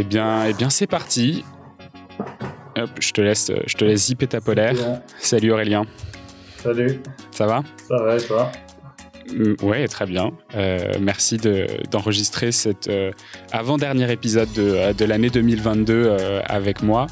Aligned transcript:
Eh 0.00 0.04
bien, 0.04 0.44
eh 0.44 0.52
bien 0.52 0.70
c'est 0.70 0.86
parti. 0.86 1.44
Hop, 2.76 2.88
je 3.00 3.10
te 3.10 3.20
laisse, 3.20 3.50
je 3.66 3.74
te 3.76 3.84
laisse 3.84 4.06
zipper 4.06 4.28
ta 4.28 4.40
polaire. 4.40 4.76
Salut 5.18 5.50
Aurélien. 5.50 5.86
Salut. 6.62 7.00
Ça 7.32 7.46
va? 7.46 7.64
Ça 7.88 7.96
va 8.04 8.16
et 8.16 8.20
toi? 8.22 8.52
Mm, 9.34 9.54
Ouais, 9.60 9.88
très 9.88 10.06
bien. 10.06 10.30
Euh, 10.54 10.92
merci 11.00 11.36
d'enregistrer 11.90 12.52
cet 12.52 12.86
euh, 12.86 13.10
avant-dernier 13.50 14.12
épisode 14.12 14.52
de, 14.52 14.62
euh, 14.62 14.92
de 14.92 15.04
l'année 15.04 15.30
2022 15.30 16.16
avec 16.46 16.80
moi. 16.80 17.08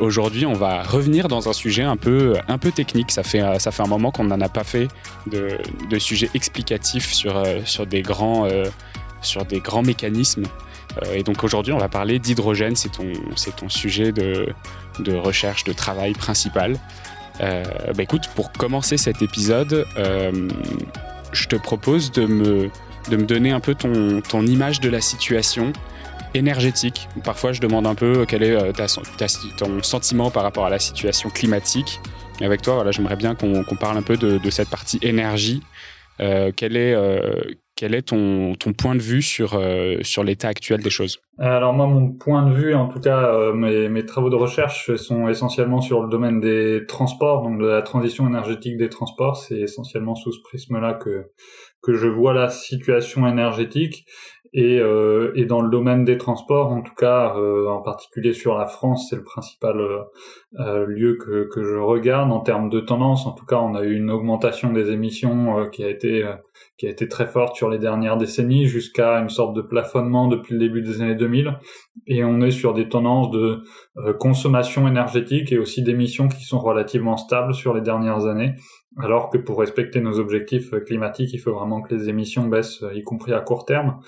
Aujourd'hui, 0.00 0.44
on 0.44 0.52
va 0.52 0.82
revenir 0.82 1.28
dans 1.28 1.48
un 1.48 1.54
sujet 1.54 1.82
un 1.82 1.96
peu, 1.96 2.34
un 2.46 2.58
peu 2.58 2.72
technique. 2.72 3.10
Ça 3.10 3.22
fait, 3.22 3.40
ça 3.58 3.70
fait 3.70 3.82
un 3.82 3.88
moment 3.88 4.10
qu'on 4.10 4.24
n'en 4.24 4.40
a 4.42 4.50
pas 4.50 4.64
fait 4.64 4.88
de, 5.32 5.48
de 5.88 5.98
sujets 5.98 6.28
explicatifs 6.34 7.10
sur, 7.14 7.42
sur, 7.64 7.86
des 7.86 8.02
grands, 8.02 8.46
sur 9.22 9.46
des 9.46 9.60
grands 9.60 9.82
mécanismes. 9.82 10.44
Euh, 11.02 11.14
et 11.14 11.22
donc 11.22 11.44
aujourd'hui, 11.44 11.72
on 11.72 11.78
va 11.78 11.88
parler 11.88 12.18
d'hydrogène. 12.18 12.76
C'est 12.76 12.92
ton, 12.92 13.12
ton 13.56 13.68
sujet 13.68 14.12
de, 14.12 14.48
de 15.00 15.14
recherche, 15.14 15.64
de 15.64 15.72
travail 15.72 16.12
principal. 16.12 16.76
Euh, 17.40 17.64
bah 17.94 18.02
écoute, 18.02 18.28
pour 18.36 18.52
commencer 18.52 18.96
cet 18.96 19.22
épisode, 19.22 19.86
euh, 19.96 20.48
je 21.32 21.46
te 21.46 21.56
propose 21.56 22.12
de 22.12 22.26
me, 22.26 22.70
de 23.10 23.16
me 23.16 23.24
donner 23.24 23.50
un 23.50 23.60
peu 23.60 23.74
ton, 23.74 24.20
ton 24.20 24.46
image 24.46 24.80
de 24.80 24.88
la 24.88 25.00
situation 25.00 25.72
énergétique. 26.34 27.08
Parfois, 27.24 27.52
je 27.52 27.60
demande 27.60 27.86
un 27.86 27.94
peu 27.94 28.24
quel 28.26 28.42
est 28.42 28.56
ton 29.56 29.82
sentiment 29.82 30.30
par 30.30 30.42
rapport 30.42 30.66
à 30.66 30.70
la 30.70 30.78
situation 30.78 31.30
climatique. 31.30 32.00
Et 32.40 32.44
avec 32.44 32.62
toi, 32.62 32.74
voilà, 32.74 32.90
j'aimerais 32.90 33.16
bien 33.16 33.34
qu'on 33.34 33.64
parle 33.78 33.96
un 33.96 34.02
peu 34.02 34.16
de, 34.16 34.50
cette 34.50 34.68
partie 34.68 34.98
énergie. 35.02 35.62
Euh, 36.20 36.52
est, 36.60 36.94
quel 37.76 37.94
est 37.94 38.02
ton, 38.02 38.54
ton, 38.54 38.72
point 38.72 38.94
de 38.94 39.02
vue 39.02 39.22
sur, 39.22 39.54
euh, 39.54 39.96
sur 40.02 40.22
l'état 40.22 40.48
actuel 40.48 40.80
des 40.80 40.90
choses? 40.90 41.18
Alors 41.38 41.72
moi, 41.72 41.86
mon 41.86 42.12
point 42.12 42.48
de 42.48 42.54
vue, 42.54 42.74
en 42.74 42.88
tout 42.88 43.00
cas, 43.00 43.34
euh, 43.34 43.52
mes, 43.52 43.88
mes, 43.88 44.06
travaux 44.06 44.30
de 44.30 44.36
recherche 44.36 44.94
sont 44.94 45.28
essentiellement 45.28 45.80
sur 45.80 46.02
le 46.02 46.08
domaine 46.08 46.40
des 46.40 46.82
transports, 46.86 47.42
donc 47.42 47.60
de 47.60 47.66
la 47.66 47.82
transition 47.82 48.28
énergétique 48.28 48.76
des 48.76 48.88
transports. 48.88 49.36
C'est 49.36 49.58
essentiellement 49.58 50.14
sous 50.14 50.32
ce 50.32 50.40
prisme-là 50.42 50.94
que, 50.94 51.32
que 51.82 51.94
je 51.94 52.06
vois 52.06 52.32
la 52.32 52.48
situation 52.48 53.26
énergétique. 53.26 54.06
Et, 54.56 54.78
euh, 54.78 55.32
et, 55.34 55.46
dans 55.46 55.60
le 55.60 55.68
domaine 55.68 56.04
des 56.04 56.16
transports, 56.16 56.70
en 56.70 56.80
tout 56.80 56.94
cas, 56.94 57.34
euh, 57.36 57.66
en 57.66 57.82
particulier 57.82 58.32
sur 58.32 58.56
la 58.56 58.66
France, 58.66 59.08
c'est 59.10 59.16
le 59.16 59.24
principal 59.24 59.80
euh, 60.60 60.86
lieu 60.86 61.16
que, 61.16 61.48
que, 61.52 61.64
je 61.64 61.74
regarde 61.74 62.30
en 62.30 62.38
termes 62.38 62.70
de 62.70 62.78
tendance. 62.78 63.26
En 63.26 63.32
tout 63.32 63.46
cas, 63.46 63.56
on 63.56 63.74
a 63.74 63.82
eu 63.82 63.96
une 63.96 64.12
augmentation 64.12 64.72
des 64.72 64.92
émissions 64.92 65.58
euh, 65.58 65.66
qui 65.66 65.82
a 65.82 65.88
été 65.90 66.24
qui 66.76 66.86
a 66.86 66.90
été 66.90 67.08
très 67.08 67.26
forte 67.26 67.56
sur 67.56 67.68
les 67.68 67.78
dernières 67.78 68.16
décennies, 68.16 68.66
jusqu'à 68.66 69.18
une 69.18 69.28
sorte 69.28 69.56
de 69.56 69.62
plafonnement 69.62 70.28
depuis 70.28 70.54
le 70.54 70.60
début 70.60 70.82
des 70.82 71.02
années 71.02 71.16
2000. 71.16 71.58
Et 72.06 72.22
on 72.22 72.40
est 72.40 72.52
sur 72.52 72.74
des 72.74 72.88
tendances 72.88 73.32
de 73.32 73.64
consommation 74.18 74.86
énergétique 74.86 75.50
et 75.50 75.58
aussi 75.58 75.82
d'émissions 75.82 76.28
qui 76.28 76.44
sont 76.44 76.60
relativement 76.60 77.16
stables 77.16 77.54
sur 77.54 77.74
les 77.74 77.80
dernières 77.80 78.26
années. 78.26 78.54
Alors 78.98 79.30
que 79.30 79.38
pour 79.38 79.58
respecter 79.58 80.00
nos 80.00 80.20
objectifs 80.20 80.70
climatiques, 80.86 81.32
il 81.32 81.38
faut 81.38 81.54
vraiment 81.54 81.80
que 81.80 81.94
les 81.94 82.08
émissions 82.08 82.46
baissent, 82.46 82.84
y 82.92 83.02
compris 83.02 83.32
à 83.32 83.40
court 83.40 83.64
terme. 83.64 84.00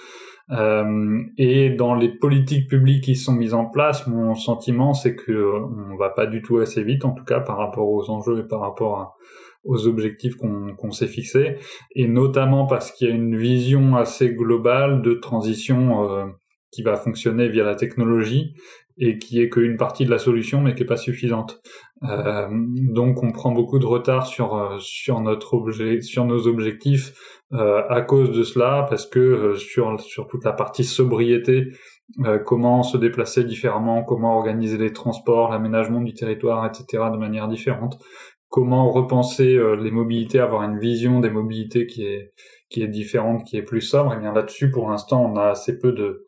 Euh, 0.53 1.23
et 1.39 1.71
dans 1.71 1.95
les 1.95 2.09
politiques 2.09 2.69
publiques 2.69 3.05
qui 3.05 3.17
sont 3.17 3.33
mises 3.33 3.55
en 3.55 3.67
place, 3.67 4.07
mon 4.07 4.35
sentiment 4.35 4.95
c'est 4.95 5.17
que 5.17 5.33
euh, 5.33 5.61
on 5.91 5.97
va 5.97 6.11
pas 6.11 6.27
du 6.27 6.41
tout 6.41 6.59
assez 6.59 6.85
vite, 6.85 7.05
en 7.05 7.11
tout 7.11 7.25
cas 7.25 7.41
par 7.41 7.57
rapport 7.59 7.89
aux 7.89 8.09
enjeux 8.11 8.41
et 8.41 8.47
par 8.47 8.61
rapport 8.61 9.17
aux 9.65 9.89
objectifs 9.89 10.37
qu'on 10.37 10.91
s'est 10.93 11.09
fixés, 11.09 11.57
et 11.97 12.07
notamment 12.07 12.67
parce 12.67 12.93
qu'il 12.93 13.09
y 13.09 13.11
a 13.11 13.15
une 13.15 13.37
vision 13.37 13.97
assez 13.97 14.33
globale 14.33 15.03
de 15.03 15.15
transition 15.15 16.09
euh, 16.09 16.27
qui 16.71 16.83
va 16.83 16.95
fonctionner 16.95 17.49
via 17.49 17.65
la 17.65 17.75
technologie 17.75 18.55
et 18.99 19.19
qui 19.19 19.41
est 19.41 19.49
qu'une 19.49 19.77
partie 19.77 20.05
de 20.05 20.11
la 20.11 20.19
solution 20.19 20.61
mais 20.61 20.77
qui 20.77 20.85
est 20.85 20.87
pas 20.87 20.97
suffisante. 20.97 21.61
Euh, 22.05 22.47
donc 22.51 23.25
on 23.25 23.33
prend 23.33 23.51
beaucoup 23.51 23.81
de 23.81 23.87
retard 23.87 24.27
sur 24.27 24.77
sur 24.79 25.21
notre 25.21 25.55
objet, 25.55 26.01
sur 26.03 26.25
nos 26.25 26.47
objectifs 26.47 27.13
euh, 27.53 27.83
à 27.89 28.01
cause 28.01 28.37
de 28.37 28.43
cela, 28.43 28.87
parce 28.89 29.07
que 29.07 29.21
euh, 29.21 29.55
sur, 29.55 30.01
sur 30.01 30.27
toute 30.27 30.45
la 30.45 30.53
partie 30.53 30.83
sobriété, 30.83 31.69
euh, 32.25 32.39
comment 32.41 32.83
se 32.83 32.97
déplacer 32.97 33.45
différemment, 33.45 34.03
comment 34.03 34.37
organiser 34.37 34.79
les 34.79 34.93
transports, 34.93 35.51
l'aménagement 35.51 36.01
du 36.01 36.13
territoire, 36.13 36.67
etc. 36.67 37.05
de 37.13 37.17
manière 37.17 37.47
différente, 37.47 38.03
comment 38.49 38.91
repenser 38.91 39.59
les 39.79 39.91
mobilités, 39.93 40.41
avoir 40.41 40.63
une 40.63 40.79
vision 40.79 41.21
des 41.21 41.31
mobilités 41.31 41.87
qui 41.87 42.05
est 42.05 42.33
qui 42.69 42.83
est 42.83 42.89
différente, 42.89 43.45
qui 43.45 43.57
est 43.57 43.63
plus 43.63 43.81
sobre. 43.81 44.15
Et 44.15 44.19
bien 44.19 44.33
là-dessus, 44.33 44.71
pour 44.71 44.89
l'instant, 44.91 45.25
on 45.25 45.37
a 45.37 45.51
assez 45.51 45.79
peu 45.79 45.93
de 45.93 46.27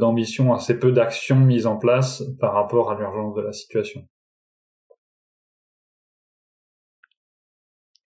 d'ambition, 0.00 0.54
assez 0.54 0.78
peu 0.78 0.92
d'actions 0.92 1.40
mises 1.40 1.66
en 1.66 1.76
place 1.76 2.22
par 2.40 2.54
rapport 2.54 2.90
à 2.90 2.98
l'urgence 2.98 3.34
de 3.34 3.42
la 3.42 3.52
situation. 3.52 4.02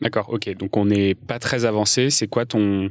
D'accord, 0.02 0.30
ok. 0.30 0.56
Donc 0.58 0.78
on 0.78 0.86
n'est 0.86 1.16
pas 1.16 1.40
très 1.40 1.66
avancé. 1.66 2.10
C'est 2.10 2.28
quoi 2.28 2.46
ton, 2.46 2.90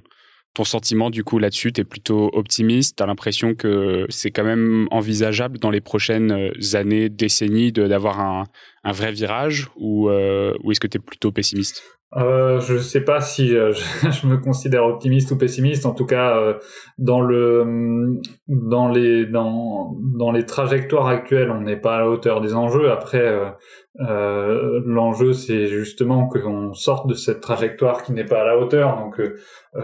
ton 0.54 0.64
sentiment 0.64 1.10
du 1.10 1.24
coup 1.24 1.38
là-dessus? 1.38 1.72
Tu 1.72 1.80
es 1.80 1.84
plutôt 1.84 2.30
optimiste? 2.32 2.96
Tu 2.96 3.02
as 3.02 3.06
l'impression 3.06 3.54
que 3.54 4.06
c'est 4.10 4.30
quand 4.30 4.44
même 4.44 4.88
envisageable 4.90 5.58
dans 5.58 5.70
les 5.70 5.80
prochaines 5.80 6.32
euh, 6.32 6.76
années, 6.76 7.08
décennies, 7.08 7.72
d'avoir 7.72 8.20
un, 8.20 8.44
un, 8.84 8.92
vrai 8.92 9.12
virage? 9.12 9.68
Ou, 9.76 10.10
euh, 10.10 10.54
est-ce 10.68 10.80
que 10.80 10.86
tu 10.86 10.98
es 10.98 11.00
plutôt 11.00 11.32
pessimiste? 11.32 11.82
Euh, 12.16 12.58
je 12.60 12.78
sais 12.78 13.02
pas 13.02 13.20
si 13.20 13.54
euh, 13.54 13.72
je, 14.02 14.26
me 14.26 14.38
considère 14.38 14.84
optimiste 14.84 15.30
ou 15.30 15.38
pessimiste. 15.38 15.86
En 15.86 15.94
tout 15.94 16.06
cas, 16.06 16.58
dans 16.98 17.20
le 17.20 18.20
dans 18.48 18.88
les 18.88 19.24
dans 19.24 19.94
dans 20.16 20.32
les 20.32 20.44
trajectoires 20.44 21.06
actuelles, 21.06 21.50
on 21.50 21.62
n'est 21.62 21.76
pas 21.76 21.96
à 21.96 21.98
la 22.00 22.10
hauteur 22.10 22.40
des 22.42 22.54
enjeux. 22.54 22.90
Après, 22.90 23.54
euh, 24.00 24.80
l'enjeu 24.84 25.32
c'est 25.32 25.66
justement 25.66 26.28
qu'on 26.28 26.72
sorte 26.72 27.08
de 27.08 27.14
cette 27.14 27.40
trajectoire 27.40 28.02
qui 28.02 28.12
n'est 28.12 28.24
pas 28.24 28.42
à 28.42 28.44
la 28.44 28.58
hauteur. 28.58 28.96
Donc, 28.96 29.20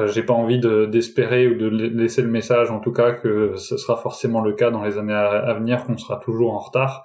j'ai 0.06 0.22
pas 0.22 0.32
envie 0.32 0.58
d'espérer 0.58 1.46
ou 1.46 1.54
de 1.54 1.68
laisser 1.68 2.22
le 2.22 2.28
message, 2.28 2.70
en 2.70 2.80
tout 2.80 2.92
cas, 2.92 3.12
que 3.12 3.54
ce 3.56 3.76
sera 3.76 3.96
forcément 3.96 4.40
le 4.40 4.52
cas 4.52 4.70
dans 4.70 4.82
les 4.82 4.98
années 4.98 5.12
à, 5.14 5.54
venir, 5.54 5.84
qu'on 5.84 5.96
sera 5.96 6.16
toujours 6.16 6.52
en 6.52 6.58
retard. 6.58 7.04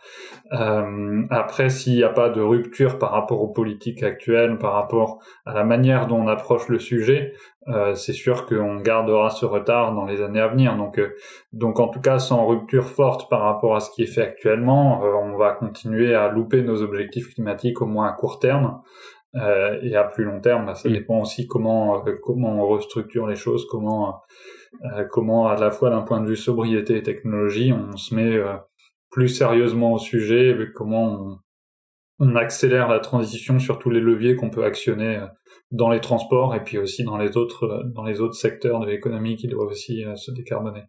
après, 0.49 1.69
s'il 1.69 1.95
n'y 1.95 2.03
a 2.03 2.09
pas 2.09 2.29
de 2.29 2.41
rupture 2.41 2.97
par 2.97 3.11
rapport 3.11 3.41
aux 3.41 3.49
politiques 3.49 4.01
actuelles, 4.01 4.57
par 4.57 4.73
rapport 4.73 5.19
à 5.45 5.53
la 5.53 5.63
manière 5.63 6.07
dont 6.07 6.17
on 6.17 6.27
approche 6.27 6.67
le 6.69 6.79
sujet, 6.79 7.33
euh, 7.67 7.93
c'est 7.93 8.13
sûr 8.13 8.45
qu'on 8.45 8.77
gardera 8.77 9.29
ce 9.29 9.45
retard 9.45 9.93
dans 9.93 10.05
les 10.05 10.21
années 10.21 10.39
à 10.39 10.47
venir. 10.47 10.77
Donc, 10.77 10.97
euh, 10.97 11.15
donc 11.51 11.79
en 11.79 11.89
tout 11.89 11.99
cas, 11.99 12.19
sans 12.19 12.45
rupture 12.45 12.85
forte 12.85 13.29
par 13.29 13.41
rapport 13.41 13.75
à 13.75 13.79
ce 13.79 13.91
qui 13.91 14.03
est 14.03 14.07
fait 14.13 14.21
actuellement, 14.21 15.03
euh, 15.03 15.13
on 15.13 15.37
va 15.37 15.51
continuer 15.51 16.15
à 16.15 16.29
louper 16.29 16.61
nos 16.63 16.81
objectifs 16.81 17.33
climatiques 17.33 17.81
au 17.81 17.85
moins 17.85 18.07
à 18.07 18.13
court 18.13 18.39
terme. 18.39 18.81
et 19.83 19.95
à 19.95 20.03
plus 20.05 20.23
long 20.23 20.41
terme, 20.41 20.65
bah, 20.65 20.75
ça 20.75 20.89
mm. 20.89 20.93
dépend 20.93 21.19
aussi 21.21 21.47
comment 21.47 22.03
comment 22.23 22.63
on 22.63 22.67
restructure 22.67 23.27
les 23.27 23.35
choses, 23.35 23.67
comment 23.69 24.21
comment 25.11 25.47
à 25.47 25.55
la 25.55 25.71
fois 25.71 25.89
d'un 25.91 26.01
point 26.01 26.21
de 26.21 26.27
vue 26.27 26.35
sobriété 26.35 26.97
et 26.97 27.03
technologie, 27.03 27.73
on 27.73 27.95
se 27.97 28.15
met 28.15 28.39
plus 29.11 29.29
sérieusement 29.29 29.93
au 29.93 29.99
sujet, 29.99 30.57
comment 30.73 31.05
on, 31.05 31.39
on 32.19 32.35
accélère 32.35 32.89
la 32.89 32.99
transition 32.99 33.59
sur 33.59 33.79
tous 33.79 33.89
les 33.89 34.01
leviers 34.01 34.35
qu'on 34.35 34.49
peut 34.49 34.63
actionner 34.63 35.17
euh, 35.17 35.27
dans 35.71 35.89
les 35.89 36.01
transports 36.01 36.55
et 36.55 36.63
puis 36.63 36.77
aussi 36.77 37.03
dans 37.03 37.17
les 37.17 37.37
autres 37.37 37.63
euh, 37.63 37.83
dans 37.93 38.03
les 38.03 38.21
autres 38.21 38.35
secteurs 38.35 38.79
de 38.79 38.87
l'économie 38.87 39.35
qui 39.35 39.47
doivent 39.47 39.69
aussi 39.69 40.03
euh, 40.03 40.15
se 40.15 40.31
décarboner. 40.31 40.83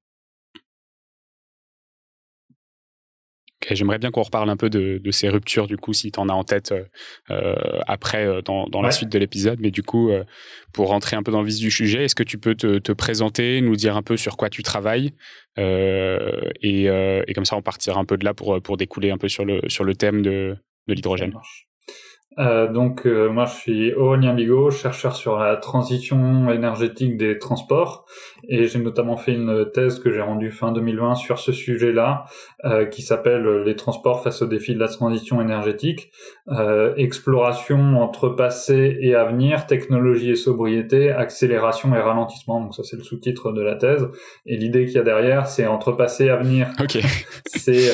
J'aimerais 3.71 3.99
bien 3.99 4.11
qu'on 4.11 4.23
reparle 4.23 4.49
un 4.49 4.57
peu 4.57 4.71
de, 4.71 5.01
ces 5.11 5.29
ruptures, 5.29 5.67
du 5.67 5.77
coup, 5.77 5.93
si 5.93 6.11
tu 6.11 6.19
en 6.19 6.31
as 6.31 6.33
en 6.33 6.45
tête 6.45 6.75
après, 7.87 8.43
dans, 8.43 8.83
la 8.83 8.91
suite 8.91 9.11
de 9.11 9.19
l'épisode. 9.19 9.61
Mais 9.61 9.71
du 9.71 9.83
coup, 9.83 10.11
pour 10.73 10.89
rentrer 10.89 11.15
un 11.15 11.23
peu 11.23 11.31
dans 11.31 11.43
le 11.43 11.47
vif 11.47 11.61
du 11.61 11.71
sujet, 11.71 12.05
est-ce 12.05 12.15
que 12.15 12.23
tu 12.23 12.39
peux 12.39 12.55
te, 12.55 12.93
présenter, 12.93 13.61
nous 13.61 13.77
dire 13.77 13.97
un 13.97 14.03
peu 14.03 14.17
sur 14.17 14.39
quoi 14.39 14.49
tu 14.49 14.63
travailles 14.63 15.13
et, 15.59 16.87
et, 16.87 17.33
comme 17.35 17.45
ça, 17.45 17.55
on 17.55 17.63
partira 17.63 18.01
un 18.01 18.07
peu 18.07 18.17
de 18.17 18.25
là 18.25 18.33
pour, 18.33 18.61
pour 18.63 18.79
découler 18.79 19.11
un 19.11 19.19
peu 19.19 19.29
sur 19.29 19.45
le, 19.45 19.61
sur 19.69 19.85
le 19.85 19.95
thème 19.95 20.23
de, 20.23 20.57
de 20.89 20.95
l'hydrogène? 20.95 21.35
Euh, 22.41 22.73
donc 22.73 23.07
euh, 23.07 23.29
moi 23.29 23.45
je 23.45 23.55
suis 23.55 23.93
Aurélien 23.93 24.33
Bigot, 24.33 24.71
chercheur 24.71 25.15
sur 25.15 25.39
la 25.39 25.57
transition 25.57 26.51
énergétique 26.51 27.19
des 27.19 27.39
transports 27.39 28.07
et 28.49 28.67
j'ai 28.67 28.79
notamment 28.79 29.19
fait 29.19 29.35
une 29.35 29.71
thèse 29.73 29.99
que 29.99 30.11
j'ai 30.11 30.23
rendue 30.23 30.51
fin 30.51 30.73
2020 30.73 31.17
sur 31.17 31.39
ce 31.39 31.53
sujet-là 31.53 32.25
euh, 32.65 32.87
qui 32.87 33.03
s'appelle 33.03 33.63
les 33.65 33.77
transports 33.77 34.23
face 34.23 34.41
aux 34.41 34.47
défis 34.47 34.75
de 34.75 34.81
la 34.81 34.89
transition 34.89 35.41
énergétique, 35.43 36.11
exploration 36.97 38.01
entre 38.01 38.31
passé 38.31 38.97
et 39.01 39.15
avenir, 39.15 39.67
technologie 39.67 40.31
et 40.31 40.37
sobriété, 40.37 41.11
accélération 41.11 41.95
et 41.95 42.01
ralentissement. 42.01 42.61
Donc 42.61 42.75
ça 42.75 42.83
c'est 42.85 42.97
le 42.97 43.03
sous-titre 43.03 43.53
de 43.53 43.61
la 43.61 43.75
thèse 43.75 44.09
et 44.47 44.57
l'idée 44.57 44.87
qu'il 44.87 44.95
y 44.95 44.99
a 44.99 45.03
derrière 45.03 45.47
c'est 45.47 45.67
entre 45.67 45.93
passé 45.93 46.27
et 46.27 46.31
avenir. 46.31 46.69
c'est 47.47 47.91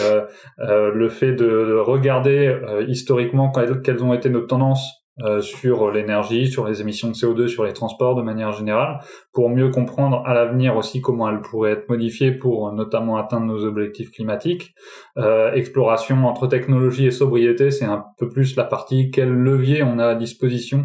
le 0.58 1.08
fait 1.08 1.32
de, 1.32 1.76
regarder 1.76 2.56
historiquement 2.88 3.50
quelles 3.50 4.02
ont 4.02 4.14
été 4.14 4.28
nos 4.28 4.35
tendances 4.40 5.06
euh, 5.22 5.40
sur 5.40 5.90
l'énergie, 5.90 6.46
sur 6.46 6.66
les 6.68 6.82
émissions 6.82 7.08
de 7.08 7.14
CO2, 7.14 7.48
sur 7.48 7.64
les 7.64 7.72
transports 7.72 8.16
de 8.16 8.22
manière 8.22 8.52
générale, 8.52 9.00
pour 9.32 9.48
mieux 9.48 9.70
comprendre 9.70 10.22
à 10.26 10.34
l'avenir 10.34 10.76
aussi 10.76 11.00
comment 11.00 11.30
elles 11.30 11.40
pourraient 11.40 11.72
être 11.72 11.88
modifiées 11.88 12.32
pour 12.32 12.70
notamment 12.72 13.16
atteindre 13.16 13.46
nos 13.46 13.64
objectifs 13.64 14.10
climatiques. 14.10 14.74
Euh, 15.16 15.54
exploration 15.54 16.26
entre 16.26 16.48
technologie 16.48 17.06
et 17.06 17.10
sobriété, 17.10 17.70
c'est 17.70 17.86
un 17.86 18.04
peu 18.18 18.28
plus 18.28 18.56
la 18.56 18.64
partie 18.64 19.10
quel 19.10 19.30
levier 19.30 19.82
on 19.82 19.98
a 19.98 20.08
à 20.08 20.14
disposition 20.14 20.84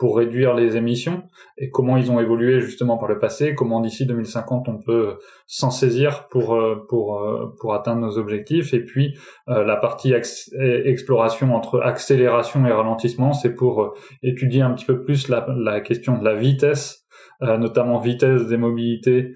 pour 0.00 0.16
réduire 0.16 0.54
les 0.54 0.78
émissions 0.78 1.24
et 1.58 1.68
comment 1.68 1.98
ils 1.98 2.10
ont 2.10 2.18
évolué 2.20 2.62
justement 2.62 2.96
par 2.96 3.06
le 3.06 3.18
passé, 3.18 3.54
comment 3.54 3.80
d'ici 3.80 4.06
2050 4.06 4.66
on 4.70 4.78
peut 4.78 5.18
s'en 5.46 5.70
saisir 5.70 6.26
pour 6.28 6.54
euh, 6.54 6.86
pour 6.88 7.20
euh, 7.20 7.54
pour 7.60 7.74
atteindre 7.74 8.00
nos 8.00 8.16
objectifs 8.16 8.72
et 8.72 8.80
puis 8.80 9.18
euh, 9.50 9.62
la 9.62 9.76
partie 9.76 10.14
exploration 10.14 11.54
entre 11.54 11.82
accélération 11.82 12.66
et 12.66 12.72
ralentissement, 12.72 13.34
c'est 13.34 13.54
pour 13.54 13.94
étudier 14.22 14.62
un 14.62 14.72
petit 14.72 14.86
peu 14.86 15.02
plus 15.02 15.28
la, 15.28 15.46
la 15.54 15.82
question 15.82 16.16
de 16.16 16.24
la 16.24 16.34
vitesse, 16.34 17.04
notamment 17.42 17.98
vitesse 17.98 18.46
des 18.46 18.56
mobilités 18.56 19.34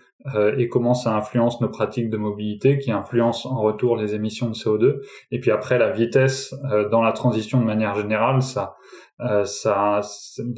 et 0.57 0.69
comment 0.69 0.95
ça 0.95 1.15
influence 1.15 1.61
nos 1.61 1.69
pratiques 1.69 2.09
de 2.09 2.17
mobilité, 2.17 2.79
qui 2.79 2.91
influence 2.91 3.45
en 3.45 3.61
retour 3.61 3.97
les 3.97 4.15
émissions 4.15 4.49
de 4.49 4.55
CO2. 4.55 5.01
Et 5.31 5.41
puis 5.41 5.51
après, 5.51 5.79
la 5.79 5.91
vitesse 5.91 6.55
dans 6.91 7.03
la 7.03 7.13
transition 7.13 7.61
de 7.61 7.67
manière 7.67 7.95
générale, 7.95 8.41
ça, 8.41 8.77
euh, 9.21 9.45
ça, 9.45 10.01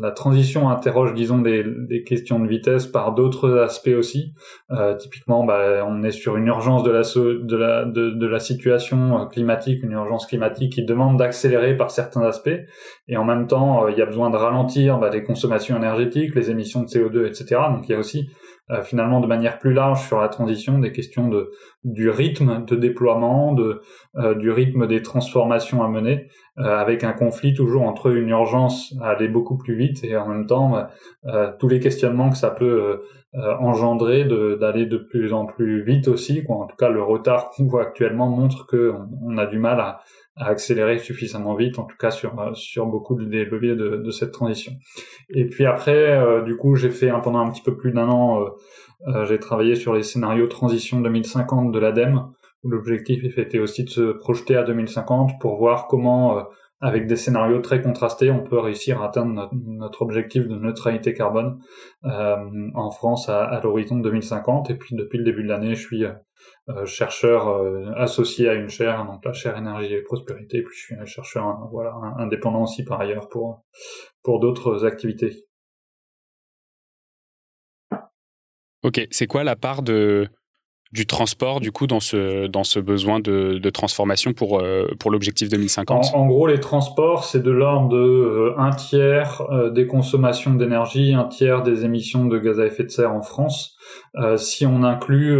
la 0.00 0.10
transition 0.12 0.70
interroge, 0.70 1.12
disons, 1.12 1.38
des, 1.38 1.62
des 1.64 2.04
questions 2.04 2.40
de 2.40 2.48
vitesse 2.48 2.86
par 2.86 3.12
d'autres 3.12 3.58
aspects 3.58 3.94
aussi. 3.96 4.32
Euh, 4.70 4.94
typiquement, 4.94 5.44
bah, 5.44 5.84
on 5.86 6.02
est 6.02 6.10
sur 6.10 6.36
une 6.36 6.46
urgence 6.46 6.82
de 6.82 6.90
la, 6.90 7.02
de 7.02 7.56
la, 7.56 7.84
de, 7.84 8.26
la 8.26 8.38
situation 8.38 9.20
euh, 9.20 9.26
climatique, 9.26 9.82
une 9.82 9.92
urgence 9.92 10.26
climatique 10.26 10.72
qui 10.72 10.84
demande 10.84 11.18
d'accélérer 11.18 11.76
par 11.76 11.90
certains 11.90 12.22
aspects. 12.22 12.58
Et 13.08 13.18
en 13.18 13.24
même 13.24 13.46
temps, 13.46 13.84
euh, 13.84 13.90
il 13.90 13.98
y 13.98 14.02
a 14.02 14.06
besoin 14.06 14.30
de 14.30 14.36
ralentir 14.36 14.98
bah, 14.98 15.10
les 15.10 15.22
consommations 15.22 15.76
énergétiques, 15.76 16.34
les 16.34 16.50
émissions 16.50 16.82
de 16.82 16.86
CO2, 16.86 17.26
etc. 17.26 17.60
Donc 17.70 17.86
il 17.88 17.92
y 17.92 17.94
a 17.94 17.98
aussi 17.98 18.30
euh, 18.72 18.82
finalement 18.82 19.20
de 19.20 19.28
manière 19.28 19.60
plus 19.60 19.72
large 19.72 20.04
sur 20.08 20.20
la 20.20 20.28
transition, 20.28 20.80
des 20.80 20.90
questions 20.90 21.28
de 21.28 21.52
du 21.84 22.10
rythme 22.10 22.64
de 22.66 22.74
déploiement, 22.74 23.52
de 23.52 23.80
euh, 24.16 24.34
du 24.34 24.50
rythme 24.50 24.88
des 24.88 25.02
transformations 25.02 25.84
à 25.84 25.88
mener, 25.88 26.26
euh, 26.58 26.76
avec 26.76 27.04
un 27.04 27.12
conflit 27.12 27.54
toujours 27.54 27.82
entre 27.82 28.10
une 28.10 28.30
urgence 28.30 28.92
à 29.00 29.10
aller 29.10 29.28
beaucoup 29.28 29.56
plus 29.56 29.76
vite 29.76 30.02
et 30.02 30.16
en 30.16 30.26
même 30.26 30.46
temps 30.46 30.84
tous 31.60 31.68
les 31.68 31.78
questionnements 31.78 32.30
que 32.30 32.36
ça 32.36 32.50
peut 32.50 33.02
engendrer 33.34 34.24
d'aller 34.24 34.86
de, 34.86 34.96
plus 34.96 35.32
en 35.32 35.44
plus 35.44 35.84
vite 35.84 36.08
aussi. 36.08 36.42
Quoi. 36.42 36.56
En 36.56 36.66
tout 36.66 36.76
cas, 36.76 36.88
le 36.88 37.02
retard 37.02 37.50
qu'on 37.50 37.66
voit 37.66 37.82
actuellement 37.82 38.28
montre 38.28 38.66
que 38.66 38.94
on 39.22 39.36
a 39.38 39.46
du 39.46 39.58
mal 39.58 39.78
à 39.80 40.00
à 40.36 40.48
accélérer 40.48 40.98
suffisamment 40.98 41.54
vite, 41.54 41.78
en 41.78 41.84
tout 41.84 41.96
cas 41.96 42.10
sur 42.10 42.38
euh, 42.38 42.52
sur 42.54 42.86
beaucoup 42.86 43.14
des 43.14 43.44
leviers 43.44 43.74
de, 43.74 44.10
cette 44.10 44.32
transition. 44.32 44.72
Et 45.30 45.46
puis 45.46 45.64
après, 45.64 46.18
euh, 46.18 46.42
du 46.42 46.56
coup, 46.56 46.76
j'ai 46.76 46.90
fait 46.90 47.10
pendant 47.22 47.40
un 47.40 47.50
petit 47.50 47.62
peu 47.62 47.76
plus 47.76 47.92
d'un 47.92 48.08
an, 48.08 48.44
euh, 49.06 49.24
j'ai 49.24 49.38
travaillé 49.38 49.74
sur 49.74 49.94
les 49.94 50.02
scénarios 50.02 50.46
transition 50.46 51.00
2050 51.00 51.72
de 51.72 51.78
l'ADEME, 51.78 52.22
où 52.62 52.68
l'objectif 52.68 53.38
était 53.38 53.58
aussi 53.58 53.84
de 53.84 53.90
se 53.90 54.12
projeter 54.12 54.56
à 54.56 54.62
2050 54.62 55.40
pour 55.40 55.56
voir 55.56 55.86
comment 55.88 56.44
avec 56.82 57.06
des 57.06 57.16
scénarios 57.16 57.60
très 57.60 57.80
contrastés, 57.80 58.30
on 58.30 58.42
peut 58.42 58.58
réussir 58.58 59.00
à 59.00 59.06
atteindre 59.06 59.50
notre, 59.54 60.02
objectif 60.02 60.46
de 60.46 60.56
neutralité 60.56 61.14
carbone 61.14 61.58
en 62.02 62.90
France 62.90 63.30
à, 63.30 63.44
à 63.44 63.62
l'horizon 63.62 63.96
2050. 63.96 64.68
Et 64.68 64.74
puis 64.74 64.94
depuis 64.94 65.16
le 65.16 65.24
début 65.24 65.42
de 65.42 65.48
l'année, 65.48 65.74
je 65.74 65.80
suis 65.80 66.04
chercheur 66.84 67.48
euh, 67.48 67.92
associé 67.96 68.48
à 68.48 68.54
une 68.54 68.68
chaire, 68.68 69.04
donc 69.04 69.24
la 69.24 69.32
chaire 69.32 69.56
énergie 69.56 69.94
et 69.94 70.02
prospérité. 70.02 70.62
Puis 70.62 70.76
je 70.76 70.82
suis 70.84 70.94
un 70.94 71.04
chercheur 71.04 71.68
voilà, 71.70 71.94
indépendant 72.18 72.62
aussi 72.62 72.84
par 72.84 73.00
ailleurs 73.00 73.28
pour, 73.28 73.64
pour 74.22 74.40
d'autres 74.40 74.84
activités. 74.84 75.44
Ok, 78.82 79.00
c'est 79.10 79.26
quoi 79.26 79.42
la 79.42 79.56
part 79.56 79.82
de, 79.82 80.28
du 80.96 81.04
transport 81.04 81.60
du 81.60 81.72
coup 81.72 81.86
dans 81.86 82.00
ce 82.00 82.46
dans 82.46 82.64
ce 82.64 82.80
besoin 82.80 83.20
de, 83.20 83.58
de 83.58 83.70
transformation 83.70 84.32
pour 84.32 84.60
euh, 84.60 84.86
pour 84.98 85.10
l'objectif 85.10 85.50
2050 85.50 86.14
en, 86.14 86.26
gros 86.26 86.46
les 86.46 86.58
transports 86.58 87.24
c'est 87.24 87.42
de 87.42 87.50
l'ordre 87.50 87.90
de 87.90 87.98
euh, 87.98 88.54
un 88.56 88.70
tiers 88.70 89.42
euh, 89.50 89.68
des 89.68 89.86
consommations 89.86 90.54
d'énergie 90.54 91.12
un 91.12 91.24
tiers 91.24 91.62
des 91.62 91.84
émissions 91.84 92.24
de 92.24 92.38
gaz 92.38 92.58
à 92.58 92.66
effet 92.66 92.84
de 92.84 92.88
serre 92.88 93.12
en 93.12 93.22
France. 93.22 93.74
Si 94.36 94.64
on 94.66 94.82
inclut 94.82 95.38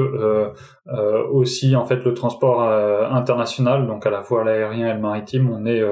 aussi 1.33 1.75
en 1.75 1.85
fait 1.85 2.05
le 2.05 2.13
transport 2.15 2.63
international 2.63 3.87
donc 3.87 4.07
à 4.07 4.11
la 4.11 4.23
fois 4.23 4.45
l'aérien 4.45 4.91
et 4.91 4.95
le 4.95 5.01
maritime 5.01 5.51
on 5.51 5.65
est 5.67 5.83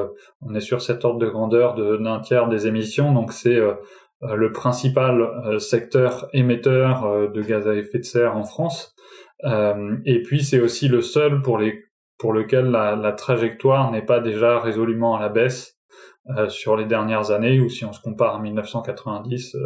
on 0.43 0.55
est 0.55 0.61
sur 0.61 0.83
cet 0.83 1.05
ordre 1.05 1.19
de 1.19 1.29
grandeur 1.29 1.75
d'un 1.75 2.21
tiers 2.21 2.49
des 2.49 2.67
émissions. 2.67 3.13
Donc 3.13 3.33
c'est 3.33 3.59
le 4.23 4.53
principal 4.53 5.59
secteur 5.59 6.29
émetteur 6.33 7.31
de 7.33 7.43
gaz 7.43 7.67
à 7.67 7.75
effet 7.75 7.99
de 7.99 8.05
serre 8.05 8.37
en 8.37 8.45
France 8.45 8.94
et 9.43 10.23
puis 10.23 10.43
c'est 10.43 10.61
aussi 10.61 10.89
le 10.89 11.03
seul 11.03 11.43
pour 11.43 11.59
les 11.59 11.83
pour 12.19 12.33
lequel 12.33 12.67
la, 12.71 12.97
la 12.97 13.13
trajectoire 13.13 13.91
n'est 13.91 14.05
pas 14.05 14.21
déjà 14.21 14.61
résolument 14.61 15.17
à 15.17 15.21
la 15.21 15.29
baisse 15.29 15.75
euh, 16.39 16.49
sur 16.49 16.75
les 16.75 16.87
dernières 16.87 17.33
années, 17.33 17.61
ou 17.61 17.69
si 17.69 17.85
on 17.85 17.93
se 17.93 18.01
compare 18.01 18.37
à 18.37 18.41
1990, 18.41 19.57
euh, 19.57 19.59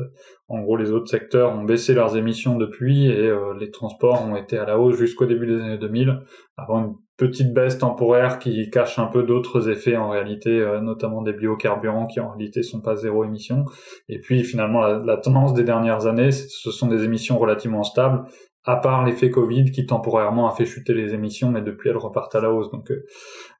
en 0.48 0.58
gros 0.60 0.76
les 0.76 0.90
autres 0.90 1.08
secteurs 1.08 1.52
ont 1.52 1.62
baissé 1.62 1.94
leurs 1.94 2.16
émissions 2.16 2.56
depuis 2.56 3.06
et 3.06 3.28
euh, 3.28 3.54
les 3.56 3.70
transports 3.70 4.24
ont 4.24 4.34
été 4.34 4.58
à 4.58 4.64
la 4.64 4.76
hausse 4.76 4.96
jusqu'au 4.96 5.26
début 5.26 5.46
des 5.46 5.60
années 5.60 5.78
2000, 5.78 6.18
avant 6.56 6.80
une 6.80 6.94
petite 7.16 7.54
baisse 7.54 7.78
temporaire 7.78 8.40
qui 8.40 8.70
cache 8.70 8.98
un 8.98 9.06
peu 9.06 9.22
d'autres 9.22 9.68
effets 9.68 9.96
en 9.96 10.08
réalité, 10.08 10.64
notamment 10.82 11.22
des 11.22 11.32
biocarburants 11.32 12.06
qui 12.06 12.18
en 12.18 12.30
réalité 12.30 12.64
sont 12.64 12.80
pas 12.80 12.96
zéro 12.96 13.24
émission. 13.24 13.64
Et 14.08 14.20
puis 14.20 14.42
finalement 14.42 14.80
la, 14.80 14.98
la 14.98 15.16
tendance 15.16 15.52
des 15.54 15.64
dernières 15.64 16.06
années, 16.06 16.30
ce 16.32 16.70
sont 16.70 16.86
des 16.88 17.04
émissions 17.04 17.38
relativement 17.38 17.82
stables 17.84 18.24
à 18.68 18.76
part 18.76 19.02
l'effet 19.02 19.30
Covid 19.30 19.70
qui 19.70 19.86
temporairement 19.86 20.46
a 20.46 20.54
fait 20.54 20.66
chuter 20.66 20.92
les 20.92 21.14
émissions, 21.14 21.50
mais 21.50 21.62
depuis 21.62 21.88
elles 21.88 21.96
repartent 21.96 22.34
à 22.34 22.42
la 22.42 22.52
hausse. 22.52 22.70
Donc, 22.70 22.90
euh, 22.90 23.06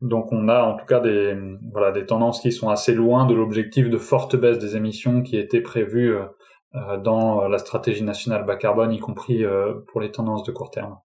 donc 0.02 0.32
on 0.32 0.48
a 0.48 0.62
en 0.62 0.76
tout 0.76 0.84
cas 0.84 1.00
des, 1.00 1.34
voilà, 1.72 1.92
des 1.92 2.04
tendances 2.04 2.42
qui 2.42 2.52
sont 2.52 2.68
assez 2.68 2.92
loin 2.92 3.24
de 3.24 3.34
l'objectif 3.34 3.88
de 3.88 3.96
forte 3.96 4.36
baisse 4.36 4.58
des 4.58 4.76
émissions 4.76 5.22
qui 5.22 5.38
était 5.38 5.62
prévu 5.62 6.14
euh, 6.14 6.26
euh, 6.74 6.98
dans 6.98 7.48
la 7.48 7.56
stratégie 7.56 8.02
nationale 8.02 8.44
bas 8.44 8.56
carbone, 8.56 8.92
y 8.92 8.98
compris 8.98 9.44
pour 9.86 10.02
les 10.02 10.12
tendances 10.12 10.44
de 10.44 10.52
court 10.52 10.70
terme. 10.70 10.98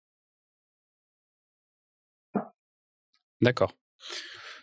D'accord. 3.43 3.73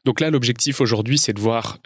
Donc 0.04 0.20
là, 0.20 0.32
l'objectif 0.32 0.82
aujourd'hui, 0.82 1.20
c'est 1.20 1.34
de 1.34 1.40
voir 1.40 1.78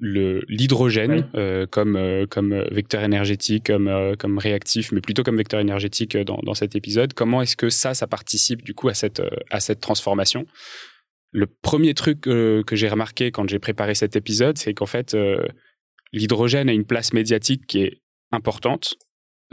l'hydrogène 0.00 1.28
euh, 1.36 1.66
comme 1.66 1.96
euh, 1.96 2.26
comme 2.26 2.64
vecteur 2.70 3.04
énergétique 3.04 3.66
comme 3.66 3.86
euh, 3.86 4.16
comme 4.16 4.38
réactif 4.38 4.90
mais 4.90 5.00
plutôt 5.00 5.22
comme 5.22 5.36
vecteur 5.36 5.60
énergétique 5.60 6.16
dans, 6.16 6.38
dans 6.42 6.54
cet 6.54 6.74
épisode. 6.74 7.14
Comment 7.14 7.42
est-ce 7.42 7.56
que 7.56 7.70
ça 7.70 7.94
ça 7.94 8.06
participe 8.06 8.62
du 8.62 8.74
coup 8.74 8.88
à 8.88 8.94
cette 8.94 9.22
à 9.50 9.60
cette 9.60 9.80
transformation? 9.80 10.46
Le 11.30 11.46
premier 11.46 11.94
truc 11.94 12.20
que 12.22 12.64
j'ai 12.72 12.88
remarqué 12.88 13.32
quand 13.32 13.48
j'ai 13.48 13.58
préparé 13.58 13.94
cet 13.94 14.16
épisode 14.16 14.58
c'est 14.58 14.74
qu'en 14.74 14.86
fait 14.86 15.16
l'hydrogène 16.12 16.68
a 16.68 16.72
une 16.72 16.84
place 16.84 17.12
médiatique 17.12 17.66
qui 17.66 17.82
est 17.82 18.00
importante 18.30 18.94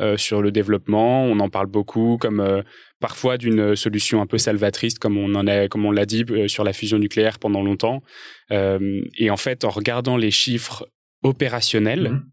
euh, 0.02 0.18
sur 0.18 0.42
le 0.42 0.52
développement. 0.52 1.24
On 1.26 1.40
en 1.40 1.50
parle 1.50 1.68
beaucoup 1.68 2.18
comme 2.20 2.40
euh, 2.40 2.64
parfois 3.00 3.38
d'une 3.38 3.76
solution 3.76 4.22
un 4.22 4.26
peu 4.26 4.40
salvatrice, 4.40 4.98
comme 4.98 5.18
on 5.18 5.36
en 5.36 5.68
comme 5.68 5.86
on 5.86 5.92
l'a 5.92 6.06
dit 6.06 6.26
euh, 6.32 6.48
sur 6.48 6.64
la 6.64 6.74
fusion 6.74 6.98
nucléaire 6.98 7.38
pendant 7.38 7.62
longtemps. 7.62 8.02
et 8.50 9.30
en 9.30 9.38
fait, 9.38 9.64
en 9.64 9.70
regardant 9.70 10.18
les 10.18 10.32
chiffres 10.32 10.88
opérationnels, 11.24 12.10
mmh. 12.10 12.24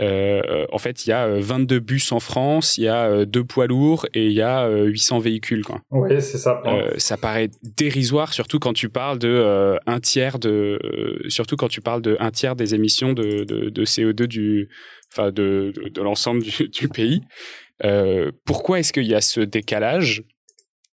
Euh, 0.00 0.66
en 0.72 0.78
fait, 0.78 1.06
il 1.06 1.10
y 1.10 1.12
a 1.12 1.26
22 1.28 1.80
bus 1.80 2.12
en 2.12 2.20
France, 2.20 2.78
il 2.78 2.84
y 2.84 2.88
a 2.88 3.24
deux 3.24 3.44
poids 3.44 3.66
lourds 3.66 4.06
et 4.14 4.26
il 4.26 4.32
y 4.32 4.42
a 4.42 4.68
800 4.68 5.18
véhicules. 5.18 5.64
Quoi. 5.64 5.80
Oui, 5.90 6.20
c'est 6.20 6.38
ça. 6.38 6.62
ça 6.98 7.16
paraît 7.16 7.50
dérisoire, 7.76 8.32
surtout 8.32 8.58
quand 8.58 8.72
tu 8.72 8.88
parles 8.88 9.18
de 9.18 9.78
un 9.86 10.00
tiers 10.00 10.38
de, 10.38 10.78
surtout 11.28 11.56
quand 11.56 11.68
tu 11.68 11.80
parles 11.80 12.02
de 12.02 12.16
un 12.20 12.30
tiers 12.30 12.56
des 12.56 12.74
émissions 12.74 13.12
de, 13.12 13.44
de, 13.44 13.70
de 13.70 13.84
CO2 13.84 14.26
du, 14.26 14.68
enfin 15.12 15.30
de, 15.30 15.72
de, 15.92 16.02
l'ensemble 16.02 16.42
du, 16.42 16.68
du, 16.68 16.88
pays. 16.88 17.22
Euh, 17.84 18.30
pourquoi 18.44 18.80
est-ce 18.80 18.92
qu'il 18.92 19.06
y 19.06 19.14
a 19.14 19.20
ce 19.20 19.40
décalage 19.40 20.24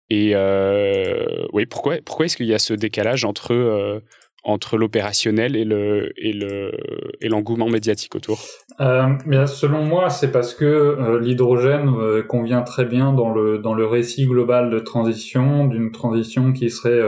Et 0.09 0.33
euh, 0.35 1.47
oui, 1.52 1.66
pourquoi, 1.66 1.97
pourquoi 2.04 2.26
est-ce 2.26 2.37
qu'il 2.37 2.47
y 2.47 2.54
a 2.54 2.59
ce 2.59 2.75
décalage 2.75 3.25
entre, 3.25 3.52
euh, 3.52 4.00
entre 4.44 4.76
l'opérationnel 4.76 5.56
et 5.56 5.64
le 5.64 6.12
et 6.16 6.32
le 6.32 6.73
et 7.20 7.28
l'engouement 7.28 7.68
médiatique 7.68 8.14
autour 8.14 8.40
euh, 8.80 9.47
selon 9.47 9.85
moi, 9.85 10.09
c'est 10.09 10.32
parce 10.32 10.54
que 10.54 10.64
euh, 10.64 11.20
l'hydrogène 11.20 11.90
euh, 11.99 12.23
convient 12.23 12.62
très 12.62 12.87
bien 12.87 13.12
dans 13.12 13.30
le 13.30 13.59
dans 13.59 13.75
le 13.75 13.85
récit 13.85 14.26
global 14.26 14.70
de 14.70 14.78
transition, 14.78 15.66
d'une 15.66 15.92
transition 15.92 16.52
qui 16.52 16.70
serait 16.70 17.00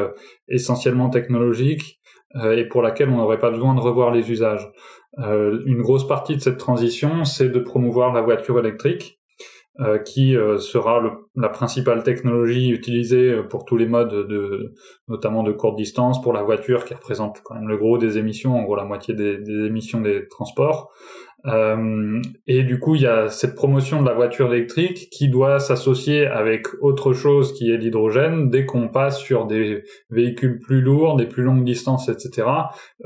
essentiellement 0.48 1.08
technologique 1.08 2.00
et 2.56 2.64
pour 2.64 2.80
laquelle 2.80 3.10
on 3.10 3.18
n'aurait 3.18 3.38
pas 3.38 3.50
besoin 3.50 3.74
de 3.74 3.80
revoir 3.80 4.10
les 4.10 4.30
usages. 4.30 4.66
une 5.18 5.82
grosse 5.82 6.06
partie 6.06 6.34
de 6.34 6.40
cette 6.40 6.56
transition, 6.56 7.24
c'est 7.24 7.50
de 7.50 7.58
promouvoir 7.58 8.12
la 8.14 8.22
voiture 8.22 8.58
électrique 8.58 9.21
qui 10.04 10.34
sera 10.58 11.02
la 11.34 11.48
principale 11.48 12.02
technologie 12.02 12.70
utilisée 12.70 13.42
pour 13.48 13.64
tous 13.64 13.76
les 13.76 13.86
modes 13.86 14.28
de 14.28 14.74
notamment 15.08 15.42
de 15.42 15.52
courte 15.52 15.76
distance 15.76 16.20
pour 16.20 16.32
la 16.32 16.42
voiture 16.42 16.84
qui 16.84 16.94
représente 16.94 17.40
quand 17.42 17.54
même 17.54 17.68
le 17.68 17.78
gros 17.78 17.96
des 17.96 18.18
émissions, 18.18 18.54
en 18.54 18.64
gros 18.64 18.76
la 18.76 18.84
moitié 18.84 19.14
des, 19.14 19.38
des 19.38 19.66
émissions 19.66 20.00
des 20.00 20.28
transports. 20.28 20.92
Euh, 21.46 22.20
et 22.46 22.62
du 22.62 22.78
coup, 22.78 22.94
il 22.94 23.02
y 23.02 23.06
a 23.06 23.28
cette 23.28 23.54
promotion 23.54 24.00
de 24.00 24.06
la 24.06 24.14
voiture 24.14 24.52
électrique 24.52 25.08
qui 25.10 25.28
doit 25.28 25.58
s'associer 25.58 26.26
avec 26.26 26.66
autre 26.80 27.12
chose 27.12 27.52
qui 27.52 27.70
est 27.70 27.76
l'hydrogène 27.76 28.50
dès 28.50 28.64
qu'on 28.64 28.88
passe 28.88 29.18
sur 29.18 29.46
des 29.46 29.82
véhicules 30.10 30.58
plus 30.58 30.80
lourds, 30.80 31.16
des 31.16 31.26
plus 31.26 31.42
longues 31.42 31.64
distances, 31.64 32.08
etc. 32.08 32.48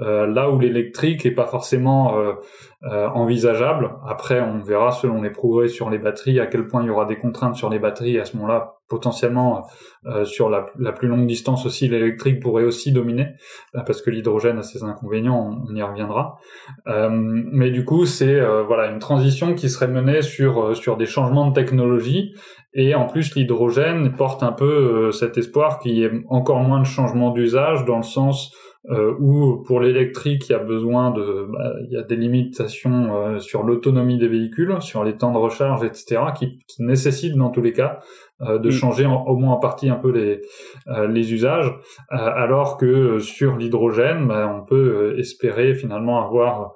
Euh, 0.01 0.27
là 0.27 0.51
où 0.51 0.59
l'électrique 0.59 1.25
est 1.25 1.31
pas 1.31 1.47
forcément 1.47 2.19
euh, 2.19 3.09
envisageable. 3.09 3.95
Après, 4.07 4.41
on 4.41 4.61
verra 4.61 4.93
selon 4.93 5.23
les 5.23 5.31
progrès 5.31 5.69
sur 5.69 5.91
les 5.91 5.99
batteries 5.99 6.41
à 6.41 6.47
quel 6.47 6.67
point 6.67 6.83
il 6.83 6.87
y 6.87 6.91
aura 6.91 7.07
des 7.07 7.17
contraintes 7.17 7.57
sur 7.57 7.71
les 7.71 7.79
batteries. 7.79 8.19
À 8.19 8.25
ce 8.25 8.37
moment-là, 8.37 8.76
potentiellement 8.89 9.67
euh, 10.07 10.25
sur 10.25 10.49
la, 10.49 10.93
plus 10.93 11.09
longue 11.09 11.27
distance 11.27 11.67
aussi, 11.67 11.89
l'électrique 11.89 12.41
pourrait 12.41 12.65
aussi 12.65 12.93
dominer 12.93 13.35
euh, 13.75 13.81
parce 13.87 14.03
que 14.03 14.11
l'hydrogène 14.11 14.59
a 14.59 14.63
ses 14.63 14.85
inconvénients. 14.85 15.61
On, 15.69 15.75
y 15.75 15.83
reviendra. 15.83 16.39
mais 16.87 17.71
du 17.71 17.85
coup, 17.85 18.07
c'est 18.07 18.41
voilà 18.63 18.87
une 18.91 18.99
transition 18.99 19.55
qui 19.55 19.69
serait 19.69 19.89
menée 19.89 20.23
sur 20.23 20.75
sur 20.75 20.97
des 20.97 21.05
changements 21.05 21.49
de 21.49 21.53
technologie 21.53 22.35
et 22.73 22.95
en 22.95 23.07
plus, 23.07 23.35
l'hydrogène 23.35 24.15
porte 24.17 24.43
un 24.43 24.53
peu 24.53 25.11
cet 25.13 25.37
espoir 25.37 25.79
qu'il 25.79 25.93
y 25.93 26.05
ait 26.05 26.13
encore 26.29 26.61
moins 26.61 26.81
de 26.81 26.87
changements 26.87 27.31
d'usage 27.31 27.85
dans 27.85 27.99
le 27.99 28.03
sens 28.03 28.55
euh, 28.91 29.15
où 29.19 29.63
pour 29.67 29.81
l'électrique, 29.81 30.49
il 30.49 30.53
y 30.53 30.55
a 30.55 30.61
besoin 30.61 31.11
de, 31.11 31.49
bah, 31.51 31.73
il 31.85 31.93
y 31.93 31.97
a 31.97 32.03
des 32.03 32.17
limitations 32.17 33.17
euh, 33.17 33.39
sur 33.41 33.65
l'autonomie 33.65 34.19
des 34.19 34.29
véhicules, 34.29 34.81
sur 34.81 35.03
les 35.03 35.17
temps 35.17 35.33
de 35.33 35.39
recharge, 35.39 35.83
etc., 35.83 36.23
qui, 36.37 36.59
qui 36.69 36.83
nécessitent 36.83 37.37
dans 37.37 37.51
tous 37.51 37.63
les 37.63 37.73
cas 37.73 38.01
euh, 38.43 38.59
de 38.59 38.69
mm. 38.69 38.73
changer 38.73 39.07
au 39.07 39.37
moins 39.37 39.55
en 39.55 39.59
partie 39.59 39.89
un 39.89 39.97
peu 39.97 40.13
les 40.13 40.41
euh, 40.87 41.09
les 41.09 41.33
usages, 41.33 41.73
alors 42.11 42.77
que 42.77 43.19
sur 43.19 43.57
l'hydrogène, 43.57 44.29
bah, 44.29 44.55
on 44.57 44.65
peut 44.65 45.19
espérer 45.19 45.75
finalement 45.75 46.25
avoir 46.25 46.75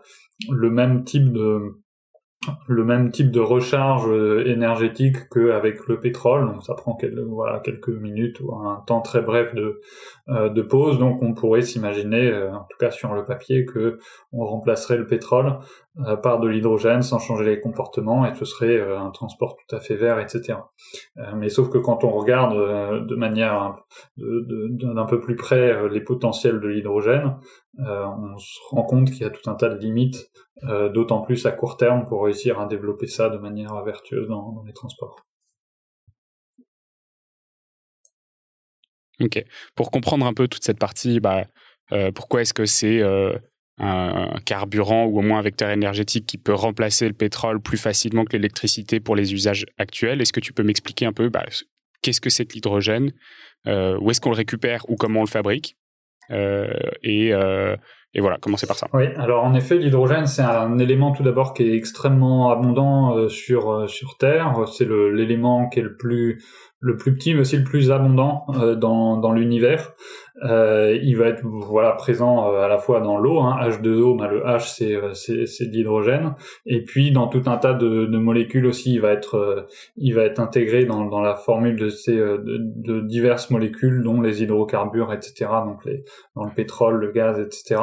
le 0.50 0.70
même 0.70 1.04
type 1.04 1.32
de 1.32 1.60
le 2.68 2.84
même 2.84 3.10
type 3.10 3.30
de 3.30 3.40
recharge 3.40 4.06
euh, 4.08 4.46
énergétique 4.46 5.28
qu'avec 5.28 5.86
le 5.88 6.00
pétrole. 6.00 6.46
Donc 6.46 6.64
ça 6.64 6.74
prend 6.74 6.94
quelques, 6.94 7.18
voilà, 7.18 7.60
quelques 7.60 7.90
minutes 7.90 8.40
ou 8.40 8.54
un 8.54 8.82
temps 8.86 9.02
très 9.02 9.20
bref 9.20 9.54
de, 9.54 9.80
euh, 10.30 10.62
pause. 10.64 10.98
Donc 10.98 11.22
on 11.22 11.34
pourrait 11.34 11.62
s'imaginer, 11.62 12.28
euh, 12.28 12.52
en 12.54 12.64
tout 12.64 12.78
cas 12.78 12.90
sur 12.90 13.14
le 13.14 13.24
papier, 13.24 13.66
que 13.66 13.98
on 14.32 14.44
remplacerait 14.46 14.96
le 14.96 15.06
pétrole 15.06 15.58
par 16.22 16.40
de 16.40 16.48
l'hydrogène 16.48 17.02
sans 17.02 17.18
changer 17.18 17.44
les 17.44 17.60
comportements 17.60 18.24
et 18.26 18.34
ce 18.34 18.44
serait 18.44 18.80
un 18.80 19.10
transport 19.10 19.56
tout 19.56 19.74
à 19.74 19.80
fait 19.80 19.96
vert, 19.96 20.18
etc. 20.18 20.58
mais 21.36 21.48
sauf 21.48 21.68
que 21.68 21.78
quand 21.78 22.04
on 22.04 22.10
regarde 22.10 23.06
de 23.06 23.16
manière 23.16 23.76
d'un 24.16 25.04
peu 25.04 25.20
plus 25.20 25.36
près 25.36 25.88
les 25.88 26.00
potentiels 26.00 26.60
de 26.60 26.68
l'hydrogène, 26.68 27.36
on 27.78 28.38
se 28.38 28.58
rend 28.70 28.82
compte 28.82 29.10
qu'il 29.10 29.22
y 29.22 29.24
a 29.24 29.30
tout 29.30 29.48
un 29.50 29.54
tas 29.54 29.68
de 29.68 29.78
limites 29.78 30.30
euh, 30.64 30.90
d'autant 30.90 31.22
plus 31.22 31.46
à 31.46 31.52
court 31.52 31.78
terme 31.78 32.06
pour 32.06 32.24
réussir 32.24 32.60
à 32.60 32.66
développer 32.66 33.06
ça 33.06 33.30
de 33.30 33.38
manière 33.38 33.82
vertueuse 33.82 34.28
dans, 34.28 34.62
les 34.66 34.74
transports. 34.74 35.24
Ok. 39.20 39.42
Pour 39.74 39.90
comprendre 39.90 40.26
un 40.26 40.34
peu 40.34 40.48
toute 40.48 40.64
cette 40.64 40.78
partie, 40.78 41.18
bah, 41.18 41.46
euh, 41.92 42.12
pourquoi 42.12 42.42
est-ce 42.42 42.52
que 42.52 42.66
c'est 42.66 43.00
euh, 43.00 43.38
un 43.80 44.38
carburant 44.44 45.06
ou 45.06 45.18
au 45.18 45.22
moins 45.22 45.38
un 45.38 45.42
vecteur 45.42 45.70
énergétique 45.70 46.26
qui 46.26 46.38
peut 46.38 46.54
remplacer 46.54 47.08
le 47.08 47.14
pétrole 47.14 47.60
plus 47.60 47.78
facilement 47.78 48.24
que 48.24 48.36
l'électricité 48.36 49.00
pour 49.00 49.16
les 49.16 49.32
usages 49.32 49.66
actuels 49.78 50.20
Est-ce 50.20 50.32
que 50.32 50.40
tu 50.40 50.52
peux 50.52 50.62
m'expliquer 50.62 51.06
un 51.06 51.12
peu 51.12 51.28
bah, 51.28 51.44
qu'est-ce 52.02 52.20
que 52.20 52.30
c'est 52.30 52.44
que 52.44 52.54
l'hydrogène 52.54 53.12
Où 53.66 54.10
est-ce 54.10 54.20
qu'on 54.20 54.30
le 54.30 54.36
récupère 54.36 54.84
ou 54.88 54.96
comment 54.96 55.20
on 55.20 55.24
le 55.24 55.28
fabrique 55.28 55.76
et, 56.30 57.32
et 58.12 58.20
voilà, 58.20 58.38
commencer 58.38 58.66
par 58.66 58.76
ça. 58.76 58.88
Oui, 58.92 59.04
alors 59.16 59.44
en 59.44 59.54
effet, 59.54 59.76
l'hydrogène, 59.76 60.26
c'est 60.26 60.42
un 60.42 60.78
élément 60.78 61.12
tout 61.12 61.22
d'abord 61.22 61.54
qui 61.54 61.62
est 61.62 61.76
extrêmement 61.76 62.50
abondant 62.50 63.16
euh, 63.16 63.28
sur, 63.28 63.70
euh, 63.70 63.86
Terre. 64.18 64.52
C'est 64.66 64.88
l'élément 64.88 65.68
qui 65.68 65.78
est 65.78 65.82
le 65.82 65.96
plus 65.96 66.42
le 66.82 66.96
plus 66.96 67.14
petit 67.14 67.34
mais 67.34 67.40
aussi 67.40 67.58
le 67.58 67.64
plus 67.64 67.92
abondant 67.92 68.46
euh, 68.54 68.74
dans 68.74 69.32
l'univers. 69.32 69.92
Euh, 70.44 70.98
il 71.02 71.16
va 71.16 71.26
être 71.26 71.42
voilà 71.44 71.92
présent 71.92 72.52
euh, 72.52 72.62
à 72.62 72.68
la 72.68 72.78
fois 72.78 73.00
dans 73.00 73.18
l'eau, 73.18 73.40
hein, 73.40 73.58
H2O, 73.62 74.16
bah, 74.16 74.28
le 74.28 74.40
H 74.40 74.74
c'est 74.74 74.94
euh, 74.94 75.12
c'est 75.12 75.46
c'est 75.46 75.66
de 75.66 75.72
l'hydrogène, 75.72 76.34
et 76.64 76.82
puis 76.82 77.10
dans 77.10 77.26
tout 77.28 77.42
un 77.46 77.58
tas 77.58 77.74
de, 77.74 78.06
de 78.06 78.18
molécules 78.18 78.66
aussi, 78.66 78.94
il 78.94 79.00
va 79.00 79.12
être 79.12 79.68
il 79.96 80.14
va 80.14 80.22
être 80.22 80.40
intégré 80.40 80.84
dans, 80.84 81.04
dans 81.04 81.20
la 81.20 81.34
formule 81.34 81.76
de 81.76 81.88
ces 81.88 82.16
de, 82.16 82.58
de, 82.58 83.00
diverses 83.00 83.50
molécules, 83.50 84.02
dont 84.02 84.20
les 84.20 84.42
hydrocarbures, 84.42 85.12
etc. 85.12 85.50
Donc 85.66 85.84
les 85.84 86.04
dans 86.36 86.44
le 86.44 86.52
pétrole, 86.54 86.96
le 86.96 87.10
gaz, 87.10 87.38
etc. 87.38 87.80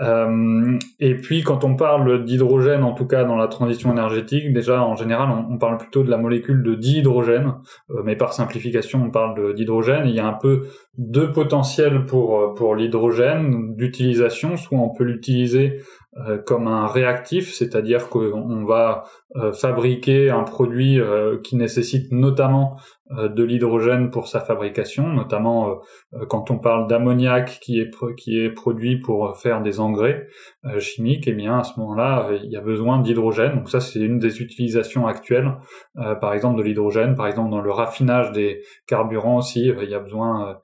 Euh, 0.00 0.78
et 1.00 1.16
puis 1.16 1.42
quand 1.42 1.64
on 1.64 1.76
parle 1.76 2.24
d'hydrogène, 2.24 2.82
en 2.82 2.92
tout 2.92 3.06
cas 3.06 3.24
dans 3.24 3.36
la 3.36 3.48
transition 3.48 3.92
énergétique, 3.92 4.52
déjà 4.52 4.82
en 4.82 4.96
général 4.96 5.28
on, 5.30 5.54
on 5.54 5.58
parle 5.58 5.76
plutôt 5.76 6.02
de 6.02 6.10
la 6.10 6.16
molécule 6.16 6.62
de 6.62 6.74
dihydrogène, 6.74 7.54
mais 8.04 8.16
par 8.16 8.32
simplification 8.32 9.02
on 9.04 9.10
parle 9.10 9.54
d'hydrogène. 9.54 10.06
Il 10.06 10.14
y 10.14 10.20
a 10.20 10.26
un 10.26 10.32
peu 10.32 10.62
deux 10.96 11.32
potentiels 11.32 11.73
pour, 12.06 12.38
euh, 12.38 12.54
pour 12.54 12.74
l'hydrogène 12.74 13.74
d'utilisation. 13.76 14.56
Soit 14.56 14.78
on 14.78 14.90
peut 14.90 15.04
l'utiliser 15.04 15.80
comme 16.46 16.68
un 16.68 16.86
réactif, 16.86 17.52
c'est-à-dire 17.54 18.08
qu'on 18.08 18.64
va 18.64 19.04
euh, 19.36 19.52
fabriquer 19.52 20.30
un 20.30 20.44
produit 20.44 21.00
qui 21.42 21.56
nécessite 21.56 22.12
notamment 22.12 22.76
euh, 23.12 23.28
de 23.28 23.44
l'hydrogène 23.44 24.10
pour 24.10 24.28
sa 24.28 24.40
fabrication, 24.40 25.06
notamment 25.08 25.68
euh, 25.68 25.74
euh, 26.14 26.26
quand 26.26 26.50
on 26.50 26.58
parle 26.58 26.86
d'ammoniac 26.86 27.58
qui 27.60 27.78
est 27.78 27.90
qui 28.16 28.40
est 28.40 28.48
produit 28.48 28.98
pour 28.98 29.36
faire 29.36 29.60
des 29.60 29.78
engrais 29.78 30.26
chimiques, 30.78 31.28
et 31.28 31.32
eh 31.32 31.34
bien 31.34 31.58
à 31.58 31.64
ce 31.64 31.78
moment-là, 31.80 32.30
il 32.42 32.50
y 32.50 32.56
a 32.56 32.62
besoin 32.62 33.00
d'hydrogène. 33.00 33.56
Donc 33.56 33.68
ça, 33.68 33.80
c'est 33.80 33.98
une 34.00 34.18
des 34.18 34.40
utilisations 34.40 35.06
actuelles, 35.06 35.52
par 35.94 36.32
exemple 36.32 36.56
de 36.56 36.62
l'hydrogène, 36.62 37.14
par 37.14 37.26
exemple 37.26 37.50
dans 37.50 37.60
le 37.60 37.70
raffinage 37.70 38.32
des 38.32 38.62
carburants 38.86 39.36
aussi, 39.36 39.66
il 39.66 39.90
y 39.90 39.94
a 39.94 39.98
besoin 39.98 40.60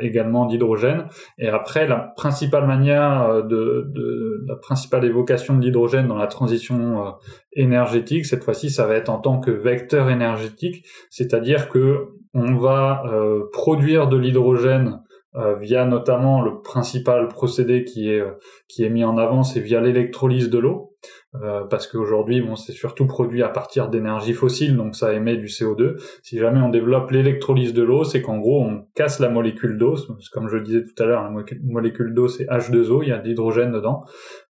également 0.00 0.46
d'hydrogène. 0.46 1.08
Et 1.38 1.48
après, 1.48 1.88
la 1.88 2.12
principale 2.16 2.68
manière 2.68 3.42
de, 3.42 3.90
de 3.92 4.44
la 4.46 4.54
principale 4.54 4.81
évocation 5.04 5.56
de 5.56 5.62
l'hydrogène 5.62 6.08
dans 6.08 6.16
la 6.16 6.26
transition 6.26 7.14
énergétique, 7.52 8.26
cette 8.26 8.44
fois-ci, 8.44 8.70
ça 8.70 8.86
va 8.86 8.94
être 8.94 9.08
en 9.08 9.18
tant 9.18 9.40
que 9.40 9.50
vecteur 9.50 10.10
énergétique, 10.10 10.84
c'est-à-dire 11.10 11.68
que 11.68 12.08
on 12.34 12.56
va 12.56 13.02
euh, 13.06 13.44
produire 13.52 14.08
de 14.08 14.16
l'hydrogène 14.16 15.02
euh, 15.34 15.56
via 15.56 15.84
notamment 15.84 16.42
le 16.42 16.60
principal 16.60 17.28
procédé 17.28 17.84
qui 17.84 18.10
est 18.10 18.20
euh, 18.20 18.32
qui 18.68 18.84
est 18.84 18.90
mis 18.90 19.04
en 19.04 19.18
avant, 19.18 19.42
c'est 19.42 19.60
via 19.60 19.80
l'électrolyse 19.80 20.50
de 20.50 20.58
l'eau. 20.58 20.94
Euh, 21.40 21.64
parce 21.64 21.86
qu'aujourd'hui, 21.86 22.42
bon, 22.42 22.56
c'est 22.56 22.72
surtout 22.72 23.06
produit 23.06 23.42
à 23.42 23.48
partir 23.48 23.88
d'énergie 23.88 24.34
fossile, 24.34 24.76
donc 24.76 24.94
ça 24.94 25.14
émet 25.14 25.36
du 25.36 25.46
CO2. 25.46 25.96
Si 26.22 26.38
jamais 26.38 26.60
on 26.60 26.68
développe 26.68 27.10
l'électrolyse 27.10 27.72
de 27.72 27.82
l'eau, 27.82 28.04
c'est 28.04 28.20
qu'en 28.20 28.38
gros, 28.38 28.62
on 28.62 28.86
casse 28.94 29.18
la 29.18 29.30
molécule 29.30 29.78
d'eau. 29.78 29.96
Comme 30.32 30.48
je 30.48 30.56
le 30.56 30.62
disais 30.62 30.82
tout 30.82 31.02
à 31.02 31.06
l'heure, 31.06 31.22
la 31.22 31.30
molécule 31.62 32.12
d'eau, 32.12 32.28
c'est 32.28 32.44
H2O, 32.44 33.02
il 33.02 33.08
y 33.08 33.12
a 33.12 33.18
de 33.18 33.26
l'hydrogène 33.26 33.72
dedans. 33.72 34.04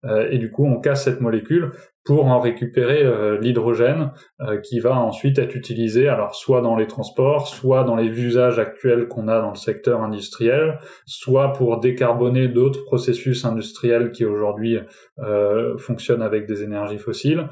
Euh, 0.05 0.29
et 0.31 0.39
du 0.39 0.51
coup, 0.51 0.67
on 0.67 0.81
casse 0.81 1.05
cette 1.05 1.21
molécule 1.21 1.73
pour 2.05 2.27
en 2.27 2.41
récupérer 2.41 3.05
euh, 3.05 3.39
l'hydrogène 3.39 4.11
euh, 4.41 4.59
qui 4.59 4.81
va 4.81 4.99
ensuite 4.99 5.39
être 5.39 5.55
utilisé 5.55 6.09
alors 6.09 6.35
soit 6.35 6.61
dans 6.61 6.75
les 6.75 6.87
transports, 6.87 7.47
soit 7.47 7.85
dans 7.85 7.95
les 7.95 8.09
usages 8.09 8.59
actuels 8.59 9.07
qu'on 9.07 9.29
a 9.29 9.41
dans 9.41 9.51
le 9.51 9.57
secteur 9.57 10.03
industriel, 10.03 10.79
soit 11.07 11.53
pour 11.53 11.79
décarboner 11.79 12.49
d'autres 12.49 12.83
processus 12.85 13.45
industriels 13.45 14.11
qui 14.11 14.25
aujourd'hui 14.25 14.79
euh, 15.21 15.77
fonctionnent 15.79 16.23
avec 16.23 16.47
des 16.47 16.65
énergies 16.65 16.72
fossiles, 16.99 17.49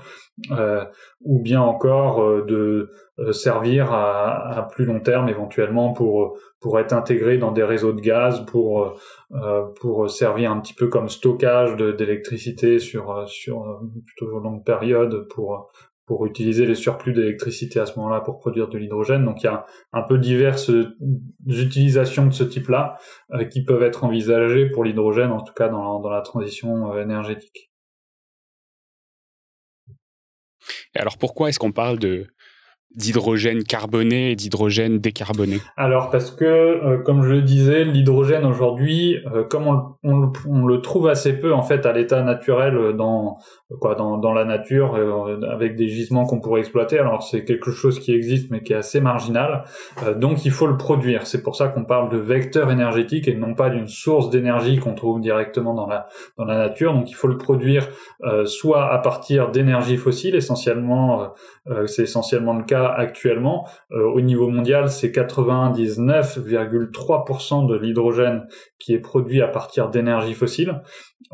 ou 1.23 1.43
bien 1.43 1.61
encore 1.61 2.45
de 2.45 2.91
servir 3.33 3.93
à, 3.93 4.59
à, 4.59 4.63
plus 4.63 4.85
long 4.85 5.01
terme 5.01 5.29
éventuellement 5.29 5.93
pour 5.93 6.39
pour 6.61 6.79
être 6.79 6.93
intégré 6.93 7.39
dans 7.39 7.53
des 7.53 7.65
réseaux 7.65 7.93
de 7.93 8.01
gaz 8.01 8.45
pour 8.47 8.99
euh, 9.33 9.63
pour 9.81 10.09
servir 10.11 10.53
un 10.53 10.61
petit 10.61 10.75
peu 10.75 10.89
comme 10.89 11.09
stockage 11.09 11.77
d'électricité 11.77 12.79
sur 12.79 13.11
euh, 13.11 13.27
sur 13.27 13.63
euh, 13.63 13.77
plutôt 14.07 14.39
longue 14.39 14.65
période 14.65 15.27
pour 15.29 15.71
pour 16.07 16.27
utiliser 16.27 16.67
les 16.67 16.75
surplus 16.75 17.13
d'électricité 17.13 17.79
à 17.79 17.87
ce 17.87 17.97
moment-là 17.99 18.21
pour 18.21 18.41
produire 18.41 18.69
de 18.69 18.77
l'hydrogène. 18.77 19.25
Donc 19.25 19.43
il 19.43 19.47
y 19.47 19.49
a 19.49 19.65
un 19.93 20.03
peu 20.03 20.19
diverses 20.19 20.73
utilisations 21.47 22.27
de 22.27 22.33
ce 22.33 22.43
type-là 22.43 22.99
qui 23.53 23.65
peuvent 23.65 23.85
être 23.85 24.03
envisagées 24.03 24.69
pour 24.71 24.83
l'hydrogène, 24.83 25.31
en 25.31 25.41
tout 25.41 25.55
cas 25.55 25.69
dans, 25.69 26.01
dans 26.01 26.11
la 26.11 26.23
transition 26.23 26.99
énergétique. 26.99 27.70
Alors 30.95 31.19
pourquoi 31.19 31.49
est-ce 31.49 31.59
qu'on 31.59 31.73
parle 31.73 31.99
de 31.99 32.27
d'hydrogène 32.97 33.63
carboné 33.63 34.33
et 34.33 34.37
d'hydrogène 34.37 34.99
décarboné 34.99 35.59
Alors 35.77 36.11
parce 36.11 36.33
que, 36.33 36.45
euh, 36.45 36.99
comme 36.99 37.23
je 37.23 37.31
le 37.31 37.43
disais, 37.43 37.85
l'hydrogène 37.85 38.45
aujourd'hui, 38.45 39.19
euh, 39.33 39.45
comme 39.45 39.97
on, 40.03 40.67
le 40.67 40.81
trouve 40.81 41.09
assez 41.09 41.39
peu 41.39 41.53
en 41.55 41.63
fait 41.63 41.87
à 41.87 41.93
l'état 41.93 42.23
naturel 42.23 42.95
dans 42.97 43.39
quoi 43.81 43.95
dans, 43.95 44.19
dans 44.19 44.33
la 44.33 44.45
nature 44.45 44.95
euh, 44.97 45.41
avec 45.51 45.77
des 45.77 45.89
gisements 45.89 46.27
qu'on 46.27 46.41
pourrait 46.41 46.61
exploiter. 46.61 46.99
Alors 46.99 47.23
c'est 47.23 47.45
quelque 47.45 47.71
chose 47.71 48.01
qui 48.01 48.13
existe 48.13 48.51
mais 48.51 48.63
qui 48.63 48.73
est 48.73 48.77
assez 48.77 49.01
marginal. 49.01 49.65
donc 50.17 50.45
il 50.45 50.51
faut 50.51 50.67
le 50.67 50.77
produire. 50.77 51.27
C'est 51.27 51.43
pour 51.43 51.55
ça 51.55 51.69
qu'on 51.69 51.85
parle 51.85 52.11
de 52.11 52.19
vecteur 52.19 52.73
énergétique 52.73 53.29
et 53.29 53.35
non 53.35 53.55
pas 53.55 53.71
d'une 53.71 53.89
source 53.89 54.31
d'énergie 54.31 54.79
qu'on 54.79 54.95
trouve 54.95 55.21
directement 55.21 55.75
dans 55.75 55.87
la 55.87 56.09
dans 56.37 56.45
la 56.45 56.59
nature. 56.59 56.93
Donc 56.93 57.09
il 57.11 57.15
faut 57.15 57.29
le 57.29 57.39
produire 57.39 57.89
soit 58.45 58.93
à 58.93 58.99
partir 58.99 59.51
d'énergie 59.51 59.97
fossile 59.97 60.35
essentiellement, 60.35 61.33
c'est 61.87 62.03
essentiellement 62.03 62.55
le 62.55 62.65
cas 62.65 62.80
actuellement. 62.87 63.69
Euh, 63.93 64.05
au 64.05 64.21
niveau 64.21 64.49
mondial, 64.49 64.91
c'est 64.91 65.11
99,3% 65.11 67.67
de 67.67 67.77
l'hydrogène 67.77 68.47
qui 68.79 68.95
est 68.95 69.01
produit 69.01 69.43
à 69.43 69.49
partir 69.49 69.91
d'énergie 69.91 70.35
fossile. 70.35 70.83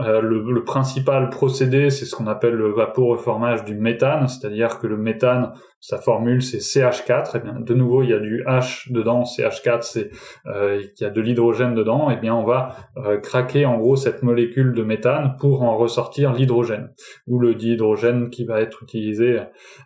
Euh, 0.00 0.20
le, 0.20 0.64
principal 0.64 1.30
procédé, 1.30 1.90
c'est 1.90 2.04
ce 2.04 2.14
qu'on 2.14 2.26
appelle 2.26 2.54
le 2.54 2.72
vaporeformage 2.72 3.64
du 3.64 3.76
méthane, 3.76 4.28
c'est-à-dire 4.28 4.78
que 4.78 4.86
le 4.86 4.96
méthane, 4.96 5.52
sa 5.86 5.98
formule 5.98 6.42
c'est 6.42 6.58
CH4. 6.58 7.26
Et 7.26 7.30
eh 7.36 7.38
bien, 7.38 7.60
de 7.60 7.74
nouveau, 7.74 8.02
il 8.02 8.10
y 8.10 8.12
a 8.12 8.18
du 8.18 8.42
H 8.42 8.92
dedans. 8.92 9.22
CH4, 9.22 9.82
c'est 9.82 10.10
euh, 10.46 10.82
il 10.82 11.00
y 11.00 11.06
a 11.06 11.10
de 11.10 11.20
l'hydrogène 11.20 11.76
dedans. 11.76 12.10
Et 12.10 12.14
eh 12.14 12.20
bien, 12.20 12.34
on 12.34 12.42
va 12.42 12.74
euh, 12.96 13.18
craquer 13.18 13.66
en 13.66 13.78
gros 13.78 13.94
cette 13.94 14.24
molécule 14.24 14.74
de 14.74 14.82
méthane 14.82 15.36
pour 15.38 15.62
en 15.62 15.76
ressortir 15.76 16.32
l'hydrogène 16.32 16.90
ou 17.28 17.38
le 17.38 17.54
dihydrogène 17.54 18.30
qui 18.30 18.44
va 18.44 18.60
être 18.60 18.82
utilisé 18.82 19.38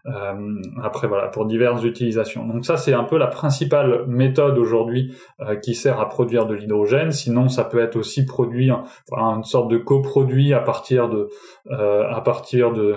euh, 0.06 0.62
après 0.82 1.06
voilà 1.06 1.28
pour 1.28 1.44
diverses 1.44 1.84
utilisations. 1.84 2.46
Donc 2.46 2.64
ça, 2.64 2.78
c'est 2.78 2.94
un 2.94 3.04
peu 3.04 3.18
la 3.18 3.26
principale 3.26 4.06
méthode 4.06 4.56
aujourd'hui 4.56 5.14
euh, 5.40 5.56
qui 5.56 5.74
sert 5.74 6.00
à 6.00 6.08
produire 6.08 6.46
de 6.46 6.54
l'hydrogène. 6.54 7.12
Sinon, 7.12 7.50
ça 7.50 7.64
peut 7.64 7.80
être 7.80 7.96
aussi 7.96 8.24
produit 8.24 8.70
enfin, 8.70 9.36
une 9.36 9.44
sorte 9.44 9.70
de 9.70 9.76
coproduit 9.76 10.54
à 10.54 10.60
partir 10.60 11.10
de 11.10 11.28
euh, 11.70 12.08
à 12.08 12.22
partir 12.22 12.72
de 12.72 12.96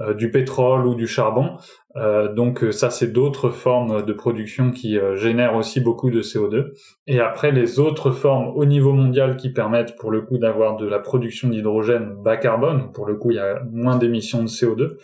euh, 0.00 0.14
du 0.14 0.30
pétrole 0.30 0.86
ou 0.86 0.94
du 0.94 1.06
charbon. 1.06 1.56
Euh, 1.96 2.32
donc 2.32 2.64
ça, 2.70 2.90
c'est 2.90 3.12
d'autres 3.12 3.50
formes 3.50 4.04
de 4.04 4.12
production 4.12 4.70
qui 4.70 4.98
génèrent 5.14 5.56
aussi 5.56 5.80
beaucoup 5.80 6.10
de 6.10 6.22
CO2. 6.22 6.72
Et 7.06 7.20
après, 7.20 7.50
les 7.50 7.80
autres 7.80 8.10
formes 8.10 8.52
au 8.54 8.64
niveau 8.64 8.92
mondial 8.92 9.36
qui 9.36 9.52
permettent 9.52 9.96
pour 9.96 10.10
le 10.10 10.22
coup 10.22 10.38
d'avoir 10.38 10.76
de 10.76 10.86
la 10.86 10.98
production 10.98 11.48
d'hydrogène 11.48 12.14
bas 12.22 12.36
carbone, 12.36 12.92
pour 12.92 13.06
le 13.06 13.16
coup 13.16 13.30
il 13.30 13.36
y 13.36 13.40
a 13.40 13.62
moins 13.72 13.96
d'émissions 13.96 14.42
de 14.42 14.48
CO2, 14.48 14.96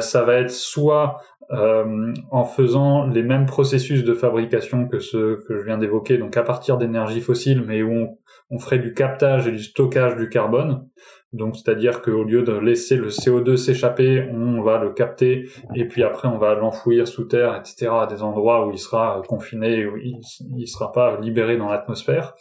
ça 0.00 0.22
va 0.22 0.34
être 0.34 0.50
soit 0.50 1.18
euh, 1.52 2.14
en 2.30 2.44
faisant 2.44 3.06
les 3.06 3.22
mêmes 3.22 3.44
processus 3.44 4.04
de 4.04 4.14
fabrication 4.14 4.88
que 4.88 5.00
ceux 5.00 5.44
que 5.46 5.58
je 5.58 5.64
viens 5.64 5.76
d'évoquer, 5.76 6.16
donc 6.16 6.34
à 6.38 6.42
partir 6.42 6.78
d'énergie 6.78 7.20
fossile, 7.20 7.62
mais 7.66 7.82
où 7.82 7.92
on, 7.92 8.18
on, 8.52 8.58
ferait 8.58 8.78
du 8.78 8.94
captage 8.94 9.48
et 9.48 9.52
du 9.52 9.62
stockage 9.62 10.16
du 10.16 10.28
carbone. 10.28 10.86
Donc 11.32 11.56
c'est-à-dire 11.56 12.02
qu'au 12.02 12.24
lieu 12.24 12.42
de 12.42 12.52
laisser 12.52 12.96
le 12.96 13.08
CO2 13.08 13.56
s'échapper, 13.56 14.28
on 14.32 14.60
va 14.62 14.78
le 14.78 14.90
capter 14.90 15.48
et 15.74 15.88
puis 15.88 16.02
après 16.02 16.28
on 16.28 16.36
va 16.36 16.54
l'enfouir 16.54 17.08
sous 17.08 17.24
terre, 17.24 17.56
etc. 17.56 17.90
à 18.02 18.06
des 18.06 18.22
endroits 18.22 18.66
où 18.66 18.70
il 18.70 18.78
sera 18.78 19.22
confiné, 19.26 19.86
où 19.86 19.96
il 19.96 20.20
ne 20.40 20.66
sera 20.66 20.92
pas 20.92 21.18
libéré 21.20 21.56
dans 21.56 21.70
l'atmosphère. 21.70 22.34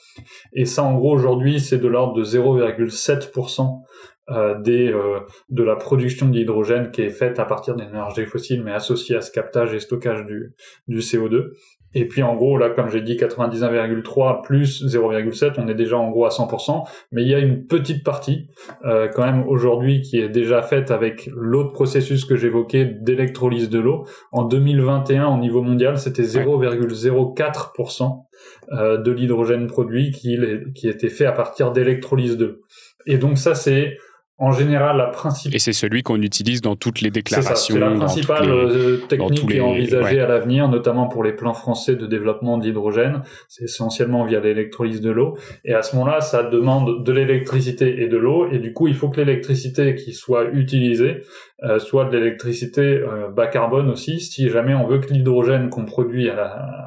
Et 0.54 0.66
ça 0.66 0.84
en 0.84 0.96
gros 0.96 1.14
aujourd'hui 1.14 1.62
c'est 1.62 1.78
de 1.78 1.88
l'ordre 1.88 2.14
de 2.14 2.26
0,7% 2.26 3.82
euh, 4.30 4.56
euh, 4.68 5.20
de 5.50 5.64
la 5.64 5.76
production 5.78 6.28
d'hydrogène 6.28 6.92
qui 6.92 7.02
est 7.02 7.10
faite 7.10 7.40
à 7.40 7.46
partir 7.46 7.76
d'énergie 7.76 8.26
fossile 8.26 8.62
mais 8.62 8.74
associée 8.74 9.16
à 9.16 9.22
ce 9.22 9.32
captage 9.32 9.74
et 9.74 9.80
stockage 9.80 10.26
du 10.26 11.00
CO2. 11.00 11.52
Et 11.94 12.08
puis 12.08 12.24
en 12.24 12.36
gros, 12.36 12.58
là, 12.58 12.70
comme 12.70 12.90
j'ai 12.90 13.02
dit, 13.02 13.16
99,3 13.16 14.44
plus 14.44 14.86
0,7, 14.86 15.54
on 15.58 15.68
est 15.68 15.76
déjà 15.76 15.98
en 15.98 16.10
gros 16.10 16.26
à 16.26 16.30
100%, 16.30 16.88
mais 17.12 17.24
il 17.24 17.28
y 17.28 17.34
a 17.34 17.40
une 17.40 17.66
petite 17.66 18.04
partie 18.04 18.48
euh, 18.86 19.08
quand 19.08 19.26
même 19.26 19.46
aujourd'hui 19.48 20.02
qui 20.02 20.20
est 20.20 20.30
déjà 20.30 20.62
faite 20.62 20.92
avec 20.92 21.30
l'autre 21.34 21.74
processus 21.74 22.26
que 22.26 22.36
j'évoquais 22.36 22.86
d'électrolyse 22.86 23.70
de 23.70 23.80
l'eau. 23.80 24.06
En 24.32 24.44
2021, 24.44 25.28
au 25.28 25.38
niveau 25.38 25.62
mondial, 25.62 25.98
c'était 25.98 26.24
0,04% 26.24 28.24
euh, 28.72 28.98
de 28.98 29.12
l'hydrogène 29.12 29.68
produit 29.68 30.12
qui, 30.12 30.38
qui 30.76 30.88
était 30.88 31.10
fait 31.10 31.26
à 31.26 31.34
partir 31.34 31.72
d'électrolyse 31.72 32.38
de 32.38 32.46
l'eau. 32.46 32.58
Et 33.06 33.18
donc 33.18 33.38
ça, 33.38 33.56
c'est 33.56 33.98
en 34.42 34.52
général, 34.52 34.98
la 34.98 35.06
principale... 35.06 35.56
Et 35.56 35.60
c'est 35.60 35.72
celui 35.72 36.02
qu'on 36.02 36.20
utilise 36.20 36.62
dans 36.62 36.76
toutes 36.76 37.02
les 37.02 37.12
déclarations. 37.12 37.76
C'est 37.76 37.80
la 37.80 37.92
principale 37.92 38.50
euh, 38.50 38.98
technique 38.98 39.48
qui 39.48 39.58
est 39.58 39.62
envisagée 39.62 40.20
à 40.20 40.28
l'avenir, 40.28 40.68
notamment 40.68 41.08
pour 41.08 41.24
les 41.24 41.34
plans 41.34 41.54
français 41.54 41.96
de 41.96 42.08
développement 42.08 42.58
d'hydrogène. 42.58 43.22
C'est 43.48 43.66
essentiellement 43.66 44.26
via 44.26 44.40
l'électrolyse 44.40 45.00
de 45.00 45.12
l'eau. 45.12 45.38
Et 45.64 45.76
à 45.76 45.84
ce 45.84 45.96
moment-là, 45.96 46.22
ça 46.22 46.42
demande 46.42 47.04
de 47.04 47.12
l'électricité 47.12 48.02
et 48.02 48.08
de 48.08 48.18
l'eau. 48.18 48.52
Et 48.52 48.58
du 48.58 48.74
coup, 48.74 48.88
il 48.88 48.96
faut 48.96 49.10
que 49.10 49.22
l'électricité 49.22 49.94
qui 49.94 50.12
soit 50.14 50.46
utilisée 50.52 51.22
euh, 51.64 51.78
soit 51.78 52.06
de 52.06 52.18
l'électricité 52.18 52.82
euh, 52.82 53.30
bas 53.30 53.46
carbone 53.46 53.90
aussi, 53.92 54.20
si 54.20 54.50
jamais 54.50 54.74
on 54.74 54.88
veut 54.88 54.98
que 54.98 55.14
l'hydrogène 55.14 55.70
qu'on 55.70 55.86
produit 55.86 56.28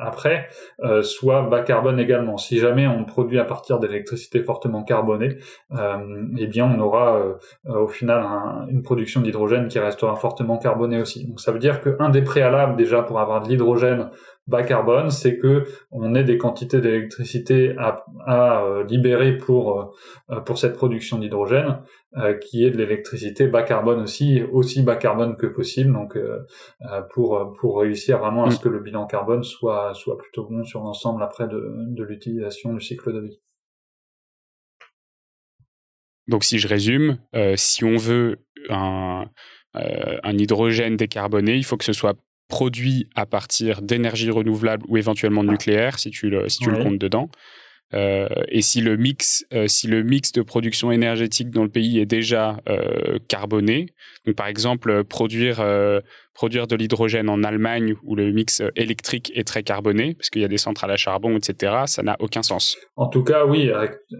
après 0.00 0.48
euh, 0.82 1.02
soit 1.02 1.42
bas 1.42 1.62
carbone 1.62 2.00
également. 2.00 2.38
Si 2.38 2.58
jamais 2.58 2.88
on 2.88 3.04
produit 3.04 3.38
à 3.38 3.44
partir 3.44 3.78
d'électricité 3.78 4.42
fortement 4.42 4.82
carbonée, 4.82 5.38
eh 6.38 6.46
bien 6.46 6.66
on 6.66 6.80
aura 6.80 7.20
au 7.66 7.88
final 7.88 8.24
une 8.68 8.82
production 8.82 9.20
d'hydrogène 9.20 9.68
qui 9.68 9.78
restera 9.78 10.16
fortement 10.16 10.58
carbonée 10.58 11.00
aussi. 11.00 11.26
Donc 11.26 11.40
ça 11.40 11.52
veut 11.52 11.58
dire 11.58 11.80
qu'un 11.80 12.08
des 12.08 12.22
préalables 12.22 12.76
déjà 12.76 13.02
pour 13.02 13.20
avoir 13.20 13.42
de 13.42 13.48
l'hydrogène 13.48 14.10
bas 14.46 14.62
carbone, 14.62 15.10
c'est 15.10 15.38
que 15.38 15.64
on 15.90 16.14
ait 16.14 16.24
des 16.24 16.38
quantités 16.38 16.80
d'électricité 16.80 17.74
à, 17.78 18.04
à 18.26 18.82
libérer 18.88 19.36
pour 19.36 19.96
pour 20.44 20.58
cette 20.58 20.74
production 20.74 21.18
d'hydrogène. 21.18 21.78
Euh, 22.16 22.34
qui 22.34 22.64
est 22.64 22.70
de 22.70 22.76
l'électricité 22.76 23.48
bas 23.48 23.64
carbone 23.64 23.98
aussi, 23.98 24.40
aussi 24.52 24.84
bas 24.84 24.94
carbone 24.94 25.36
que 25.36 25.46
possible, 25.46 25.92
donc 25.92 26.16
euh, 26.16 26.46
euh, 26.82 27.02
pour 27.10 27.80
réussir 27.80 28.18
vraiment 28.18 28.44
à 28.44 28.52
ce 28.52 28.60
que 28.60 28.68
le 28.68 28.78
bilan 28.78 29.04
carbone 29.06 29.42
soit 29.42 29.94
soit 29.94 30.16
plutôt 30.16 30.44
bon 30.48 30.62
sur 30.62 30.80
l'ensemble 30.80 31.24
après 31.24 31.48
de, 31.48 32.04
l'utilisation 32.04 32.72
du 32.72 32.80
cycle 32.80 33.12
de 33.12 33.20
vie. 33.20 33.40
Donc 36.28 36.44
si 36.44 36.60
je 36.60 36.68
résume, 36.68 37.18
si 37.56 37.84
on 37.84 37.96
veut 37.96 38.38
un 38.70 39.26
hydrogène 40.24 40.96
décarboné, 40.96 41.56
il 41.56 41.64
faut 41.64 41.76
que 41.76 41.84
ce 41.84 41.92
soit 41.92 42.16
produit 42.48 43.08
à 43.14 43.26
partir 43.26 43.82
d'énergie 43.82 44.30
renouvelable 44.30 44.84
ou 44.88 44.96
éventuellement 44.96 45.44
nucléaire, 45.44 45.98
si 45.98 46.10
tu 46.10 46.30
le, 46.30 46.48
si 46.48 46.58
tu 46.58 46.70
le 46.70 46.82
comptes 46.82 46.98
dedans. 46.98 47.28
Euh, 47.94 48.28
et 48.48 48.62
si 48.62 48.80
le 48.80 48.96
mix, 48.96 49.46
euh, 49.52 49.66
si 49.68 49.86
le 49.86 50.02
mix 50.02 50.32
de 50.32 50.42
production 50.42 50.90
énergétique 50.90 51.50
dans 51.50 51.62
le 51.62 51.68
pays 51.68 52.00
est 52.00 52.06
déjà 52.06 52.56
euh, 52.68 53.18
carboné, 53.28 53.86
donc 54.26 54.36
par 54.36 54.46
exemple 54.46 55.04
produire 55.04 55.64
produire 56.34 56.66
de 56.66 56.74
l'hydrogène 56.74 57.28
en 57.28 57.44
Allemagne 57.44 57.94
où 58.02 58.16
le 58.16 58.32
mix 58.32 58.60
électrique 58.74 59.30
est 59.36 59.46
très 59.46 59.62
carboné, 59.62 60.14
parce 60.14 60.30
qu'il 60.30 60.42
y 60.42 60.44
a 60.44 60.48
des 60.48 60.58
centrales 60.58 60.90
à 60.90 60.96
charbon, 60.96 61.36
etc., 61.36 61.84
ça 61.86 62.02
n'a 62.02 62.16
aucun 62.18 62.42
sens. 62.42 62.76
En 62.96 63.06
tout 63.06 63.22
cas, 63.22 63.46
oui, 63.46 63.70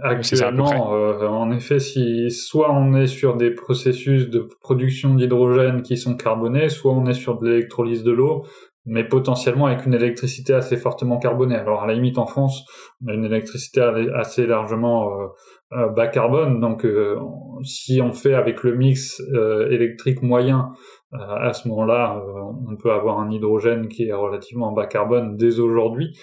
actuellement, 0.03 0.91
en 0.91 1.51
effet, 1.51 1.81
si 1.81 2.31
soit 2.31 2.73
on 2.73 2.95
est 2.95 3.09
sur 3.09 3.37
des 3.37 3.51
processus 3.51 4.29
de 4.29 4.49
production 4.61 5.15
d'hydrogène 5.15 5.83
qui 5.83 5.97
sont 5.97 6.15
carbonés, 6.15 6.69
soit 6.69 6.93
on 6.93 7.07
est 7.07 7.15
sur 7.15 7.41
de 7.41 7.49
l'électrolyse 7.49 8.05
de 8.05 8.13
l'eau, 8.13 8.45
mais 8.87 9.05
potentiellement 9.05 9.67
avec 9.67 9.87
une 9.87 9.95
électricité 9.95 10.53
assez 10.53 10.77
fortement 10.77 11.19
carbonée. 11.19 11.57
Alors 11.57 11.83
à 11.83 11.87
la 11.87 11.95
limite 11.95 12.19
en 12.19 12.27
France, 12.27 12.65
on 13.03 13.09
a 13.09 13.15
une 13.15 13.25
électricité 13.25 13.81
assez 14.15 14.47
largement 14.47 15.09
euh, 15.09 15.27
euh, 15.73 15.89
bas 15.89 16.09
carbone, 16.09 16.61
donc 16.61 16.85
euh, 16.85 17.17
si 17.63 18.01
on 18.03 18.13
fait 18.13 18.35
avec 18.35 18.63
le 18.63 18.75
mix 18.77 19.23
électrique 19.71 20.23
moyen, 20.23 20.73
à 21.13 21.53
ce 21.53 21.69
moment-là, 21.69 22.21
on 22.69 22.75
peut 22.75 22.91
avoir 22.91 23.21
un 23.21 23.31
hydrogène 23.31 23.87
qui 23.87 24.09
est 24.09 24.13
relativement 24.13 24.73
bas 24.73 24.87
carbone 24.87 25.37
dès 25.37 25.61
aujourd'hui, 25.61 26.19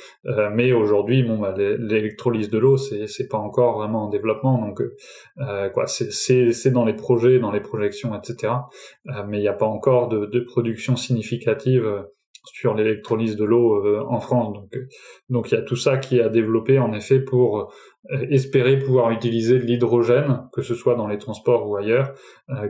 mais 0.54 0.74
aujourd'hui, 0.74 1.24
bon, 1.24 1.39
bah, 1.39 1.54
l'électrolyse 1.58 2.50
de 2.50 2.58
l'eau, 2.58 2.76
c'est 2.76 3.08
c'est 3.08 3.30
pas 3.30 3.38
encore 3.38 3.78
vraiment 3.78 4.08
en 4.08 4.10
développement, 4.10 4.58
donc 4.58 4.82
quoi, 5.74 5.86
c'est 5.88 6.71
dans 6.71 6.84
les 6.84 6.93
projets, 6.93 7.39
dans 7.39 7.52
les 7.52 7.62
projections, 7.62 8.13
etc. 8.13 8.54
mais 9.30 9.38
il 9.38 9.41
n'y 9.41 9.47
a 9.47 9.54
pas 9.54 9.65
encore 9.65 10.10
de, 10.10 10.26
de 10.26 10.41
production 10.41 10.97
significative 10.97 12.04
sur 12.43 12.73
l'électrolyse 12.73 13.36
de 13.36 13.45
l'eau 13.45 13.86
euh, 13.86 14.04
en 14.08 14.19
France. 14.19 14.54
Donc, 14.54 14.75
euh, 14.75 14.88
donc 15.30 15.51
il 15.51 15.56
y 15.56 15.58
a 15.58 15.62
tout 15.62 15.75
ça 15.75 15.97
qui 15.97 16.17
est 16.17 16.21
à 16.21 16.30
développer 16.30 16.80
en 16.80 16.93
effet 16.93 17.19
pour 17.19 17.73
euh, 18.12 18.25
espérer 18.30 18.80
pouvoir 18.80 19.12
utiliser 19.12 19.60
de 19.60 19.63
l'hydrogène, 19.63 20.43
que 20.54 20.62
ce 20.62 20.73
soit 20.73 20.95
dans 20.95 21.08
les 21.08 21.17
transports 21.17 21.69
ou 21.69 21.75
ailleurs, 21.75 22.13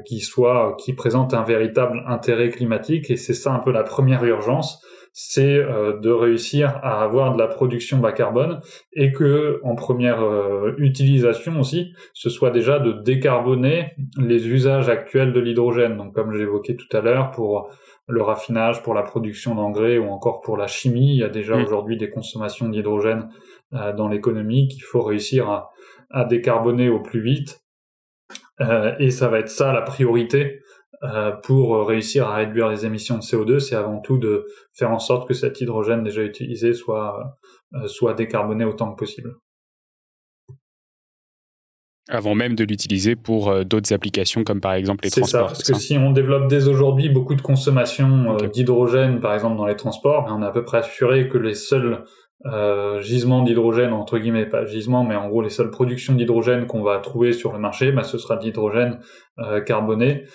qui 0.06 0.20
soit 0.20 0.76
qui 0.78 0.94
présente 0.94 1.34
un 1.34 1.44
véritable 1.44 2.04
intérêt 2.06 2.50
climatique. 2.50 3.10
Et 3.10 3.16
c'est 3.16 3.34
ça 3.34 3.54
un 3.54 3.60
peu 3.60 3.72
la 3.72 3.84
première 3.84 4.26
urgence, 4.26 4.86
c'est 5.14 5.56
de 5.58 6.10
réussir 6.10 6.80
à 6.84 7.02
avoir 7.02 7.34
de 7.34 7.40
la 7.40 7.48
production 7.48 8.00
bas 8.00 8.12
carbone 8.12 8.60
et 8.94 9.14
que 9.14 9.62
en 9.64 9.76
première 9.76 10.22
utilisation 10.78 11.60
aussi, 11.60 11.94
ce 12.14 12.30
soit 12.30 12.52
déjà 12.52 12.80
de 12.80 12.92
décarboner 12.92 13.94
les 14.18 14.50
usages 14.50 14.90
actuels 14.90 15.32
de 15.32 15.40
l'hydrogène. 15.40 15.96
Donc 15.96 16.14
comme 16.14 16.34
j'évoquais 16.36 16.76
tout 16.76 16.96
à 16.96 17.00
l'heure 17.00 17.32
pour 17.32 17.70
le 18.12 18.21
raffinage, 18.21 18.84
pour 18.84 18.93
la 18.93 19.04
production 19.04 19.56
d'engrais 19.56 19.97
ou 19.97 20.10
encore 20.10 20.41
pour 20.41 20.58
la 20.58 20.67
chimie. 20.67 21.13
Il 21.13 21.19
y 21.19 21.24
a 21.24 21.30
déjà 21.30 21.56
mm. 21.58 21.63
aujourd'hui 21.63 21.97
des 21.97 22.10
consommations 22.10 22.69
d'hydrogène 22.69 23.30
euh, 23.74 23.93
dans 23.93 24.08
l'économie 24.08 24.67
qu'il 24.67 24.84
faut 24.84 25.02
réussir 25.02 25.50
à, 25.50 25.71
à, 26.10 26.26
décarboner 26.26 26.89
au 26.89 27.00
plus 27.00 27.21
vite. 27.21 27.62
Euh, 28.60 28.93
et 29.00 29.12
ça 29.12 29.28
va 29.28 29.39
être 29.39 29.50
ça 29.50 29.74
la 29.74 29.82
priorité 29.82 30.62
euh, 31.04 31.32
pour 31.32 31.88
réussir 31.88 32.28
à 32.28 32.36
réduire 32.36 32.69
les 32.69 32.86
émissions 32.86 33.17
de 33.17 33.24
CO2. 33.24 33.60
C'est 33.60 33.76
avant 33.76 34.00
tout 34.00 34.17
de 34.17 34.45
faire 34.74 34.91
en 34.91 35.00
sorte 35.00 35.28
que 35.28 35.34
cet 35.34 35.62
hydrogène 35.62 36.04
déjà 36.04 36.21
utilisé 36.21 36.74
soit, 36.74 37.38
soit 37.88 38.13
décarboné 38.13 38.65
autant 38.65 38.91
que 38.91 39.00
possible 39.00 39.36
avant 42.12 42.36
même 42.36 42.56
de 42.56 42.63
l'utiliser 42.63 43.15
pour 43.15 43.50
euh, 43.50 43.63
d'autres 43.63 43.93
applications 43.93 44.43
comme 44.43 44.62
par 44.62 44.74
exemple 44.74 45.06
les 45.06 45.10
transports. 45.10 45.50
C'est 45.50 45.56
ça, 45.56 45.71
parce 45.71 45.80
que 45.80 45.86
si 45.86 45.97
on 45.97 46.12
développe 46.12 46.47
dès 46.47 46.67
aujourd'hui 46.67 47.10
beaucoup 47.10 47.36
de 47.36 47.41
consommation 47.41 48.38
euh, 48.38 48.47
d'hydrogène 48.47 49.19
par 49.19 49.34
exemple 49.34 49.58
dans 49.58 49.65
les 49.65 49.76
transports, 49.76 50.28
on 50.30 50.43
est 50.43 50.45
à 50.45 50.52
peu 50.52 50.63
près 50.63 50.80
assuré 50.80 51.28
que 51.28 51.38
les 51.38 51.56
seuls 51.56 52.04
euh, 52.45 53.02
gisements 53.02 53.43
d'hydrogène 53.43 53.93
entre 53.93 54.17
guillemets, 54.17 54.47
pas 54.47 54.65
gisements, 54.65 55.04
mais 55.04 55.15
en 55.15 55.30
gros 55.30 55.41
les 55.41 55.50
seules 55.50 55.71
productions 55.71 56.13
d'hydrogène 56.13 56.65
qu'on 56.65 56.84
va 56.84 57.00
trouver 57.00 57.34
sur 57.34 57.54
le 57.54 57.60
marché, 57.60 57.91
ben, 57.91 58.04
ce 58.04 58.17
sera 58.17 58.36
de 58.36 58.43
l'hydrogène 58.43 59.00
euh, 59.39 59.62
carboné. 59.62 60.26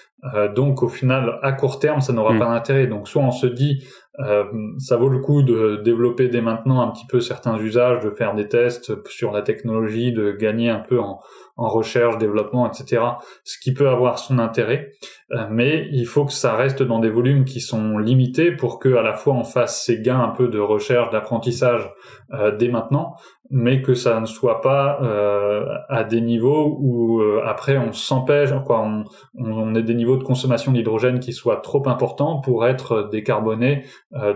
donc 0.55 0.83
au 0.83 0.89
final, 0.89 1.39
à 1.43 1.53
court 1.53 1.79
terme, 1.79 2.01
ça 2.01 2.13
n'aura 2.13 2.33
mm. 2.33 2.39
pas 2.39 2.47
d'intérêt. 2.47 2.87
Donc 2.87 3.09
soit 3.09 3.23
on 3.23 3.31
se 3.31 3.47
dit 3.47 3.85
euh, 4.21 4.45
ça 4.79 4.97
vaut 4.97 5.09
le 5.09 5.19
coup 5.19 5.43
de 5.43 5.81
développer 5.85 6.29
dès 6.29 6.41
maintenant 6.41 6.81
un 6.81 6.91
petit 6.91 7.07
peu 7.07 7.21
certains 7.21 7.59
usages, 7.59 8.03
de 8.03 8.11
faire 8.11 8.35
des 8.35 8.49
tests 8.49 8.93
sur 9.09 9.31
la 9.31 9.43
technologie, 9.43 10.13
de 10.13 10.33
gagner 10.33 10.71
un 10.71 10.79
peu 10.79 10.99
en, 11.01 11.21
en 11.57 11.69
recherche, 11.69 12.19
développement, 12.19 12.71
etc. 12.71 13.03
Ce 13.45 13.59
qui 13.59 13.73
peut 13.73 13.89
avoir 13.89 14.19
son 14.19 14.39
intérêt, 14.39 14.91
euh, 15.33 15.47
mais 15.51 15.89
il 15.91 16.07
faut 16.07 16.25
que 16.25 16.33
ça 16.33 16.55
reste 16.55 16.83
dans 16.83 16.99
des 16.99 17.09
volumes 17.09 17.45
qui 17.45 17.61
sont 17.61 17.99
limités 17.99 18.53
pour 18.53 18.79
que 18.79 18.95
à 18.95 19.03
la 19.03 19.15
fois 19.15 19.35
on 19.35 19.45
fasse 19.45 19.83
ces 19.83 20.01
gains 20.01 20.21
un 20.21 20.29
peu 20.29 20.49
de 20.49 20.59
recherche, 20.59 21.11
d'apprentissage 21.11 21.91
euh, 22.35 22.55
dès 22.55 22.69
maintenant, 22.69 23.15
mais 23.51 23.81
que 23.81 23.95
ça 23.95 24.21
ne 24.21 24.27
soit 24.27 24.61
pas 24.61 24.99
euh, 25.03 25.65
à 25.89 26.05
des 26.05 26.21
niveaux 26.21 26.77
où 26.79 27.23
après 27.45 27.79
on 27.79 27.93
s'empêche, 27.93 28.51
quoi, 28.67 28.83
on, 28.83 29.05
on, 29.35 29.75
ait 29.75 29.83
des 29.83 29.95
niveaux 29.95 30.17
de 30.17 30.25
consommation 30.25 30.73
d'hydrogène 30.73 31.21
qui 31.21 31.33
soient 31.33 31.61
trop 31.61 31.89
importants 31.89 32.41
pour 32.41 32.67
être 32.67 33.09
décarbonés 33.11 33.85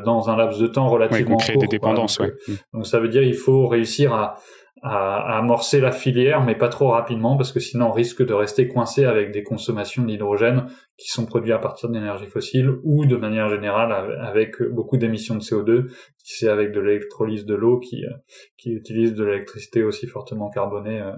dans 0.05 0.31
un 0.31 0.37
laps 0.37 0.61
de 0.61 0.67
temps 0.69 0.89
relativement 0.89 1.37
ouais, 1.37 1.53
court. 1.53 1.63
des 1.63 1.69
dépendances, 1.69 2.19
donc, 2.19 2.33
donc 2.73 2.87
ça 2.87 3.01
veut 3.01 3.09
dire 3.09 3.23
il 3.23 3.35
faut 3.35 3.67
réussir 3.67 4.15
à 4.15 4.37
à, 4.83 5.39
amorcer 5.39 5.81
la 5.81 5.93
filière, 5.93 6.43
mais 6.43 6.55
pas 6.55 6.69
trop 6.69 6.89
rapidement, 6.89 7.37
parce 7.37 7.53
que 7.53 7.61
sinon 7.61 7.87
on 7.89 7.93
risque 7.93 8.25
de 8.25 8.33
rester 8.33 8.69
coincé 8.69 9.05
avec 9.05 9.31
des 9.31 9.43
consommations 9.43 10.05
d'hydrogène 10.05 10.67
qui 10.97 11.09
sont 11.09 11.27
produits 11.27 11.53
à 11.53 11.59
partir 11.59 11.89
d'énergie 11.89 12.27
fossile 12.27 12.71
ou 12.83 13.07
de 13.07 13.17
manière 13.17 13.49
générale 13.49 13.93
avec 14.21 14.63
beaucoup 14.63 14.97
d'émissions 14.97 15.35
de 15.35 15.41
CO2, 15.41 15.89
si 16.19 16.39
c'est 16.39 16.49
avec 16.49 16.73
de 16.73 16.81
l'électrolyse 16.81 17.45
de 17.45 17.55
l'eau 17.55 17.79
qui, 17.79 18.05
euh, 18.05 18.11
qui 18.57 18.71
utilise 18.73 19.15
de 19.15 19.25
l'électricité 19.25 19.83
aussi 19.83 20.07
fortement 20.07 20.51
carbonée 20.51 21.01
euh, 21.01 21.13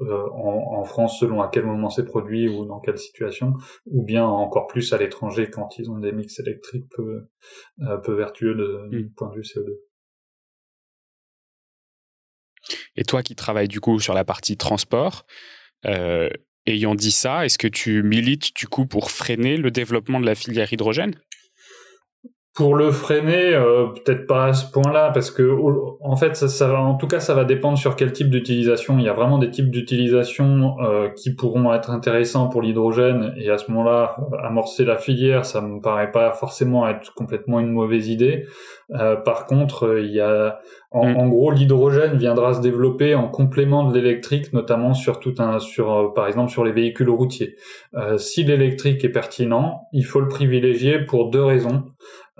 euh, 0.00 0.28
en, 0.32 0.84
France 0.84 1.18
selon 1.18 1.42
à 1.42 1.48
quel 1.48 1.66
moment 1.66 1.90
c'est 1.90 2.04
produit 2.04 2.48
ou 2.48 2.64
dans 2.64 2.78
quelle 2.78 2.98
situation, 2.98 3.54
ou 3.86 4.04
bien 4.04 4.24
encore 4.24 4.68
plus 4.68 4.92
à 4.92 4.98
l'étranger 4.98 5.50
quand 5.50 5.78
ils 5.78 5.90
ont 5.90 5.98
des 5.98 6.12
mix 6.12 6.38
électriques 6.38 6.86
peu, 6.94 7.26
peu 8.04 8.14
vertueux 8.14 8.54
de, 8.54 8.88
du 8.90 9.04
mm. 9.04 9.12
point 9.16 9.28
de 9.30 9.34
vue 9.34 9.42
CO2. 9.42 9.87
Et 12.96 13.04
toi 13.04 13.22
qui 13.22 13.34
travailles 13.34 13.68
du 13.68 13.80
coup 13.80 14.00
sur 14.00 14.14
la 14.14 14.24
partie 14.24 14.56
transport, 14.56 15.24
euh, 15.86 16.28
ayant 16.66 16.94
dit 16.94 17.12
ça, 17.12 17.44
est-ce 17.44 17.58
que 17.58 17.68
tu 17.68 18.02
milites 18.02 18.54
du 18.54 18.66
coup 18.66 18.86
pour 18.86 19.10
freiner 19.10 19.56
le 19.56 19.70
développement 19.70 20.20
de 20.20 20.26
la 20.26 20.34
filière 20.34 20.72
hydrogène? 20.72 21.14
Pour 22.58 22.74
le 22.74 22.90
freiner, 22.90 23.54
euh, 23.54 23.86
peut-être 23.86 24.26
pas 24.26 24.46
à 24.46 24.52
ce 24.52 24.68
point-là, 24.68 25.12
parce 25.14 25.30
que 25.30 25.48
en 26.00 26.16
fait, 26.16 26.34
ça, 26.34 26.48
ça, 26.48 26.76
en 26.76 26.96
tout 26.96 27.06
cas, 27.06 27.20
ça 27.20 27.32
va 27.32 27.44
dépendre 27.44 27.78
sur 27.78 27.94
quel 27.94 28.12
type 28.12 28.30
d'utilisation. 28.30 28.98
Il 28.98 29.04
y 29.04 29.08
a 29.08 29.12
vraiment 29.12 29.38
des 29.38 29.48
types 29.48 29.70
d'utilisation 29.70 30.74
euh, 30.80 31.08
qui 31.10 31.32
pourront 31.36 31.72
être 31.72 31.90
intéressants 31.90 32.48
pour 32.48 32.60
l'hydrogène, 32.60 33.32
et 33.36 33.48
à 33.48 33.58
ce 33.58 33.70
moment-là, 33.70 34.16
amorcer 34.42 34.84
la 34.84 34.96
filière, 34.96 35.44
ça 35.44 35.60
me 35.60 35.80
paraît 35.80 36.10
pas 36.10 36.32
forcément 36.32 36.88
être 36.88 37.14
complètement 37.14 37.60
une 37.60 37.70
mauvaise 37.70 38.08
idée. 38.08 38.46
Euh, 38.90 39.14
par 39.14 39.46
contre, 39.46 39.96
il 40.00 40.10
y 40.10 40.20
a, 40.20 40.58
en, 40.90 41.10
mm. 41.10 41.16
en 41.16 41.28
gros, 41.28 41.52
l'hydrogène 41.52 42.16
viendra 42.16 42.54
se 42.54 42.60
développer 42.60 43.14
en 43.14 43.28
complément 43.28 43.88
de 43.88 43.96
l'électrique, 43.96 44.52
notamment 44.52 44.94
sur 44.94 45.20
tout 45.20 45.34
un, 45.38 45.60
sur, 45.60 46.12
par 46.12 46.26
exemple, 46.26 46.50
sur 46.50 46.64
les 46.64 46.72
véhicules 46.72 47.10
routiers. 47.10 47.54
si 48.16 48.42
l'électrique 48.42 49.04
est 49.04 49.10
pertinent, 49.10 49.82
il 49.92 50.04
faut 50.04 50.18
le 50.18 50.26
privilégier 50.26 50.98
pour 50.98 51.30
deux 51.30 51.44
raisons. 51.44 51.84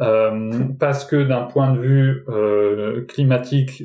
Euh, 0.00 0.50
parce 0.78 1.04
que 1.04 1.16
d'un 1.24 1.42
point 1.42 1.72
de 1.72 1.78
vue 1.80 2.24
euh, 2.28 3.04
climatique, 3.06 3.82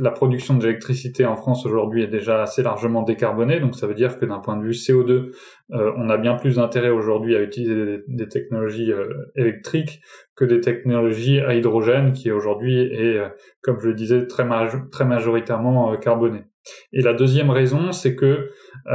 la 0.00 0.10
production 0.10 0.54
d'électricité 0.54 1.26
en 1.26 1.36
France 1.36 1.64
aujourd'hui 1.64 2.02
est 2.02 2.08
déjà 2.08 2.42
assez 2.42 2.62
largement 2.62 3.02
décarbonée, 3.02 3.60
donc 3.60 3.76
ça 3.76 3.86
veut 3.86 3.94
dire 3.94 4.18
que 4.18 4.26
d'un 4.26 4.40
point 4.40 4.56
de 4.56 4.64
vue 4.64 4.72
CO2, 4.72 5.32
euh, 5.72 5.92
on 5.96 6.10
a 6.10 6.16
bien 6.16 6.34
plus 6.34 6.56
d'intérêt 6.56 6.90
aujourd'hui 6.90 7.36
à 7.36 7.42
utiliser 7.42 8.02
des, 8.08 8.28
technologies 8.28 8.92
électriques 9.36 10.00
que 10.34 10.44
des 10.44 10.60
technologies 10.60 11.40
à 11.40 11.54
hydrogène, 11.54 12.12
qui 12.12 12.32
aujourd'hui 12.32 12.80
est, 12.80 13.20
comme 13.62 13.78
je 13.78 13.86
le 13.86 13.94
disais, 13.94 14.26
très 14.26 14.44
majoritairement 15.04 15.96
carbonée. 15.98 16.42
Et 16.92 17.02
la 17.02 17.12
deuxième 17.12 17.50
raison, 17.50 17.92
c'est 17.92 18.14
que 18.14 18.50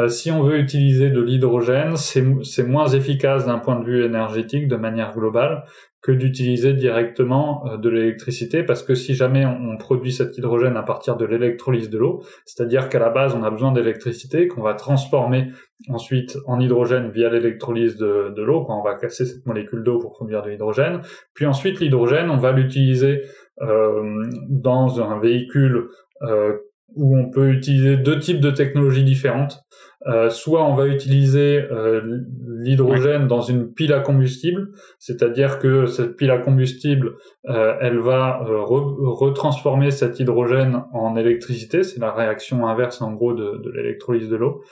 si 0.07 0.31
on 0.31 0.43
veut 0.43 0.59
utiliser 0.59 1.09
de 1.09 1.21
l'hydrogène, 1.21 1.95
c'est 1.95 2.63
moins 2.63 2.87
efficace 2.87 3.45
d'un 3.45 3.59
point 3.59 3.79
de 3.79 3.85
vue 3.85 4.03
énergétique 4.03 4.67
de 4.67 4.75
manière 4.75 5.13
globale 5.13 5.63
que 6.01 6.11
d'utiliser 6.13 6.73
directement 6.73 7.65
euh, 7.65 7.77
de 7.77 7.89
l'électricité. 7.89 8.63
Parce 8.63 8.83
que 8.83 8.95
si 8.95 9.15
jamais 9.15 9.45
on 9.45 9.77
produit 9.77 10.11
cet 10.11 10.37
hydrogène 10.37 10.77
à 10.77 10.83
partir 10.83 11.17
de 11.17 11.25
l'électrolyse 11.25 11.89
de 11.89 11.97
l'eau, 11.97 12.23
c'est-à-dire 12.45 12.89
qu'à 12.89 12.99
la 12.99 13.09
base 13.09 13.35
on 13.35 13.43
a 13.43 13.51
besoin 13.51 13.71
d'électricité 13.71 14.47
qu'on 14.47 14.61
va 14.61 14.75
transformer 14.75 15.51
ensuite 15.89 16.37
en 16.47 16.59
hydrogène 16.59 17.09
via 17.11 17.29
l'électrolyse 17.29 17.97
de, 17.97 18.33
de 18.35 18.41
l'eau, 18.41 18.63
quand 18.63 18.79
on 18.79 18.83
va 18.83 18.95
casser 18.95 19.25
cette 19.25 19.45
molécule 19.45 19.83
d'eau 19.83 19.99
pour 19.99 20.13
produire 20.13 20.41
de 20.41 20.49
l'hydrogène, 20.49 21.01
puis 21.33 21.45
ensuite 21.45 21.79
l'hydrogène 21.79 22.29
on 22.29 22.37
va 22.37 22.51
l'utiliser 22.51 23.23
euh, 23.61 24.23
dans 24.47 25.01
un 25.01 25.19
véhicule 25.19 25.89
euh, 26.21 26.57
où 26.95 27.17
on 27.17 27.29
peut 27.29 27.51
utiliser 27.51 27.97
deux 27.97 28.19
types 28.19 28.39
de 28.39 28.51
technologies 28.51 29.03
différentes. 29.03 29.63
Euh, 30.07 30.29
soit 30.29 30.65
on 30.65 30.75
va 30.75 30.87
utiliser 30.87 31.61
euh, 31.71 32.21
l'hydrogène 32.47 33.27
dans 33.27 33.41
une 33.41 33.73
pile 33.73 33.91
à 33.91 33.99
combustible, 33.99 34.69
c'est-à-dire 34.97 35.59
que 35.59 35.87
cette 35.87 36.15
pile 36.15 36.31
à 36.31 36.37
combustible, 36.37 37.15
euh, 37.49 37.75
elle 37.81 37.99
va 37.99 38.39
retransformer 38.41 39.91
cet 39.91 40.21
hydrogène 40.21 40.83
en 40.93 41.17
électricité, 41.17 41.83
c'est 41.83 41.99
la 41.99 42.13
réaction 42.13 42.65
inverse 42.65 43.01
en 43.01 43.11
gros 43.11 43.33
de, 43.33 43.61
de 43.61 43.71
l'électrolyse 43.71 44.29
de 44.29 44.37
l'eau. 44.37 44.63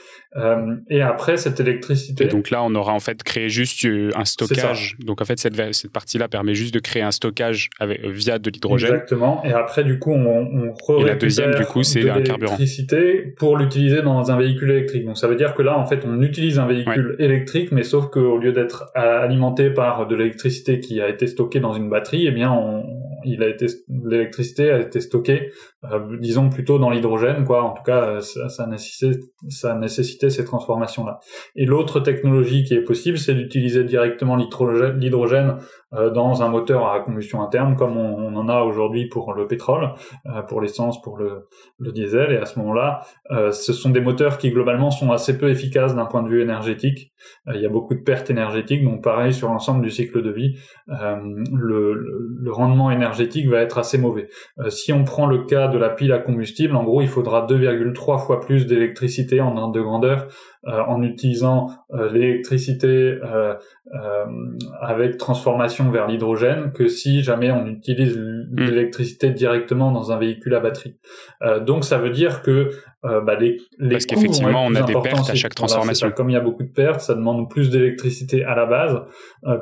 et 0.90 1.02
après 1.02 1.36
cette 1.36 1.60
électricité. 1.60 2.26
Et 2.26 2.28
donc 2.28 2.50
là, 2.50 2.64
on 2.64 2.74
aura 2.76 2.94
en 2.94 3.00
fait 3.02 3.22
créé 3.22 3.50
juste 3.50 3.86
un 4.16 4.24
stockage. 4.24 4.96
Donc 5.00 5.22
en 5.22 5.26
fait, 5.26 5.40
cette, 5.40 5.56
cette 5.74 5.92
partie-là 5.92 6.30
permet 6.30 6.54
juste 6.54 6.74
de 6.74 6.80
créer 6.80 7.02
un 7.02 7.12
stockage 7.12 7.70
avec, 7.80 8.06
via 8.06 8.40
de 8.40 8.50
l'hydrogène. 8.50 8.94
Exactement. 8.94 9.44
Et 9.44 9.52
après, 9.52 9.84
du 9.84 10.00
coup, 10.00 10.14
on, 10.14 10.74
on 10.88 11.00
Et 11.00 11.04
la 11.04 11.16
deuxième, 11.16 11.54
du 11.54 11.66
coup, 11.66 11.84
c'est 11.84 12.10
un 12.10 12.22
carburant. 12.22 12.54
L'électricité 12.54 13.34
pour 13.38 13.58
l'utiliser 13.58 14.02
dans 14.02 14.32
un 14.32 14.38
véhicule 14.38 14.72
électrique. 14.72 15.06
Donc 15.06 15.17
ça 15.18 15.28
veut 15.28 15.36
dire 15.36 15.54
que 15.54 15.62
là, 15.62 15.78
en 15.78 15.86
fait, 15.86 16.04
on 16.06 16.22
utilise 16.22 16.60
un 16.60 16.68
véhicule 16.68 17.16
électrique, 17.20 17.72
mais 17.72 17.84
sauf 17.84 18.10
qu'au 18.10 18.38
lieu 18.38 18.52
d'être 18.52 18.92
alimenté 18.96 19.70
par 19.70 20.08
de 20.08 20.16
l'électricité 20.16 20.80
qui 20.80 21.02
a 21.02 21.10
été 21.10 21.28
stockée 21.28 21.60
dans 21.60 21.74
une 21.74 21.90
batterie, 21.90 22.28
eh 22.28 22.32
bien, 22.32 22.52
on, 22.52 22.86
il 23.26 23.44
a 23.44 23.48
été 23.48 23.68
l'électricité 23.90 24.72
a 24.72 24.80
été 24.80 25.00
stockée, 25.00 25.52
euh, 25.92 26.18
disons 26.20 26.50
plutôt 26.50 26.80
dans 26.80 26.90
l'hydrogène, 26.90 27.46
quoi. 27.46 27.64
En 27.64 27.72
tout 27.72 27.84
cas, 27.84 28.22
ça, 28.22 28.50
ça 28.50 28.68
nécessitait, 28.68 29.20
ça 29.50 29.76
nécessitait 29.76 30.30
ces 30.30 30.46
transformations-là. 30.46 31.20
Et 31.56 31.66
l'autre 31.66 32.00
technologie 32.00 32.64
qui 32.64 32.74
est 32.74 32.84
possible, 32.84 33.18
c'est 33.18 33.34
d'utiliser 33.34 33.84
directement 33.84 34.36
l'hydrogène 34.36 35.58
euh, 35.94 36.10
dans 36.10 36.44
un 36.44 36.50
moteur 36.50 36.92
à 36.92 37.00
combustion 37.00 37.42
interne, 37.42 37.78
comme 37.78 37.96
on, 37.96 38.36
en 38.36 38.50
a 38.50 38.60
aujourd'hui 38.60 39.08
pour 39.08 39.34
le 39.34 39.48
pétrole, 39.48 39.94
euh, 40.26 40.42
pour 40.42 40.60
l'essence, 40.60 41.02
pour 41.02 41.18
le, 41.18 41.48
diesel. 41.80 42.34
Et 42.34 42.38
à 42.38 42.46
ce 42.46 42.60
moment-là, 42.60 43.06
euh, 43.32 43.52
ce 43.52 43.72
sont 43.72 43.90
des 43.90 44.02
moteurs 44.02 44.38
qui 44.38 44.52
globalement 44.52 44.92
sont 44.92 45.14
assez 45.14 45.38
peu 45.38 45.50
efficaces 45.50 45.96
d'un 45.96 46.06
point 46.06 46.24
de 46.24 46.28
vue 46.28 46.42
énergétique. 46.42 47.14
il 47.54 47.62
y 47.62 47.66
a 47.66 47.70
beaucoup 47.70 47.94
de 47.94 48.02
pertes 48.02 48.30
énergétiques, 48.30 48.84
donc 48.84 49.02
pareil 49.02 49.34
sur 49.34 49.48
l'ensemble 49.48 49.82
du 49.82 49.90
cycle 49.90 50.22
de 50.22 50.30
vie, 50.30 50.58
le, 50.88 51.94
le, 51.94 52.52
rendement 52.52 52.92
énergétique 52.92 53.48
va 53.48 53.62
être 53.62 53.78
assez 53.78 53.98
mauvais. 53.98 54.30
si 54.70 54.92
on 54.92 55.04
prend 55.04 55.26
le 55.26 55.46
cas 55.46 55.68
de 55.68 55.77
de 55.78 55.82
la 55.82 55.90
pile 55.90 56.12
à 56.12 56.20
combustible, 56.20 56.76
en 56.76 56.84
gros, 56.84 57.02
il 57.02 57.08
faudra 57.08 57.46
2,3 57.46 58.26
fois 58.26 58.42
plus 58.42 58.66
d'électricité 58.68 59.42
en 59.42 59.56
ordre 59.58 59.74
de 59.74 59.82
grandeur 59.82 60.28
euh, 60.68 60.82
en 60.88 61.02
utilisant 61.02 61.70
euh, 61.94 62.12
l'électricité 62.12 62.88
euh, 63.24 63.54
avec 64.82 65.18
transformation 65.18 65.90
vers 65.92 66.08
l'hydrogène 66.08 66.74
que 66.74 66.90
si 66.90 67.24
jamais 67.24 67.52
on 67.52 67.68
utilise 67.68 68.18
hmm. 68.18 68.60
l'électricité 68.60 69.30
directement 69.30 69.92
dans 69.92 70.12
un 70.12 70.18
véhicule 70.18 70.56
à 70.56 70.60
batterie. 70.60 70.98
donc 71.62 71.86
ça 71.86 71.98
veut 72.00 72.10
dire 72.10 72.42
que 72.42 72.72
bah, 73.26 73.36
les, 73.36 73.58
les 73.80 73.90
parce 73.90 74.06
qu'effectivement 74.06 74.66
on 74.66 74.76
a 74.76 74.82
des 74.82 74.94
pertes 74.94 75.30
à 75.30 75.36
chaque 75.36 75.56
transformation. 75.56 76.12
comme 76.12 76.30
il 76.30 76.34
y 76.34 76.38
a 76.38 76.42
beaucoup 76.42 76.64
de 76.64 76.72
pertes, 76.72 77.02
ça 77.02 77.16
demande 77.16 77.50
plus 77.50 77.70
d'électricité 77.70 78.44
à 78.44 78.56
la 78.56 78.66
base 78.66 79.02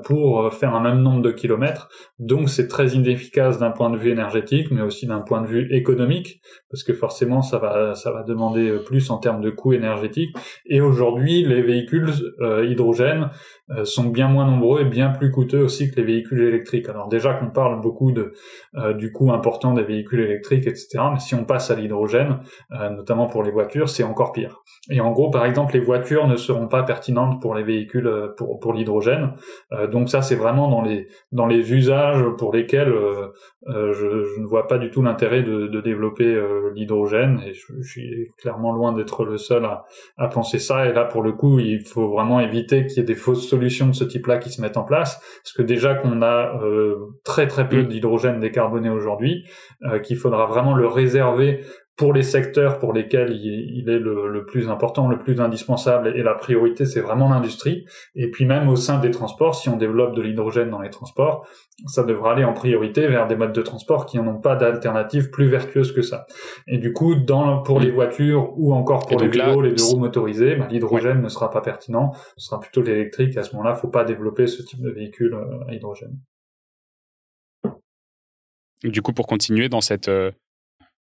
pour 0.03 0.53
faire 0.53 0.73
un 0.73 0.81
même 0.81 1.01
nombre 1.01 1.21
de 1.21 1.31
kilomètres. 1.31 1.89
Donc 2.19 2.49
c'est 2.49 2.67
très 2.67 2.89
inefficace 2.89 3.60
d'un 3.60 3.71
point 3.71 3.89
de 3.89 3.97
vue 3.97 4.12
énergétique, 4.12 4.67
mais 4.71 4.81
aussi 4.81 5.08
d'un 5.08 5.21
point 5.21 5.41
de 5.41 5.47
vue 5.47 5.73
économique, 5.73 6.41
parce 6.69 6.84
que 6.84 6.93
forcément 6.93 7.41
ça 7.41 7.58
va 7.58 7.95
ça 7.95 8.12
va 8.12 8.23
demander 8.23 8.79
plus 8.86 9.10
en 9.10 9.17
termes 9.17 9.41
de 9.41 9.49
coûts 9.49 9.73
énergétiques. 9.73 10.36
Et 10.65 10.81
aujourd'hui, 10.81 11.43
les 11.43 11.62
véhicules 11.62 12.10
euh, 12.41 12.65
hydrogène 12.65 13.29
euh, 13.71 13.84
sont 13.84 14.10
bien 14.10 14.27
moins 14.27 14.45
nombreux 14.45 14.81
et 14.81 14.86
bien 14.86 15.10
plus 15.10 15.31
coûteux 15.31 15.63
aussi 15.63 15.89
que 15.89 15.95
les 15.95 16.03
véhicules 16.03 16.41
électriques. 16.43 16.88
Alors 16.88 17.08
déjà 17.08 17.34
qu'on 17.34 17.49
parle 17.49 17.81
beaucoup 17.81 18.12
de 18.12 18.34
euh, 18.75 18.93
du 18.93 19.12
coût 19.12 19.31
important 19.31 19.73
des 19.73 19.84
véhicules 19.84 20.19
électriques, 20.19 20.67
etc. 20.67 20.99
Mais 21.12 21.19
si 21.19 21.34
on 21.34 21.45
passe 21.45 21.71
à 21.71 21.75
l'hydrogène, 21.75 22.41
euh, 22.71 22.89
notamment 22.91 23.25
pour 23.25 23.35
les 23.43 23.52
voitures, 23.52 23.89
c'est 23.89 24.04
encore 24.04 24.32
pire. 24.32 24.62
Et 24.89 25.02
en 25.02 25.12
gros, 25.12 25.30
par 25.30 25.45
exemple, 25.45 25.74
les 25.74 25.80
voitures 25.80 26.28
ne 26.28 26.36
seront 26.36 26.67
pas 26.67 26.84
pertinentes 26.84 27.41
pour 27.41 27.56
les 27.56 27.63
véhicules 27.63 28.10
pour 28.38 28.60
pour 28.60 28.74
l'hydrogène. 28.74 29.34
donc 29.91 30.10
ça, 30.10 30.21
c'est 30.21 30.36
vraiment 30.36 30.69
dans 30.69 30.82
les 30.82 31.08
dans 31.32 31.48
les 31.48 31.74
usages 31.74 32.24
pour 32.38 32.54
lesquels 32.54 32.93
je, 33.67 33.91
je, 33.93 34.39
ne 34.39 34.45
vois 34.45 34.67
pas 34.67 34.78
du 34.78 34.91
tout 34.91 35.02
l'intérêt 35.02 35.41
de, 35.41 35.67
de, 35.67 35.82
développer 35.82 36.39
l'hydrogène. 36.76 37.41
Et 37.45 37.54
je, 37.54 37.65
je, 37.82 37.89
suis 37.89 38.28
clairement 38.38 38.71
loin 38.71 38.93
d'être 38.93 39.26
le 39.26 39.38
seul 39.38 39.65
à, 39.65 39.86
à 40.17 40.28
penser 40.28 40.60
ça. 40.60 40.86
Et 40.88 40.93
là, 40.93 41.06
pour 41.06 41.24
le 41.24 41.32
coup, 41.32 41.60
il 41.60 41.84
faut 41.86 42.10
vraiment 42.10 42.39
éviter 42.39 42.86
qu'il 42.86 42.98
y 42.98 43.00
ait 43.00 43.04
des 43.04 43.15
fausses 43.15 43.48
solutions 43.48 43.88
de 43.88 43.93
ce 43.93 44.04
type-là 44.04 44.38
qui 44.38 44.50
se 44.50 44.62
mettent 44.62 44.78
en 44.78 44.84
place, 44.84 45.19
parce 45.43 45.54
que 45.54 45.62
déjà 45.62 45.95
qu'on 45.95 46.21
a 46.21 46.62
euh, 46.63 46.95
très 47.24 47.48
très 47.48 47.67
peu 47.67 47.84
d'hydrogène 47.84 48.39
décarboné 48.39 48.89
aujourd'hui, 48.89 49.45
euh, 49.84 50.00
qu'il 50.00 50.17
faudra 50.17 50.45
vraiment 50.45 50.74
le 50.74 50.88
réserver 50.88 51.62
pour 51.97 52.12
les 52.12 52.23
secteurs 52.23 52.79
pour 52.79 52.91
lesquels 52.91 53.31
il, 53.31 53.89
est 53.89 53.99
le, 53.99 54.45
plus 54.45 54.69
important, 54.69 55.08
le 55.08 55.17
plus 55.17 55.39
indispensable, 55.39 56.13
et 56.15 56.23
la 56.23 56.34
priorité, 56.34 56.86
c'est 56.86 56.99
vraiment 56.99 57.29
l'industrie. 57.29 57.86
Et 58.15 58.29
puis 58.29 58.45
même 58.45 58.67
au 58.67 58.75
sein 58.75 58.99
des 58.99 59.12
transports, 59.12 59.55
si 59.55 59.69
on 59.69 59.77
développe 59.77 60.13
de 60.13 60.21
l'hydrogène 60.21 60.69
dans 60.69 60.81
les 60.81 60.89
transports, 60.89 61.47
ça 61.88 62.03
devra 62.03 62.34
aller 62.34 62.43
en 62.43 62.53
priorité 62.53 63.08
vers 63.08 63.27
des 63.27 63.38
modes 63.38 63.53
de 63.53 63.62
transport 63.62 64.05
qui 64.05 64.19
n'ont 64.19 64.39
pas 64.39 64.58
d'alternative 64.58 65.29
plus 65.29 65.47
vertueuse 65.47 65.93
que 65.93 66.01
ça. 66.01 66.25
Et 66.67 66.79
du 66.79 66.91
coup, 66.91 67.15
dans, 67.15 67.63
pour 67.63 67.79
les 67.79 67.91
voitures 67.91 68.53
ou 68.58 68.73
encore 68.73 69.08
pour 69.08 69.19
les 69.19 69.29
vélos, 69.29 69.62
les 69.62 69.71
deux 69.71 69.84
roues 69.84 69.99
motorisés, 69.99 70.55
bah, 70.55 70.67
l'hydrogène 70.69 71.21
ne 71.21 71.29
sera 71.29 71.49
pas 71.49 71.62
pertinent, 71.62 72.12
ce 72.36 72.47
sera 72.47 72.60
plutôt 72.60 72.81
l'électrique. 72.81 73.38
À 73.38 73.43
ce 73.43 73.55
moment-là, 73.55 73.73
faut 73.73 73.88
pas 73.88 74.03
développer 74.03 74.47
ce 74.47 74.62
type 74.63 74.81
de 74.81 74.89
véhicule 74.89 75.34
euh, 75.34 75.69
à 75.69 75.73
hydrogène. 75.73 76.19
Du 78.84 79.01
coup, 79.01 79.13
pour 79.13 79.27
continuer 79.27 79.69
dans 79.69 79.81
cette 79.81 80.10
euh, 80.10 80.31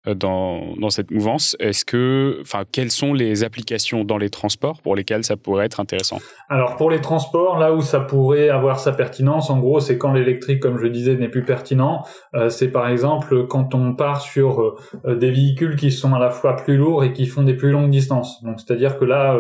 dans, 0.06 0.74
dans 0.76 0.88
cette 0.88 1.10
mouvance. 1.10 1.56
Est-ce 1.60 1.84
que, 1.84 2.38
enfin, 2.40 2.62
quelles 2.70 2.90
sont 2.90 3.12
les 3.12 3.44
applications 3.44 4.04
dans 4.04 4.16
les 4.16 4.30
transports 4.30 4.80
pour 4.80 4.96
lesquelles 4.96 5.24
ça 5.24 5.36
pourrait 5.36 5.66
être 5.66 5.78
intéressant? 5.78 6.18
Alors 6.48 6.76
pour 6.76 6.90
les 6.90 7.00
transports, 7.00 7.58
là 7.58 7.74
où 7.74 7.82
ça 7.82 8.00
pourrait 8.00 8.48
avoir 8.48 8.80
sa 8.80 8.92
pertinence, 8.92 9.50
en 9.50 9.58
gros, 9.58 9.80
c'est 9.80 9.98
quand 9.98 10.12
l'électrique, 10.12 10.60
comme 10.60 10.78
je 10.78 10.86
disais, 10.86 11.16
n'est 11.16 11.28
plus 11.28 11.44
pertinent. 11.44 12.02
Euh, 12.34 12.48
c'est 12.48 12.68
par 12.68 12.88
exemple 12.88 13.46
quand 13.46 13.74
on 13.74 13.94
part 13.94 14.22
sur 14.22 14.62
euh, 15.04 15.16
des 15.16 15.30
véhicules 15.30 15.76
qui 15.76 15.90
sont 15.90 16.14
à 16.14 16.18
la 16.18 16.30
fois 16.30 16.56
plus 16.56 16.76
lourds 16.76 17.04
et 17.04 17.12
qui 17.12 17.26
font 17.26 17.42
des 17.42 17.54
plus 17.54 17.70
longues 17.70 17.90
distances. 17.90 18.42
Donc 18.42 18.58
c'est-à-dire 18.60 18.98
que 18.98 19.04
là, 19.04 19.36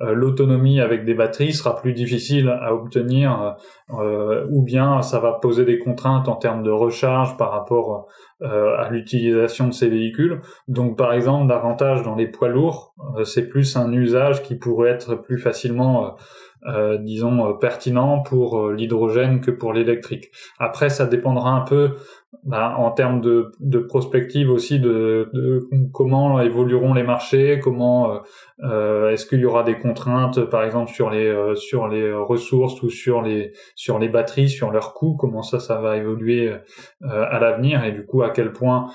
l'autonomie 0.00 0.80
avec 0.80 1.04
des 1.04 1.14
batteries 1.14 1.52
sera 1.52 1.76
plus 1.76 1.92
difficile 1.92 2.48
à 2.48 2.74
obtenir, 2.74 3.56
ou 3.90 4.62
bien 4.62 5.02
ça 5.02 5.18
va 5.18 5.32
poser 5.32 5.64
des 5.64 5.78
contraintes 5.78 6.28
en 6.28 6.36
termes 6.36 6.62
de 6.62 6.70
recharge 6.70 7.36
par 7.36 7.50
rapport 7.50 8.06
euh, 8.44 8.76
à 8.76 8.90
l'utilisation 8.90 9.68
de 9.68 9.72
ces 9.72 9.88
véhicules. 9.88 10.40
Donc 10.68 10.98
par 10.98 11.14
exemple, 11.14 11.48
davantage 11.48 12.02
dans 12.02 12.14
les 12.14 12.26
poids 12.26 12.48
lourds, 12.48 12.94
euh, 13.16 13.24
c'est 13.24 13.48
plus 13.48 13.76
un 13.76 13.90
usage 13.90 14.42
qui 14.42 14.54
pourrait 14.54 14.90
être 14.90 15.14
plus 15.14 15.38
facilement 15.38 16.16
euh, 16.66 16.98
disons 16.98 17.54
pertinent 17.54 18.20
pour 18.20 18.70
l'hydrogène 18.70 19.40
que 19.40 19.50
pour 19.50 19.72
l'électrique. 19.72 20.30
Après, 20.58 20.90
ça 20.90 21.06
dépendra 21.06 21.50
un 21.50 21.62
peu 21.62 21.96
bah, 22.42 22.74
en 22.76 22.90
termes 22.90 23.20
de, 23.20 23.52
de 23.60 23.78
prospective 23.78 24.50
aussi 24.50 24.78
de, 24.78 25.30
de, 25.32 25.66
comment 25.92 26.40
évolueront 26.40 26.92
les 26.92 27.02
marchés, 27.02 27.60
comment 27.62 28.12
euh, 28.12 28.18
euh 28.62 29.10
est-ce 29.10 29.26
qu'il 29.26 29.40
y 29.40 29.44
aura 29.44 29.62
des 29.62 29.78
contraintes 29.78 30.44
par 30.50 30.64
exemple 30.64 30.90
sur 30.90 31.10
les 31.10 31.26
euh, 31.26 31.54
sur 31.54 31.88
les 31.88 32.12
ressources 32.12 32.82
ou 32.82 32.90
sur 32.90 33.22
les 33.22 33.52
sur 33.74 33.98
les 33.98 34.08
batteries, 34.08 34.48
sur 34.48 34.70
leurs 34.70 34.94
coûts, 34.94 35.16
comment 35.16 35.42
ça 35.42 35.60
ça 35.60 35.80
va 35.80 35.96
évoluer 35.96 36.48
euh, 36.48 36.58
à 37.02 37.38
l'avenir 37.38 37.84
et 37.84 37.92
du 37.92 38.04
coup 38.04 38.22
à 38.22 38.30
quel 38.30 38.52
point 38.52 38.90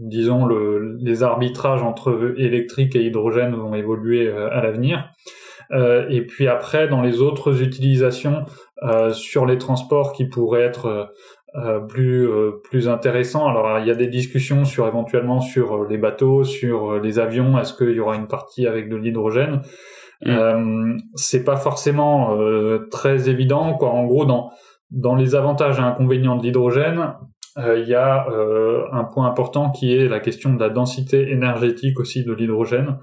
disons 0.00 0.44
le, 0.46 0.96
les 1.00 1.22
arbitrages 1.22 1.82
entre 1.82 2.34
électrique 2.36 2.94
et 2.96 3.02
hydrogène 3.02 3.54
vont 3.54 3.74
évoluer 3.74 4.30
à 4.30 4.60
l'avenir. 4.60 5.10
et 5.72 6.22
puis 6.26 6.48
après 6.48 6.86
dans 6.86 7.00
les 7.00 7.20
autres 7.20 7.62
utilisations 7.62 8.44
sur 9.12 9.46
les 9.46 9.58
transports 9.58 10.12
qui 10.12 10.26
pourraient 10.26 10.62
être 10.62 11.12
euh, 11.54 11.80
plus 11.80 12.26
euh, 12.26 12.62
plus 12.64 12.88
intéressant. 12.88 13.46
Alors 13.46 13.78
il 13.78 13.86
y 13.86 13.90
a 13.90 13.94
des 13.94 14.06
discussions 14.06 14.64
sur 14.64 14.88
éventuellement 14.88 15.42
sur 15.42 15.74
euh, 15.74 15.86
les 15.86 15.98
bateaux, 15.98 16.44
sur 16.44 16.98
les 16.98 17.18
avions. 17.18 17.58
Est-ce 17.58 17.74
qu'il 17.74 17.90
y 17.90 18.00
aura 18.00 18.16
une 18.16 18.26
partie 18.26 18.66
avec 18.66 18.88
de 18.88 18.96
l'hydrogène? 18.96 19.60
Mm. 20.24 20.96
C'est 21.14 21.44
pas 21.44 21.56
forcément 21.56 22.38
très 22.92 23.28
évident. 23.28 23.74
Quoi. 23.74 23.90
En 23.90 24.06
gros, 24.06 24.24
dans 24.24 24.50
dans 24.90 25.16
les 25.16 25.34
avantages 25.34 25.78
et 25.78 25.82
inconvénients 25.82 26.36
de 26.36 26.44
l'hydrogène, 26.44 27.14
il 27.56 27.88
y 27.88 27.94
a 27.94 28.28
un 28.92 29.02
point 29.02 29.26
important 29.26 29.70
qui 29.70 29.92
est 29.96 30.06
la 30.06 30.20
question 30.20 30.54
de 30.54 30.60
la 30.60 30.70
densité 30.70 31.32
énergétique 31.32 31.98
aussi 31.98 32.24
de 32.24 32.32
l'hydrogène. 32.32 32.98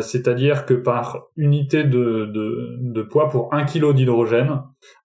C'est-à-dire 0.00 0.64
que 0.64 0.72
par 0.72 1.26
unité 1.36 1.84
de, 1.84 2.24
de, 2.32 2.78
de 2.80 3.02
poids 3.02 3.28
pour 3.28 3.52
un 3.52 3.64
kilo 3.64 3.92
d'hydrogène, 3.92 4.62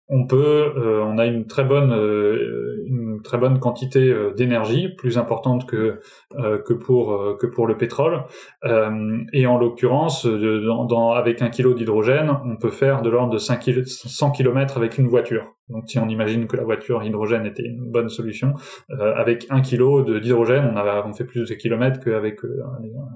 on 0.10 0.26
peut, 0.26 0.74
euh, 0.76 1.04
on 1.04 1.18
a 1.20 1.26
une 1.28 1.46
très 1.46 1.64
bonne, 1.64 1.92
euh, 1.92 2.84
une 2.88 3.22
très 3.22 3.38
bonne 3.38 3.60
quantité 3.60 4.10
euh, 4.10 4.34
d'énergie, 4.34 4.90
plus 4.90 5.18
importante 5.18 5.68
que 5.68 6.00
que 6.66 6.74
pour 6.74 7.38
que 7.40 7.48
pour 7.48 7.68
le 7.68 7.78
pétrole. 7.78 8.24
et 9.34 9.48
en 9.48 9.58
l'occurrence, 9.58 10.26
avec 11.16 11.42
un 11.42 11.50
kilo 11.50 11.74
d'hydrogène, 11.74 12.32
on 12.46 12.56
peut 12.58 12.72
faire 12.72 13.02
de 13.02 13.10
l'ordre 13.10 13.34
de 13.34 13.38
5 13.38 13.70
100 13.86 14.32
km 14.32 14.78
avec 14.78 14.98
une 14.98 15.08
voiture. 15.08 15.59
Donc 15.70 15.84
si 15.88 16.00
on 16.00 16.08
imagine 16.08 16.48
que 16.48 16.58
la 16.58 16.64
voiture 16.64 17.04
hydrogène 17.04 17.46
était 17.46 17.64
une 17.64 17.92
bonne 17.92 18.10
solution, 18.10 18.54
euh, 18.90 19.14
avec 19.16 19.46
un 19.50 19.62
kilo 19.62 20.04
d'hydrogène, 20.20 20.72
on, 20.74 20.78
a, 20.78 21.06
on 21.06 21.14
fait 21.14 21.26
plus 21.26 21.48
de 21.48 21.54
kilomètres 21.54 22.00
qu'avec 22.04 22.44
euh, 22.44 22.64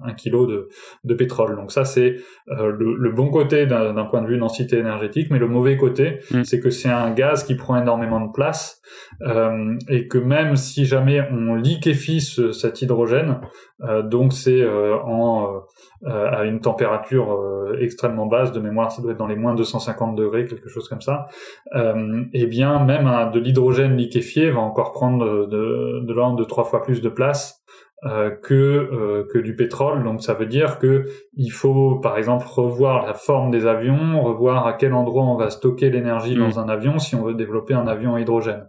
un, 0.04 0.14
kilo 0.14 0.46
de, 0.46 0.70
de, 1.04 1.14
pétrole. 1.16 1.56
Donc 1.56 1.72
ça 1.72 1.84
c'est 1.84 2.18
euh, 2.50 2.72
le, 2.72 2.96
le, 2.96 3.12
bon 3.12 3.30
côté 3.30 3.66
d'un 3.66 4.06
point 4.06 4.22
de 4.22 4.28
vue 4.28 4.38
densité 4.38 4.78
énergétique, 4.78 5.30
mais 5.32 5.40
le 5.40 5.48
mauvais 5.48 5.78
côté, 5.78 6.20
mm. 6.32 6.44
c'est 6.44 6.60
que 6.60 6.70
c'est 6.70 6.90
un 6.90 7.12
gaz 7.12 7.44
qui 7.44 7.56
prend 7.56 7.80
énormément 7.82 8.22
de 8.22 8.32
place 8.32 8.82
euh, 9.22 9.76
et 9.90 10.08
que 10.08 10.20
même 10.20 10.56
si 10.56 10.86
jamais 10.86 11.22
on 11.32 11.56
liquéfie 11.56 12.22
cet 12.22 12.82
hydrogène, 12.82 13.40
donc 14.06 14.32
c'est 14.32 14.66
en 14.66 15.64
à 16.06 16.44
une 16.44 16.60
température 16.62 17.38
extrêmement 17.80 18.28
basse 18.28 18.52
de 18.52 18.60
mémoire, 18.60 18.92
ça 18.92 19.02
doit 19.02 19.12
être 19.12 19.18
dans 19.18 19.28
les 19.28 19.36
moins 19.36 19.56
250 19.56 20.16
degrés, 20.16 20.46
quelque 20.46 20.70
chose 20.70 20.88
comme 20.88 21.02
ça. 21.02 21.28
et 22.34 22.43
eh 22.44 22.48
bien 22.48 22.84
même 22.84 23.32
de 23.32 23.40
l'hydrogène 23.40 23.96
liquéfié 23.98 24.50
va 24.50 24.60
encore 24.60 24.92
prendre 24.92 25.48
de, 25.48 26.02
de 26.06 26.14
l'ordre 26.14 26.36
de 26.36 26.44
trois 26.44 26.64
fois 26.64 26.84
plus 26.84 27.02
de 27.02 27.10
place 27.10 27.63
euh, 28.06 28.30
que 28.30 28.54
euh, 28.54 29.28
que 29.32 29.38
du 29.40 29.56
pétrole. 29.56 30.04
Donc 30.04 30.22
ça 30.22 30.34
veut 30.34 30.46
dire 30.46 30.80
que 30.80 31.06
il 31.36 31.52
faut 31.52 31.96
par 31.96 32.18
exemple 32.18 32.46
revoir 32.48 33.06
la 33.06 33.14
forme 33.14 33.50
des 33.50 33.66
avions, 33.66 34.22
revoir 34.22 34.68
à 34.68 34.74
quel 34.74 34.94
endroit 34.94 35.24
on 35.24 35.36
va 35.36 35.50
stocker 35.50 35.90
l'énergie 35.90 36.36
dans 36.36 36.50
mm. 36.50 36.60
un 36.60 36.70
avion 36.70 37.00
si 37.00 37.16
on 37.16 37.24
veut 37.24 37.34
développer 37.34 37.74
un 37.74 37.88
avion 37.88 38.16
à 38.16 38.20
hydrogène. 38.20 38.68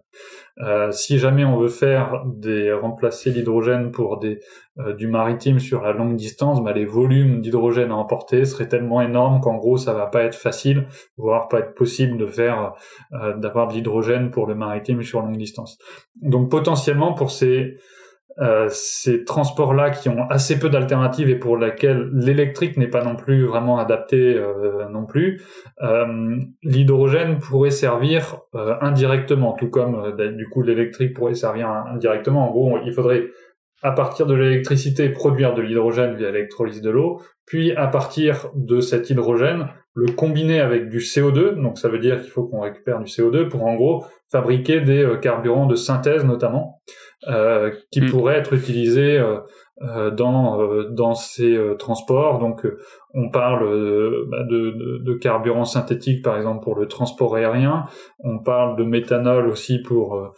Euh, 0.60 0.92
si 0.92 1.18
jamais 1.18 1.44
on 1.44 1.56
veut 1.56 1.68
faire 1.68 2.22
des 2.26 2.72
remplacer 2.72 3.30
l'hydrogène 3.30 3.90
pour 3.90 4.20
des 4.20 4.38
euh, 4.78 4.92
du 4.92 5.08
maritime 5.08 5.58
sur 5.58 5.82
la 5.82 5.92
longue 5.92 6.14
distance, 6.14 6.62
bah, 6.62 6.72
les 6.72 6.84
volumes 6.84 7.40
d'hydrogène 7.40 7.90
à 7.90 7.96
emporter 7.96 8.44
seraient 8.44 8.68
tellement 8.68 9.00
énormes 9.00 9.40
qu'en 9.40 9.56
gros 9.56 9.78
ça 9.78 9.92
va 9.94 10.06
pas 10.06 10.22
être 10.22 10.36
facile, 10.36 10.86
voire 11.16 11.48
pas 11.48 11.58
être 11.58 11.74
possible 11.74 12.18
de 12.18 12.26
faire 12.26 12.74
euh, 13.14 13.36
d'avoir 13.36 13.66
de 13.66 13.74
l'hydrogène 13.74 14.30
pour 14.30 14.46
le 14.46 14.54
maritime 14.54 15.02
sur 15.02 15.22
longue 15.22 15.36
distance. 15.36 15.76
Donc 16.22 16.52
potentiellement 16.52 17.14
pour 17.14 17.32
ces 17.32 17.76
euh, 18.40 18.66
ces 18.68 19.24
transports-là 19.24 19.90
qui 19.90 20.08
ont 20.08 20.28
assez 20.28 20.58
peu 20.58 20.68
d'alternatives 20.68 21.30
et 21.30 21.36
pour 21.36 21.56
lesquels 21.56 22.10
l'électrique 22.12 22.76
n'est 22.76 22.88
pas 22.88 23.04
non 23.04 23.14
plus 23.14 23.44
vraiment 23.44 23.78
adapté 23.78 24.34
euh, 24.34 24.88
non 24.90 25.06
plus, 25.06 25.40
euh, 25.82 26.36
l'hydrogène 26.62 27.38
pourrait 27.38 27.70
servir 27.70 28.40
indirectement, 28.80 29.52
tout 29.52 29.68
comme 29.68 30.16
du 30.36 30.48
coup 30.48 30.62
l'électrique 30.62 31.14
pourrait 31.14 31.34
servir 31.34 31.68
indirectement. 31.68 32.48
En 32.48 32.50
gros, 32.50 32.78
il 32.84 32.92
faudrait 32.92 33.28
à 33.84 33.92
partir 33.92 34.24
de 34.24 34.34
l'électricité 34.34 35.10
produire 35.10 35.52
de 35.52 35.60
l'hydrogène 35.60 36.16
via 36.16 36.30
l'électrolyse 36.30 36.80
de 36.80 36.90
l'eau, 36.90 37.20
puis 37.44 37.72
à 37.72 37.86
partir 37.86 38.48
de 38.54 38.80
cet 38.80 39.10
hydrogène 39.10 39.68
le 39.94 40.10
combiner 40.10 40.58
avec 40.58 40.88
du 40.88 40.98
CO2, 40.98 41.60
donc 41.60 41.78
ça 41.78 41.90
veut 41.90 41.98
dire 41.98 42.20
qu'il 42.22 42.30
faut 42.30 42.44
qu'on 42.44 42.60
récupère 42.60 42.98
du 42.98 43.04
CO2 43.04 43.46
pour 43.46 43.64
en 43.64 43.74
gros 43.74 44.04
fabriquer 44.32 44.80
des 44.80 45.04
euh, 45.04 45.16
carburants 45.16 45.66
de 45.66 45.76
synthèse 45.76 46.24
notamment, 46.24 46.80
euh, 47.28 47.70
qui 47.92 48.00
mm. 48.00 48.10
pourraient 48.10 48.38
être 48.38 48.54
utilisés 48.54 49.18
euh, 49.82 50.10
dans 50.10 50.84
dans 50.88 51.14
ces 51.14 51.58
transports. 51.78 52.38
Donc 52.38 52.66
on 53.12 53.28
parle 53.28 53.64
bah, 54.28 54.44
de, 54.44 54.70
de, 54.70 54.98
de, 55.04 55.14
carburants 55.14 55.66
synthétiques 55.66 56.24
par 56.24 56.38
exemple 56.38 56.64
pour 56.64 56.74
le 56.74 56.86
transport 56.86 57.36
aérien, 57.36 57.84
on 58.20 58.38
parle 58.38 58.76
de 58.76 58.84
méthanol 58.84 59.46
aussi 59.48 59.82
pour 59.82 60.32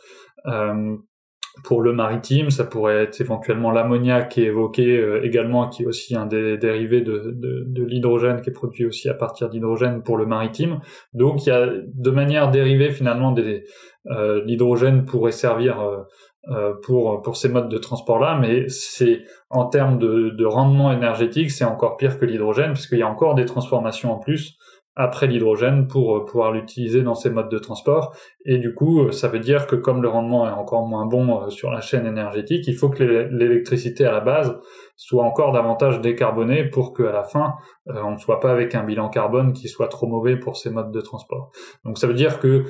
pour 1.64 1.83
le 1.83 1.92
maritime, 1.92 2.51
ça 2.51 2.64
pourrait 2.64 3.05
être 3.05 3.21
éventuellement 3.21 3.71
l'ammoniac 3.71 4.29
qui 4.29 4.42
est 4.42 4.47
évoqué 4.47 4.99
euh, 4.99 5.25
également, 5.25 5.69
qui 5.69 5.83
est 5.83 5.87
aussi 5.87 6.14
un 6.14 6.27
des 6.27 6.59
dérivés 6.59 7.01
de, 7.01 7.33
de, 7.35 7.64
de 7.66 7.85
l'hydrogène 7.85 8.40
qui 8.40 8.51
est 8.51 8.53
produit 8.53 8.87
aussi 8.87 9.09
à 9.09 9.14
partir 9.14 9.49
d'hydrogène 9.49 10.03
pour 10.03 10.16
le 10.16 10.27
maritime. 10.27 10.81
Donc 11.12 11.47
il 11.47 11.49
y 11.49 11.53
a 11.53 11.66
de 11.66 12.11
manière 12.11 12.51
dérivée 12.51 12.90
finalement 12.90 13.33
des 13.33 13.64
euh, 14.11 14.42
l'hydrogène 14.45 15.05
pourrait 15.05 15.33
servir 15.33 15.81
euh, 15.81 16.03
euh, 16.49 16.75
pour 16.85 17.23
pour 17.23 17.37
ces 17.37 17.49
modes 17.49 17.69
de 17.69 17.79
transport 17.79 18.21
là, 18.21 18.38
mais 18.40 18.69
c'est 18.69 19.25
en 19.51 19.66
termes 19.66 19.99
de, 19.99 20.31
de 20.31 20.45
rendement 20.45 20.92
énergétique, 20.92 21.51
c'est 21.51 21.64
encore 21.64 21.97
pire 21.97 22.19
que 22.19 22.25
l'hydrogène 22.25 22.75
puisqu'il 22.75 22.99
y 22.99 23.03
a 23.03 23.09
encore 23.09 23.35
des 23.35 23.47
transformations 23.47 24.12
en 24.12 24.19
plus 24.19 24.57
après 24.97 25.27
l'hydrogène 25.27 25.87
pour 25.87 26.17
euh, 26.17 26.25
pouvoir 26.25 26.53
l'utiliser 26.53 27.03
dans 27.03 27.15
ces 27.15 27.29
modes 27.29 27.51
de 27.51 27.59
transport. 27.59 28.17
Et 28.47 28.57
du 28.57 28.75
coup, 28.75 29.03
euh, 29.03 29.13
ça 29.13 29.29
veut 29.29 29.39
dire 29.39 29.67
que 29.67 29.77
comme 29.77 30.03
le 30.03 30.09
rendement 30.09 30.49
est 30.49 30.53
encore 30.53 30.87
moins 30.87 31.05
bon 31.05 31.43
euh, 31.43 31.51
sur 31.51 31.71
la 31.71 31.83
chaîne 31.83 32.07
énergétique, 32.07 32.67
il 32.67 32.75
faut 32.75 32.89
que 32.89 33.03
l'électricité 33.05 34.07
à 34.07 34.13
la 34.13 34.21
base 34.21 34.59
soit 34.97 35.25
encore 35.25 35.53
davantage 35.53 36.01
décarbonée 36.01 36.65
pour 36.65 36.95
qu'à 36.95 37.13
la 37.13 37.23
fin, 37.23 37.57
on 37.87 38.13
ne 38.13 38.17
soit 38.17 38.41
pas 38.41 38.51
avec 38.51 38.75
un 38.75 38.83
bilan 38.83 39.11
carbone 39.11 39.53
qui 39.53 39.69
soit 39.69 39.89
trop 39.89 40.07
mauvais 40.07 40.37
pour 40.37 40.57
ces 40.57 40.71
modes 40.71 40.91
de 40.91 41.03
transport. 41.03 41.53
Donc 41.85 41.99
ça 41.99 42.07
veut 42.07 42.15
dire 42.15 42.41
que, 42.41 42.65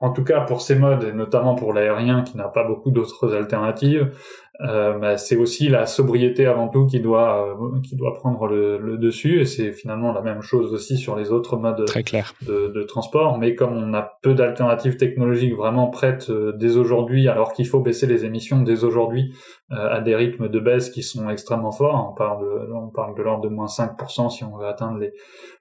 en 0.00 0.10
tout 0.10 0.24
cas 0.24 0.40
pour 0.40 0.60
ces 0.60 0.74
modes, 0.74 1.04
et 1.04 1.12
notamment 1.12 1.54
pour 1.54 1.72
l'aérien 1.72 2.22
qui 2.22 2.36
n'a 2.36 2.48
pas 2.48 2.64
beaucoup 2.64 2.90
d'autres 2.90 3.36
alternatives, 3.36 4.10
euh, 4.60 5.16
c'est 5.16 5.36
aussi 5.36 5.68
la 5.68 5.86
sobriété 5.86 6.46
avant 6.46 6.66
tout 6.66 6.86
qui 6.86 6.98
doit 6.98 7.48
euh, 7.48 7.80
qui 7.80 7.94
doit 7.94 8.14
prendre 8.14 8.48
le, 8.48 8.76
le 8.76 8.98
dessus 8.98 9.40
et 9.40 9.44
c'est 9.44 9.70
finalement 9.70 10.12
la 10.12 10.20
même 10.20 10.42
chose 10.42 10.74
aussi 10.74 10.96
sur 10.96 11.14
les 11.14 11.30
autres 11.30 11.56
modes 11.56 11.84
Très 11.84 12.02
clair. 12.02 12.34
De, 12.44 12.66
de, 12.74 12.82
transport 12.82 13.38
mais 13.38 13.54
comme 13.54 13.76
on 13.76 13.94
a 13.94 14.18
peu 14.20 14.34
d'alternatives 14.34 14.96
technologiques 14.96 15.54
vraiment 15.54 15.86
prêtes 15.86 16.30
euh, 16.30 16.52
dès 16.56 16.76
aujourd'hui 16.76 17.28
alors 17.28 17.52
qu'il 17.52 17.68
faut 17.68 17.78
baisser 17.78 18.08
les 18.08 18.24
émissions 18.24 18.60
dès 18.60 18.82
aujourd'hui 18.82 19.32
à 19.70 20.00
des 20.00 20.16
rythmes 20.16 20.48
de 20.48 20.60
baisse 20.60 20.88
qui 20.88 21.02
sont 21.02 21.28
extrêmement 21.28 21.72
forts 21.72 22.10
on 22.10 22.14
parle 22.14 22.40
de 22.42 22.72
on 22.72 22.88
parle 22.88 23.14
de 23.16 23.22
l'ordre 23.22 23.44
de 23.44 23.48
moins 23.48 23.66
5% 23.66 24.30
si 24.30 24.42
on 24.44 24.56
veut 24.56 24.66
atteindre 24.66 24.98
les 24.98 25.12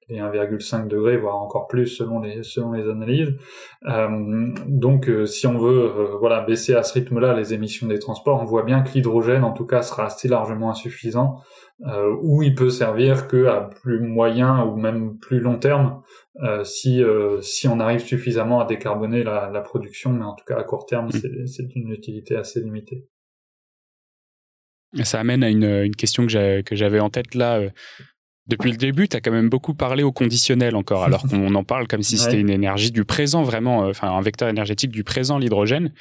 les 0.09 0.19
1,5 0.19 0.87
degrés, 0.87 1.17
voire 1.17 1.35
encore 1.35 1.67
plus 1.67 1.87
selon 1.87 2.19
les 2.19 2.43
selon 2.43 2.71
les 2.71 2.89
analyses. 2.89 3.33
Euh, 3.87 4.53
donc, 4.65 5.09
euh, 5.09 5.25
si 5.25 5.47
on 5.47 5.57
veut 5.57 5.91
euh, 5.95 6.17
voilà 6.19 6.41
baisser 6.41 6.75
à 6.75 6.83
ce 6.83 6.93
rythme-là 6.93 7.33
les 7.33 7.53
émissions 7.53 7.87
des 7.87 7.99
transports, 7.99 8.41
on 8.41 8.45
voit 8.45 8.63
bien 8.63 8.81
que 8.81 8.93
l'hydrogène, 8.93 9.43
en 9.43 9.51
tout 9.51 9.65
cas, 9.65 9.81
sera 9.81 10.05
assez 10.05 10.27
largement 10.27 10.69
insuffisant, 10.69 11.41
ou 12.21 12.41
il 12.41 12.55
peut 12.55 12.69
servir 12.71 13.27
que 13.27 13.45
à 13.45 13.61
plus 13.61 13.99
moyen 13.99 14.63
ou 14.65 14.77
même 14.77 15.17
plus 15.19 15.39
long 15.39 15.59
terme, 15.59 16.01
si 16.63 17.03
si 17.41 17.67
on 17.67 17.79
arrive 17.79 17.99
suffisamment 17.99 18.59
à 18.59 18.65
décarboner 18.65 19.23
la, 19.23 19.49
la 19.51 19.61
production, 19.61 20.11
mais 20.11 20.25
en 20.25 20.33
tout 20.33 20.45
cas 20.45 20.57
à 20.57 20.63
court 20.63 20.85
terme, 20.85 21.07
mm. 21.07 21.45
c'est 21.45 21.75
une 21.75 21.91
utilité 21.91 22.35
assez 22.35 22.61
limitée. 22.61 23.07
Ça 25.03 25.19
amène 25.19 25.43
à 25.43 25.49
une, 25.49 25.65
une 25.65 25.95
question 25.95 26.25
que 26.27 26.63
j'avais 26.75 26.99
en 26.99 27.09
tête 27.09 27.35
là 27.35 27.61
depuis 28.47 28.71
le 28.71 28.77
début, 28.77 29.07
tu 29.07 29.17
as 29.17 29.21
quand 29.21 29.31
même 29.31 29.49
beaucoup 29.49 29.73
parlé 29.73 30.03
au 30.03 30.11
conditionnel 30.11 30.75
encore, 30.75 31.03
alors 31.03 31.23
qu'on 31.29 31.53
en 31.53 31.63
parle 31.63 31.87
comme 31.87 32.01
si 32.01 32.17
c'était 32.17 32.39
une 32.39 32.49
énergie 32.49 32.91
du 32.91 33.03
présent, 33.03 33.43
vraiment, 33.43 33.85
euh, 33.85 33.89
enfin 33.89 34.09
un 34.09 34.21
vecteur 34.21 34.47
énergétique 34.49 34.91
du 34.91 35.03
présent, 35.03 35.37
l'hydrogène. 35.37 35.91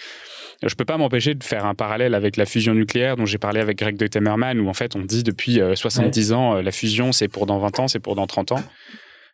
Je 0.62 0.74
peux 0.74 0.84
pas 0.84 0.96
m'empêcher 0.96 1.34
de 1.34 1.44
faire 1.44 1.66
un 1.66 1.74
parallèle 1.74 2.14
avec 2.14 2.36
la 2.36 2.46
fusion 2.46 2.72
nucléaire 2.72 3.16
dont 3.16 3.26
j'ai 3.26 3.36
parlé 3.36 3.60
avec 3.60 3.78
Greg 3.78 3.96
de 3.96 4.06
Temerman, 4.06 4.58
où 4.60 4.68
en 4.68 4.74
fait 4.74 4.96
on 4.96 5.00
dit 5.00 5.22
depuis 5.22 5.60
70 5.74 6.32
euh, 6.32 6.34
ans, 6.34 6.56
euh, 6.56 6.62
la 6.62 6.72
fusion 6.72 7.12
c'est 7.12 7.28
pour 7.28 7.46
dans 7.46 7.58
20 7.58 7.80
ans, 7.80 7.88
c'est 7.88 8.00
pour 8.00 8.14
dans 8.14 8.26
30 8.26 8.52
ans. 8.52 8.62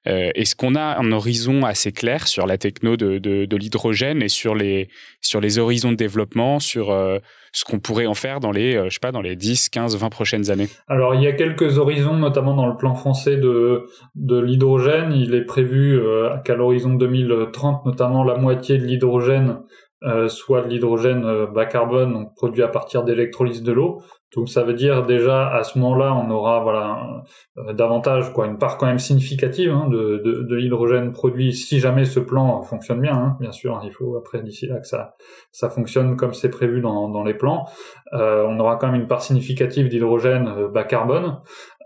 Euh, 0.09 0.31
Est-ce 0.35 0.57
qu'on 0.57 0.75
a 0.75 0.99
un 0.99 1.13
horizon 1.13 1.65
assez 1.65 1.93
clair 1.93 2.27
sur 2.27 2.47
la 2.47 2.59
techno 2.59 2.97
de, 2.97 3.19
de, 3.19 3.45
de 3.45 3.57
l'hydrogène 3.57 4.23
et 4.23 4.29
sur 4.29 4.55
les, 4.55 4.89
sur 5.21 5.41
les 5.41 5.59
horizons 5.59 5.93
de 5.93 5.97
développement, 5.97 6.59
sur 6.59 6.91
euh, 6.91 7.19
ce 7.53 7.65
qu'on 7.65 7.79
pourrait 7.79 8.07
en 8.07 8.15
faire 8.15 8.41
dans 8.41 8.51
les, 8.51 8.77
euh, 8.77 8.85
je 8.89 8.95
sais 8.95 9.01
pas, 9.01 9.13
dans 9.13 9.21
les 9.21 9.37
10, 9.37 9.69
15, 9.69 9.97
20 9.97 10.09
prochaines 10.09 10.51
années? 10.51 10.69
Alors, 10.89 11.15
il 11.15 11.23
y 11.23 11.27
a 11.27 11.33
quelques 11.33 11.79
horizons, 11.79 12.17
notamment 12.17 12.55
dans 12.55 12.67
le 12.67 12.77
plan 12.77 12.95
français 12.95 13.37
de, 13.37 13.87
de 14.15 14.41
l'hydrogène. 14.41 15.13
Il 15.13 15.35
est 15.35 15.45
prévu 15.45 15.99
euh, 15.99 16.37
qu'à 16.45 16.57
l'horizon 16.57 16.95
2030, 16.95 17.87
notamment 17.87 18.25
la 18.25 18.37
moitié 18.37 18.79
de 18.79 18.85
l'hydrogène 18.85 19.59
euh, 20.05 20.29
soit 20.29 20.63
de 20.63 20.69
l'hydrogène 20.69 21.25
euh, 21.25 21.47
bas 21.47 21.67
carbone, 21.67 22.13
donc 22.13 22.35
produit 22.35 22.63
à 22.63 22.69
partir 22.69 23.05
d'électrolyse 23.05 23.63
de 23.63 23.71
l'eau. 23.71 24.03
Donc 24.35 24.49
ça 24.49 24.65
veut 24.65 24.73
dire 24.73 25.05
déjà 25.05 25.49
à 25.49 25.63
ce 25.63 25.79
moment-là, 25.79 26.15
on 26.15 26.29
aura 26.31 26.61
voilà 26.61 27.23
euh, 27.59 27.73
davantage 27.73 28.33
quoi 28.33 28.47
une 28.47 28.59
part 28.59 28.79
quand 28.79 28.87
même 28.87 28.99
significative 28.99 29.71
hein, 29.71 29.89
de, 29.91 30.43
de, 30.49 30.57
l'hydrogène 30.57 31.13
produit 31.13 31.53
si 31.53 31.79
jamais 31.79 32.05
ce 32.05 32.19
plan 32.19 32.63
fonctionne 32.63 33.01
bien. 33.01 33.15
Hein, 33.15 33.37
bien 33.41 33.53
sûr, 33.53 33.81
il 33.85 33.93
faut 33.93 34.17
après 34.17 34.43
d'ici 34.43 34.67
là 34.67 34.81
que 34.81 34.87
ça 34.87 35.15
ça 35.53 35.69
fonctionne 35.69 36.17
comme 36.17 36.33
c'est 36.33 36.51
prévu 36.51 36.81
dans, 36.81 37.09
dans 37.09 37.23
les 37.23 37.35
plans. 37.35 37.67
on 38.13 38.59
aura 38.59 38.77
quand 38.77 38.91
même 38.91 39.01
une 39.03 39.07
part 39.07 39.23
significative 39.23 39.89
d'hydrogène 39.89 40.69
bas 40.73 40.85
carbone. 40.85 41.39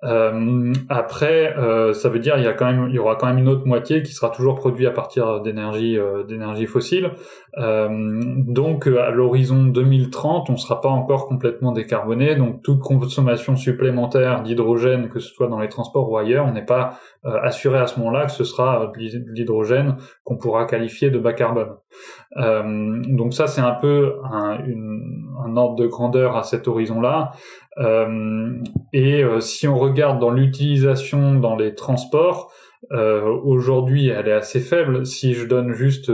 Euh, 0.04 0.72
après, 0.88 1.56
euh, 1.56 1.92
ça 1.92 2.09
veut 2.09 2.18
dire 2.18 2.37
il 2.37 2.44
y 2.44 2.46
a 2.46 2.52
quand 2.52 2.66
même, 2.66 2.87
il 2.88 2.94
y 2.94 2.98
aura 2.98 3.16
quand 3.16 3.26
même 3.26 3.38
une 3.38 3.48
autre 3.48 3.66
moitié 3.66 4.02
qui 4.02 4.12
sera 4.12 4.30
toujours 4.30 4.54
produite 4.56 4.87
à 4.87 4.90
partir 4.90 5.40
d'énergie, 5.40 5.98
euh, 5.98 6.24
d'énergie 6.24 6.66
fossile. 6.66 7.11
Euh, 7.59 7.88
donc 8.46 8.87
à 8.87 9.11
l'horizon 9.11 9.64
2030, 9.64 10.50
on 10.50 10.56
sera 10.56 10.80
pas 10.80 10.88
encore 10.88 11.26
complètement 11.26 11.72
décarboné. 11.72 12.37
Donc 12.37 12.62
toute 12.62 12.80
consommation 12.80 13.56
supplémentaire 13.56 14.42
d'hydrogène, 14.42 15.09
que 15.09 15.18
ce 15.18 15.28
soit 15.28 15.48
dans 15.48 15.61
les 15.61 15.68
transports 15.68 16.11
ou 16.11 16.18
ailleurs, 16.18 16.46
on 16.46 16.52
n'est 16.52 16.64
pas 16.64 16.98
euh, 17.24 17.38
assuré 17.42 17.78
à 17.78 17.87
ce 17.87 17.98
moment-là 17.98 18.26
que 18.26 18.32
ce 18.32 18.44
sera 18.44 18.92
de 18.94 19.32
l'hydrogène 19.32 19.96
qu'on 20.24 20.37
pourra 20.37 20.66
qualifier 20.66 21.11
de 21.11 21.18
bas 21.18 21.32
carbone. 21.32 21.76
donc 22.37 23.32
ça, 23.32 23.46
c'est 23.46 23.61
un 23.61 23.74
peu 23.74 24.16
un, 24.30 24.59
une, 24.66 25.26
un 25.44 25.56
ordre 25.56 25.76
de 25.76 25.87
grandeur 25.87 26.37
à 26.37 26.42
cet 26.42 26.68
horizon-là. 26.68 27.32
Euh, 27.78 28.62
et 28.92 29.22
euh, 29.22 29.40
si 29.40 29.68
on 29.68 29.78
regarde 29.78 30.18
dans 30.18 30.30
l'utilisation 30.30 31.34
dans 31.34 31.56
les 31.56 31.74
transports, 31.74 32.52
euh, 32.92 33.22
aujourd'hui 33.22 34.08
elle 34.08 34.28
est 34.28 34.32
assez 34.32 34.60
faible. 34.60 35.04
Si 35.06 35.34
je 35.34 35.46
donne 35.46 35.72
juste 35.72 36.12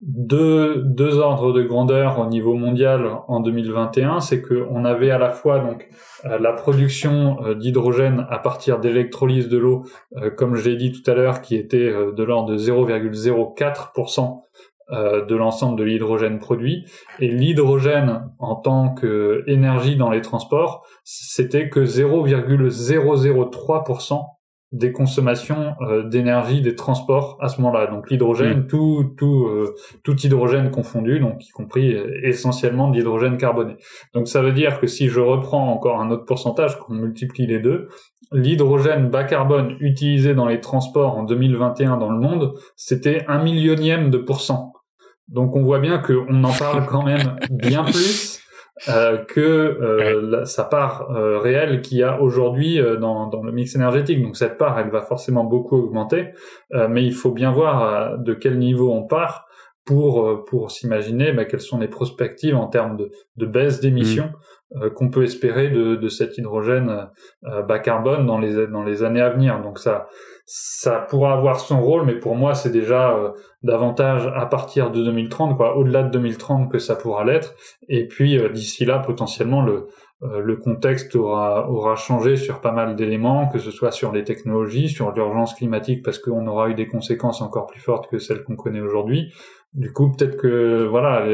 deux, 0.00 0.76
deux 0.84 1.18
ordres 1.18 1.52
de 1.52 1.62
grandeur 1.62 2.20
au 2.20 2.26
niveau 2.26 2.54
mondial 2.54 3.10
en 3.26 3.40
2021, 3.40 4.20
c'est 4.20 4.42
qu'on 4.42 4.84
avait 4.84 5.10
à 5.10 5.18
la 5.18 5.30
fois 5.30 5.58
donc 5.58 5.88
la 6.24 6.52
production 6.52 7.38
d'hydrogène 7.56 8.24
à 8.30 8.38
partir 8.38 8.78
d'électrolyse 8.78 9.48
de 9.48 9.58
l'eau, 9.58 9.86
comme 10.36 10.54
j'ai 10.54 10.76
dit 10.76 10.92
tout 10.92 11.08
à 11.10 11.14
l'heure, 11.14 11.40
qui 11.40 11.56
était 11.56 11.92
de 11.92 12.22
l'ordre 12.22 12.52
de 12.52 12.58
0,04% 12.58 14.20
euh, 14.20 14.47
de 14.90 15.36
l'ensemble 15.36 15.78
de 15.78 15.84
l'hydrogène 15.84 16.38
produit. 16.38 16.86
Et 17.20 17.28
l'hydrogène 17.28 18.30
en 18.38 18.56
tant 18.56 18.94
qu'énergie 18.94 19.96
dans 19.96 20.08
les 20.10 20.22
transports, 20.22 20.86
c'était 21.04 21.68
que 21.68 21.84
0,003% 21.84 24.38
des 24.72 24.92
consommations 24.92 25.74
euh, 25.80 26.02
d'énergie 26.02 26.60
des 26.60 26.74
transports 26.74 27.38
à 27.40 27.48
ce 27.48 27.60
moment-là. 27.60 27.86
Donc 27.86 28.10
l'hydrogène, 28.10 28.66
tout 28.66 29.14
tout 29.16 29.46
euh, 29.46 29.74
tout 30.04 30.18
hydrogène 30.20 30.70
confondu, 30.70 31.20
donc 31.20 31.46
y 31.46 31.50
compris 31.50 31.96
essentiellement 32.22 32.90
de 32.90 32.96
l'hydrogène 32.96 33.38
carboné. 33.38 33.76
Donc 34.12 34.28
ça 34.28 34.42
veut 34.42 34.52
dire 34.52 34.78
que 34.78 34.86
si 34.86 35.08
je 35.08 35.20
reprends 35.20 35.72
encore 35.72 36.00
un 36.00 36.10
autre 36.10 36.26
pourcentage, 36.26 36.78
qu'on 36.78 36.94
multiplie 36.94 37.46
les 37.46 37.60
deux, 37.60 37.88
l'hydrogène 38.30 39.08
bas 39.08 39.24
carbone 39.24 39.76
utilisé 39.80 40.34
dans 40.34 40.46
les 40.46 40.60
transports 40.60 41.16
en 41.16 41.22
2021 41.22 41.96
dans 41.96 42.10
le 42.10 42.18
monde, 42.18 42.52
c'était 42.76 43.24
un 43.26 43.42
millionième 43.42 44.10
de 44.10 44.18
pourcent 44.18 44.74
donc 45.28 45.56
on 45.56 45.62
voit 45.62 45.78
bien 45.78 45.98
qu'on 45.98 46.42
en 46.44 46.52
parle 46.52 46.86
quand 46.86 47.04
même 47.04 47.36
bien 47.50 47.84
plus 47.84 48.40
euh, 48.88 49.18
que 49.24 49.40
euh, 49.40 50.44
sa 50.44 50.64
part 50.64 51.10
euh, 51.10 51.38
réelle 51.38 51.82
qu'il 51.82 51.98
y 51.98 52.02
a 52.04 52.20
aujourd'hui 52.20 52.80
euh, 52.80 52.96
dans, 52.96 53.26
dans, 53.26 53.42
le 53.42 53.50
mix 53.50 53.74
énergétique. 53.74 54.22
Donc 54.22 54.36
cette 54.36 54.56
part, 54.56 54.78
elle 54.78 54.90
va 54.90 55.02
forcément 55.02 55.42
beaucoup 55.42 55.76
augmenter, 55.76 56.28
euh, 56.74 56.86
mais 56.88 57.04
il 57.04 57.12
faut 57.12 57.32
bien 57.32 57.50
voir 57.50 58.18
de 58.18 58.34
quel 58.34 58.58
niveau 58.58 58.92
on 58.92 59.04
part 59.04 59.46
pour 59.84 60.44
pour 60.44 60.70
s'imaginer 60.70 61.32
bah, 61.32 61.44
quelles 61.44 61.60
sont 61.60 61.78
les 61.78 61.88
perspectives 61.88 62.54
en 62.54 62.68
termes 62.68 62.96
de, 62.96 63.10
de 63.36 63.46
baisse 63.46 63.80
d'émissions 63.80 64.26
mmh. 64.26 64.36
Qu'on 64.94 65.08
peut 65.08 65.22
espérer 65.22 65.70
de, 65.70 65.96
de 65.96 66.08
cet 66.08 66.36
hydrogène 66.38 67.08
bas 67.42 67.78
carbone 67.78 68.26
dans 68.26 68.38
les 68.38 69.02
années 69.02 69.20
à 69.20 69.30
venir. 69.30 69.60
Donc 69.62 69.78
ça 69.78 70.08
ça 70.50 71.00
pourra 71.10 71.34
avoir 71.34 71.60
son 71.60 71.82
rôle, 71.82 72.06
mais 72.06 72.14
pour 72.14 72.34
moi, 72.34 72.54
c'est 72.54 72.70
déjà 72.70 73.14
euh, 73.14 73.32
davantage 73.62 74.32
à 74.34 74.46
partir 74.46 74.90
de 74.90 75.04
2030, 75.04 75.54
quoi, 75.58 75.76
au-delà 75.76 76.02
de 76.02 76.08
2030 76.08 76.72
que 76.72 76.78
ça 76.78 76.96
pourra 76.96 77.22
l'être. 77.22 77.54
Et 77.90 78.08
puis 78.08 78.38
euh, 78.38 78.48
d'ici 78.48 78.86
là, 78.86 78.98
potentiellement, 78.98 79.60
le, 79.60 79.88
euh, 80.22 80.56
contexte 80.56 81.14
aura 81.16 81.96
changé 81.96 82.36
sur 82.36 82.62
pas 82.62 82.72
mal 82.72 82.96
d'éléments, 82.96 83.48
que 83.48 83.58
ce 83.58 83.70
soit 83.70 83.90
sur 83.90 84.10
les 84.10 84.24
technologies, 84.24 84.88
sur 84.88 85.12
l'urgence 85.12 85.52
climatique, 85.52 86.02
parce 86.02 86.18
qu'on 86.18 86.46
aura 86.46 86.70
eu 86.70 86.74
des 86.74 86.86
conséquences 86.86 87.42
encore 87.42 87.66
plus 87.66 87.80
fortes 87.80 88.08
que 88.10 88.18
celles 88.18 88.42
qu'on 88.42 88.56
connaît 88.56 88.80
aujourd'hui, 88.80 89.34
du 89.74 89.92
coup, 89.92 90.10
peut-être 90.10 90.38
que 90.38 90.86
voilà, 90.86 91.26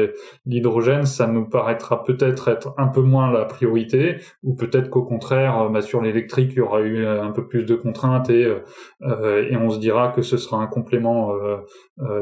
l'hydrogène, 0.45 1.05
ça 1.05 1.25
nous 1.25 1.45
paraîtra 1.45 2.03
peut-être 2.03 2.49
être 2.49 2.73
un 2.77 2.87
peu 2.87 3.01
moins 3.01 3.31
la 3.31 3.45
priorité, 3.45 4.17
ou 4.43 4.55
peut-être 4.55 4.89
qu'au 4.89 5.03
contraire, 5.03 5.61
euh, 5.61 5.69
bah, 5.69 5.81
sur 5.81 6.01
l'électrique, 6.01 6.51
il 6.51 6.57
y 6.57 6.61
aura 6.61 6.81
eu 6.81 7.05
un 7.05 7.31
peu 7.31 7.47
plus 7.47 7.63
de 7.65 7.75
contraintes 7.75 8.29
et 8.29 8.43
euh, 8.43 8.59
euh, 9.03 9.47
et 9.49 9.55
on 9.55 9.69
se 9.69 9.79
dira 9.79 10.09
que 10.09 10.21
ce 10.21 10.35
sera 10.35 10.57
un 10.57 10.67
complément 10.67 11.31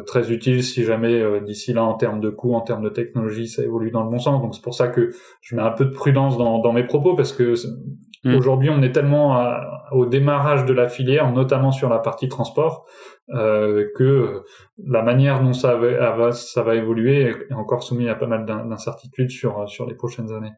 très 0.05 0.31
utile 0.31 0.63
si 0.63 0.83
jamais 0.83 1.41
d'ici 1.41 1.73
là, 1.73 1.83
en 1.83 1.95
termes 1.95 2.19
de 2.19 2.29
coûts, 2.29 2.53
en 2.53 2.61
termes 2.61 2.83
de 2.83 2.89
technologie, 2.89 3.47
ça 3.47 3.63
évolue 3.63 3.91
dans 3.91 4.03
le 4.03 4.09
bon 4.09 4.19
sens. 4.19 4.41
Donc 4.41 4.53
c'est 4.53 4.63
pour 4.63 4.75
ça 4.75 4.87
que 4.87 5.11
je 5.41 5.55
mets 5.55 5.61
un 5.61 5.71
peu 5.71 5.85
de 5.85 5.91
prudence 5.91 6.37
dans, 6.37 6.59
dans 6.59 6.73
mes 6.73 6.83
propos 6.83 7.15
parce 7.15 7.33
que 7.33 7.53
mm. 8.23 8.35
Aujourd'hui, 8.35 8.69
on 8.69 8.81
est 8.81 8.93
tellement 8.93 9.37
au 9.91 10.05
démarrage 10.05 10.63
de 10.63 10.73
la 10.73 10.87
filière, 10.87 11.29
notamment 11.33 11.71
sur 11.71 11.89
la 11.89 11.99
partie 11.99 12.29
transport, 12.29 12.85
euh, 13.29 13.87
que 13.95 14.41
la 14.77 15.01
manière 15.01 15.41
dont 15.41 15.53
ça 15.53 15.75
va, 15.75 16.31
ça 16.31 16.63
va 16.63 16.75
évoluer 16.75 17.33
est 17.49 17.53
encore 17.53 17.83
soumis 17.83 18.09
à 18.09 18.15
pas 18.15 18.27
mal 18.27 18.45
d'incertitudes 18.45 19.31
sur, 19.31 19.67
sur 19.69 19.87
les 19.87 19.95
prochaines 19.95 20.31
années. 20.31 20.53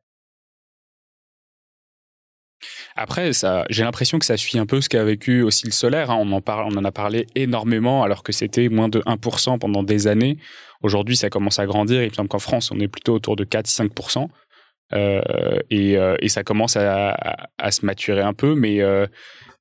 Après, 2.97 3.33
ça, 3.33 3.65
j'ai 3.69 3.83
l'impression 3.83 4.19
que 4.19 4.25
ça 4.25 4.37
suit 4.37 4.57
un 4.57 4.65
peu 4.65 4.79
ce 4.79 4.87
qu'a 4.87 5.03
vécu 5.03 5.41
aussi 5.41 5.65
le 5.65 5.73
solaire. 5.73 6.11
Hein. 6.11 6.17
On, 6.19 6.31
en 6.31 6.41
parle, 6.41 6.71
on 6.73 6.77
en 6.77 6.85
a 6.85 6.91
parlé 6.91 7.27
énormément 7.35 8.03
alors 8.03 8.23
que 8.23 8.31
c'était 8.31 8.69
moins 8.69 8.87
de 8.87 8.99
1% 9.01 9.59
pendant 9.59 9.83
des 9.83 10.07
années. 10.07 10.37
Aujourd'hui, 10.81 11.17
ça 11.17 11.29
commence 11.29 11.59
à 11.59 11.65
grandir. 11.65 12.01
Il 12.03 12.09
me 12.09 12.13
semble 12.13 12.29
qu'en 12.29 12.39
France, 12.39 12.71
on 12.71 12.79
est 12.79 12.87
plutôt 12.87 13.13
autour 13.13 13.35
de 13.35 13.43
4-5%. 13.43 14.29
Euh, 14.93 15.21
et, 15.69 15.97
euh, 15.97 16.15
et, 16.19 16.29
ça 16.29 16.43
commence 16.43 16.77
à, 16.77 17.17
se 17.69 17.85
maturer 17.85 18.21
un 18.21 18.33
peu, 18.33 18.55
mais 18.55 18.79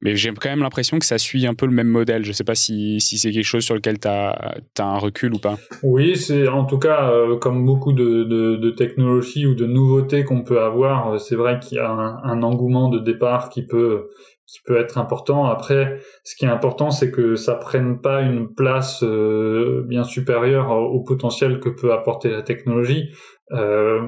mais 0.00 0.16
j'ai 0.16 0.32
quand 0.32 0.50
même 0.50 0.60
l'impression 0.60 0.98
que 0.98 1.06
ça 1.06 1.18
suit 1.18 1.46
un 1.46 1.54
peu 1.54 1.66
le 1.66 1.72
même 1.72 1.88
modèle. 1.88 2.24
Je 2.24 2.28
ne 2.28 2.32
sais 2.34 2.44
pas 2.44 2.54
si, 2.54 3.00
si 3.00 3.18
c'est 3.18 3.32
quelque 3.32 3.44
chose 3.44 3.64
sur 3.64 3.74
lequel 3.74 3.98
tu 3.98 4.08
as, 4.08 4.56
un 4.78 4.98
recul 4.98 5.34
ou 5.34 5.38
pas. 5.38 5.56
Oui, 5.82 6.16
c'est 6.16 6.48
en 6.48 6.64
tout 6.64 6.78
cas, 6.78 7.10
euh, 7.10 7.36
comme 7.36 7.64
beaucoup 7.64 7.92
de, 7.92 8.24
de, 8.24 8.70
technologies 8.70 9.46
ou 9.46 9.54
de 9.54 9.66
nouveautés 9.66 10.24
qu'on 10.24 10.42
peut 10.42 10.60
avoir, 10.60 11.12
euh, 11.12 11.18
c'est 11.18 11.36
vrai 11.36 11.58
qu'il 11.60 11.78
y 11.78 11.80
a 11.80 11.90
un, 11.90 12.42
engouement 12.42 12.88
de 12.88 12.98
départ 12.98 13.48
qui 13.48 13.62
peut 13.62 14.08
qui 14.46 14.60
peut 14.64 14.76
être 14.76 14.98
important. 14.98 15.46
Après, 15.46 15.98
ce 16.22 16.36
qui 16.36 16.44
est 16.44 16.48
important, 16.48 16.90
c'est 16.90 17.10
que 17.10 17.34
ça 17.34 17.54
prenne 17.54 18.00
pas 18.00 18.20
une 18.20 18.52
place 18.52 19.02
euh, 19.02 19.82
bien 19.86 20.04
supérieure 20.04 20.70
au 20.70 21.00
potentiel 21.00 21.60
que 21.60 21.70
peut 21.70 21.92
apporter 21.92 22.30
la 22.30 22.42
technologie. 22.42 23.10
Euh, 23.52 24.00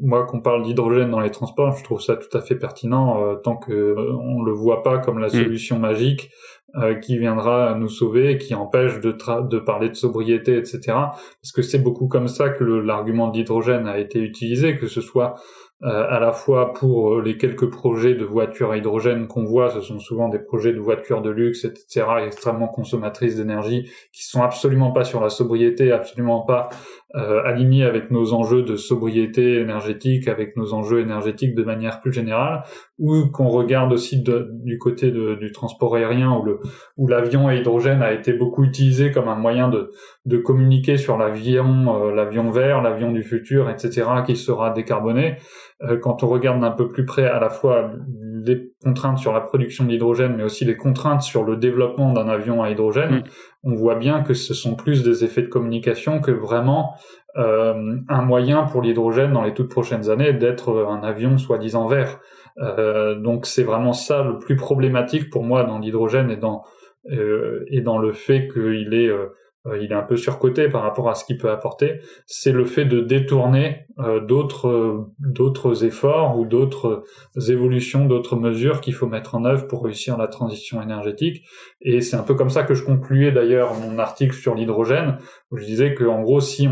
moi, 0.00 0.24
qu'on 0.24 0.40
parle 0.40 0.62
d'hydrogène 0.62 1.10
dans 1.10 1.20
les 1.20 1.30
transports, 1.30 1.76
je 1.76 1.84
trouve 1.84 2.00
ça 2.00 2.16
tout 2.16 2.36
à 2.36 2.40
fait 2.40 2.56
pertinent 2.56 3.22
euh, 3.22 3.34
tant 3.36 3.56
que 3.56 3.72
euh, 3.72 4.12
on 4.20 4.42
le 4.42 4.52
voit 4.52 4.82
pas 4.82 4.98
comme 4.98 5.18
la 5.18 5.26
mm. 5.26 5.30
solution 5.30 5.78
magique 5.78 6.30
euh, 6.76 6.94
qui 6.94 7.18
viendra 7.18 7.74
nous 7.74 7.88
sauver, 7.88 8.38
qui 8.38 8.54
empêche 8.54 9.00
de, 9.00 9.16
de 9.48 9.58
parler 9.58 9.88
de 9.88 9.94
sobriété, 9.94 10.56
etc. 10.56 10.80
Parce 10.86 11.52
que 11.54 11.62
c'est 11.62 11.78
beaucoup 11.78 12.08
comme 12.08 12.28
ça 12.28 12.48
que 12.48 12.64
l'argument 12.64 13.28
d'hydrogène 13.28 13.86
a 13.86 13.98
été 13.98 14.20
utilisé, 14.20 14.76
que 14.76 14.86
ce 14.86 15.00
soit 15.00 15.34
à 15.80 16.18
la 16.18 16.32
fois 16.32 16.72
pour 16.72 17.14
euh, 17.14 17.22
les 17.22 17.36
quelques 17.36 17.70
projets 17.70 18.14
de 18.14 18.24
voitures 18.24 18.72
à 18.72 18.76
hydrogène 18.76 19.28
qu'on 19.28 19.44
voit, 19.44 19.70
ce 19.70 19.80
sont 19.80 20.00
souvent 20.00 20.28
des 20.28 20.40
projets 20.40 20.72
de 20.72 20.80
voitures 20.80 21.22
de 21.22 21.30
luxe, 21.30 21.64
etc., 21.64 22.04
extrêmement 22.26 22.66
consommatrices 22.66 23.36
d'énergie, 23.36 23.88
qui 24.12 24.24
sont 24.24 24.42
absolument 24.42 24.90
pas 24.90 25.04
sur 25.04 25.20
la 25.20 25.28
sobriété, 25.28 25.92
absolument 25.92 26.40
pas 26.40 26.68
euh, 27.14 27.44
alignés 27.44 27.84
avec 27.84 28.10
nos 28.10 28.32
enjeux 28.32 28.62
de 28.62 28.74
sobriété 28.74 29.60
énergétique, 29.60 30.26
avec 30.26 30.56
nos 30.56 30.74
enjeux 30.74 31.00
énergétiques 31.00 31.54
de 31.54 31.62
manière 31.62 32.00
plus 32.00 32.12
générale, 32.12 32.64
ou 32.98 33.28
qu'on 33.28 33.48
regarde 33.48 33.92
aussi 33.92 34.20
du 34.20 34.78
côté 34.78 35.12
du 35.12 35.52
transport 35.52 35.94
aérien, 35.94 36.32
où, 36.32 36.42
le, 36.42 36.58
où 36.96 37.06
l'avion 37.06 37.46
à 37.46 37.54
hydrogène 37.54 38.02
a 38.02 38.12
été 38.12 38.32
beaucoup 38.32 38.64
utilisé 38.64 39.12
comme 39.12 39.28
un 39.28 39.36
moyen 39.36 39.68
de, 39.68 39.92
de 40.26 40.38
communiquer 40.38 40.96
sur 40.96 41.16
l'avion, 41.16 42.10
l'avion 42.10 42.50
vert, 42.50 42.82
l'avion 42.82 43.12
du 43.12 43.22
futur, 43.22 43.70
etc., 43.70 44.08
qui 44.26 44.34
sera 44.34 44.70
décarboné. 44.70 45.36
Euh, 45.82 45.96
quand 45.98 46.22
on 46.22 46.28
regarde 46.28 46.60
d'un 46.60 46.70
peu 46.70 46.90
plus 46.90 47.04
près 47.04 47.26
à 47.26 47.38
la 47.38 47.50
fois 47.50 47.92
les 48.44 48.72
contraintes 48.82 49.18
sur 49.18 49.32
la 49.32 49.40
production 49.40 49.84
d'hydrogène, 49.84 50.34
mais 50.36 50.42
aussi 50.42 50.64
les 50.64 50.76
contraintes 50.76 51.22
sur 51.22 51.44
le 51.44 51.56
développement 51.56 52.12
d'un 52.12 52.28
avion 52.28 52.62
à 52.62 52.70
hydrogène, 52.70 53.24
on 53.62 53.74
voit 53.74 53.96
bien 53.96 54.22
que 54.22 54.34
ce 54.34 54.54
sont 54.54 54.74
plus 54.74 55.02
des 55.02 55.24
effets 55.24 55.42
de 55.42 55.48
communication 55.48 56.20
que 56.20 56.30
vraiment 56.30 56.94
euh, 57.36 57.96
un 58.08 58.22
moyen 58.22 58.64
pour 58.64 58.82
l'hydrogène 58.82 59.32
dans 59.32 59.42
les 59.42 59.54
toutes 59.54 59.70
prochaines 59.70 60.10
années 60.10 60.32
d'être 60.32 60.86
un 60.88 61.02
avion 61.02 61.36
soi-disant 61.38 61.86
vert. 61.86 62.20
Euh, 62.60 63.14
donc 63.14 63.46
c'est 63.46 63.62
vraiment 63.62 63.92
ça 63.92 64.22
le 64.22 64.38
plus 64.38 64.56
problématique 64.56 65.30
pour 65.30 65.44
moi 65.44 65.64
dans 65.64 65.78
l'hydrogène 65.78 66.30
et 66.30 66.36
dans 66.36 66.64
euh, 67.10 67.64
et 67.68 67.80
dans 67.80 67.98
le 67.98 68.12
fait 68.12 68.48
qu'il 68.48 68.92
est 68.92 69.08
euh, 69.08 69.28
il 69.80 69.92
est 69.92 69.94
un 69.94 70.02
peu 70.02 70.16
surcoté 70.16 70.68
par 70.68 70.82
rapport 70.82 71.08
à 71.08 71.14
ce 71.14 71.24
qu'il 71.24 71.38
peut 71.38 71.50
apporter, 71.50 72.00
c'est 72.26 72.52
le 72.52 72.64
fait 72.64 72.84
de 72.84 73.00
détourner 73.00 73.86
euh, 73.98 74.20
d'autres 74.20 74.68
euh, 74.68 75.12
d'autres 75.18 75.84
efforts 75.84 76.38
ou 76.38 76.46
d'autres 76.46 77.04
évolutions, 77.48 78.06
d'autres 78.06 78.36
mesures 78.36 78.80
qu'il 78.80 78.94
faut 78.94 79.06
mettre 79.06 79.34
en 79.34 79.44
œuvre 79.44 79.66
pour 79.66 79.84
réussir 79.84 80.16
la 80.16 80.28
transition 80.28 80.80
énergétique. 80.82 81.44
Et 81.80 82.00
c'est 82.00 82.16
un 82.16 82.22
peu 82.22 82.34
comme 82.34 82.50
ça 82.50 82.62
que 82.62 82.74
je 82.74 82.84
concluais 82.84 83.32
d'ailleurs 83.32 83.74
mon 83.74 83.98
article 83.98 84.34
sur 84.34 84.54
l'hydrogène, 84.54 85.18
où 85.50 85.56
je 85.56 85.64
disais 85.64 85.94
que 85.94 86.04
gros 86.04 86.40
si 86.40 86.68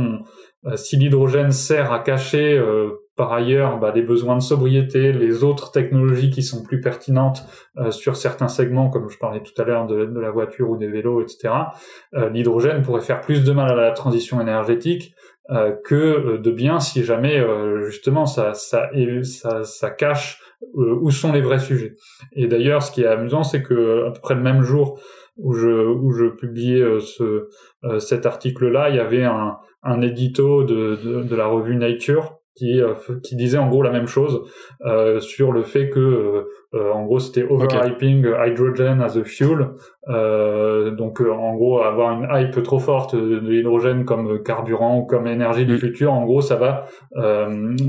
si 0.74 0.96
l'hydrogène 0.96 1.52
sert 1.52 1.92
à 1.92 2.00
cacher 2.00 2.60
par 3.16 3.32
ailleurs 3.32 3.78
bah, 3.78 3.92
les 3.94 4.02
besoins 4.02 4.36
de 4.36 4.42
sobriété, 4.42 5.12
les 5.12 5.42
autres 5.42 5.72
technologies 5.72 6.30
qui 6.30 6.42
sont 6.42 6.62
plus 6.62 6.80
pertinentes 6.80 7.44
euh, 7.78 7.90
sur 7.90 8.16
certains 8.16 8.48
segments, 8.48 8.90
comme 8.90 9.08
je 9.08 9.18
parlais 9.18 9.40
tout 9.40 9.60
à 9.60 9.64
l'heure 9.64 9.86
de, 9.86 10.06
la 10.20 10.30
voiture 10.30 10.70
ou 10.70 10.76
des 10.76 10.88
vélos, 10.88 11.22
etc. 11.22 11.54
Euh, 12.14 12.28
l'hydrogène 12.28 12.82
pourrait 12.82 13.00
faire 13.00 13.22
plus 13.22 13.42
de 13.42 13.52
mal 13.52 13.70
à 13.70 13.74
la 13.74 13.92
transition 13.92 14.40
énergétique 14.40 15.14
euh, 15.50 15.72
que 15.84 16.36
de 16.36 16.50
bien 16.50 16.78
si 16.78 17.04
jamais 17.04 17.42
justement 17.86 18.26
ça, 18.26 18.52
ça, 18.54 19.90
cache 19.90 20.40
où 20.74 21.10
sont 21.10 21.32
les 21.32 21.40
vrais 21.40 21.58
sujets. 21.58 21.94
Et 22.32 22.46
d'ailleurs, 22.46 22.82
ce 22.82 22.90
qui 22.90 23.02
est 23.02 23.06
amusant, 23.06 23.44
c'est 23.44 23.62
que 23.62 24.06
à 24.06 24.10
peu 24.10 24.20
près 24.20 24.34
le 24.34 24.42
même 24.42 24.62
jour 24.62 25.00
où 25.36 25.52
je, 25.52 25.68
où 25.68 26.12
je 26.12 26.26
publiais 26.26 26.82
ce, 27.00 27.48
cet 27.98 28.26
article-là, 28.26 28.88
il 28.88 28.96
y 28.96 29.00
avait 29.00 29.24
un, 29.24 29.58
un 29.82 30.00
édito 30.00 30.64
de, 30.64 31.22
de 31.22 31.36
la 31.36 31.46
revue 31.46 31.76
Nature 31.76 32.40
qui, 32.56 32.80
euh, 32.80 32.94
qui 33.22 33.36
disait 33.36 33.58
en 33.58 33.68
gros 33.68 33.82
la 33.82 33.90
même 33.90 34.06
chose 34.06 34.42
euh, 34.84 35.20
sur 35.20 35.52
le 35.52 35.62
fait 35.62 35.90
que 35.90 36.00
euh, 36.00 36.42
euh 36.74 36.92
en 36.92 37.04
gros 37.04 37.20
c'était 37.20 37.44
overhyping 37.44 38.26
hydrogen 38.26 39.00
as 39.00 39.16
a 39.16 39.24
fuel. 39.24 39.68
Euh, 40.08 40.90
donc 40.90 41.20
en 41.20 41.54
gros 41.54 41.80
avoir 41.80 42.12
une 42.12 42.28
hype 42.30 42.62
trop 42.62 42.78
forte 42.78 43.14
de, 43.14 43.38
l'hydrogène 43.38 44.04
comme 44.04 44.42
carburant 44.42 44.98
ou 44.98 45.04
comme 45.04 45.26
énergie 45.26 45.66
du 45.66 45.74
mm. 45.74 45.78
futur 45.78 46.12
en 46.12 46.24
gros 46.24 46.40
ça 46.40 46.56
va 46.56 46.86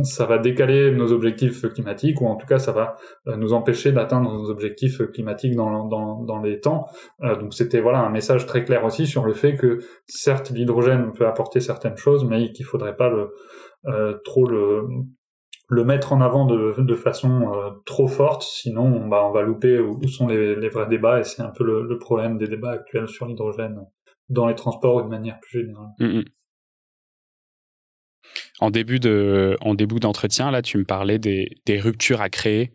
ça 0.04 0.26
va 0.26 0.38
décaler 0.38 0.92
nos 0.92 1.12
objectifs 1.12 1.62
climatiques 1.74 2.22
ou 2.22 2.28
en 2.28 2.36
tout 2.36 2.48
cas 2.48 2.60
ça 2.60 2.72
va 2.72 2.98
nous 3.38 3.54
empêcher 3.54 3.92
d'atteindre 3.92 4.32
nos 4.32 4.50
objectifs 4.50 5.02
climatiques 5.12 5.56
dans, 5.56 5.86
dans, 5.86 6.24
dans 6.24 6.42
les 6.42 6.60
temps. 6.60 6.88
Donc 7.22 7.54
c'était 7.54 7.80
voilà 7.80 8.00
un 8.00 8.10
message 8.10 8.46
très 8.46 8.64
clair 8.64 8.84
aussi 8.84 9.06
sur 9.06 9.26
le 9.26 9.34
fait 9.34 9.56
que 9.56 9.80
certes 10.06 10.52
l'hydrogène 10.52 11.12
peut 11.14 11.28
apporter 11.28 11.60
certaines 11.60 11.98
choses 11.98 12.26
mais 12.26 12.52
qu'il 12.52 12.66
faudrait 12.66 12.96
pas 12.96 13.10
le 13.10 13.18
euh, 13.20 13.28
trop 14.24 14.46
le 15.70 15.84
mettre 15.84 16.14
en 16.14 16.22
avant 16.22 16.46
de, 16.46 16.96
façon 16.96 17.54
euh, 17.54 17.72
trop 17.86 18.08
forte, 18.08 18.44
sinon 18.44 19.08
bah, 19.08 19.26
on 19.26 19.32
va 19.32 19.42
louper 19.42 19.80
où, 19.80 20.08
sont 20.08 20.28
les, 20.28 20.70
vrais 20.70 20.88
débats, 20.88 21.20
et 21.20 21.24
c'est 21.24 21.42
un 21.42 21.50
peu 21.50 21.64
le, 21.64 21.98
problème 21.98 22.38
des 22.38 22.48
débats 22.48 22.72
actuels 22.72 23.08
sur 23.08 23.26
l'hydrogène 23.26 23.80
dans 24.30 24.48
les 24.48 24.56
transports 24.56 25.04
de 25.04 25.10
manière 25.10 25.40
plus 25.40 25.62
générale. 25.62 25.90
Mm, 26.00 26.20
mm. 26.20 26.24
En 28.60 28.72
début 28.72 29.00
de, 29.00 29.58
en 29.62 29.76
début 29.76 30.00
d'entretien, 30.00 30.52
là, 30.52 30.62
tu 30.62 30.78
me 30.78 30.84
parlais 30.84 31.20
des 31.20 31.80
ruptures 31.80 32.22
à 32.22 32.30
créer 32.30 32.72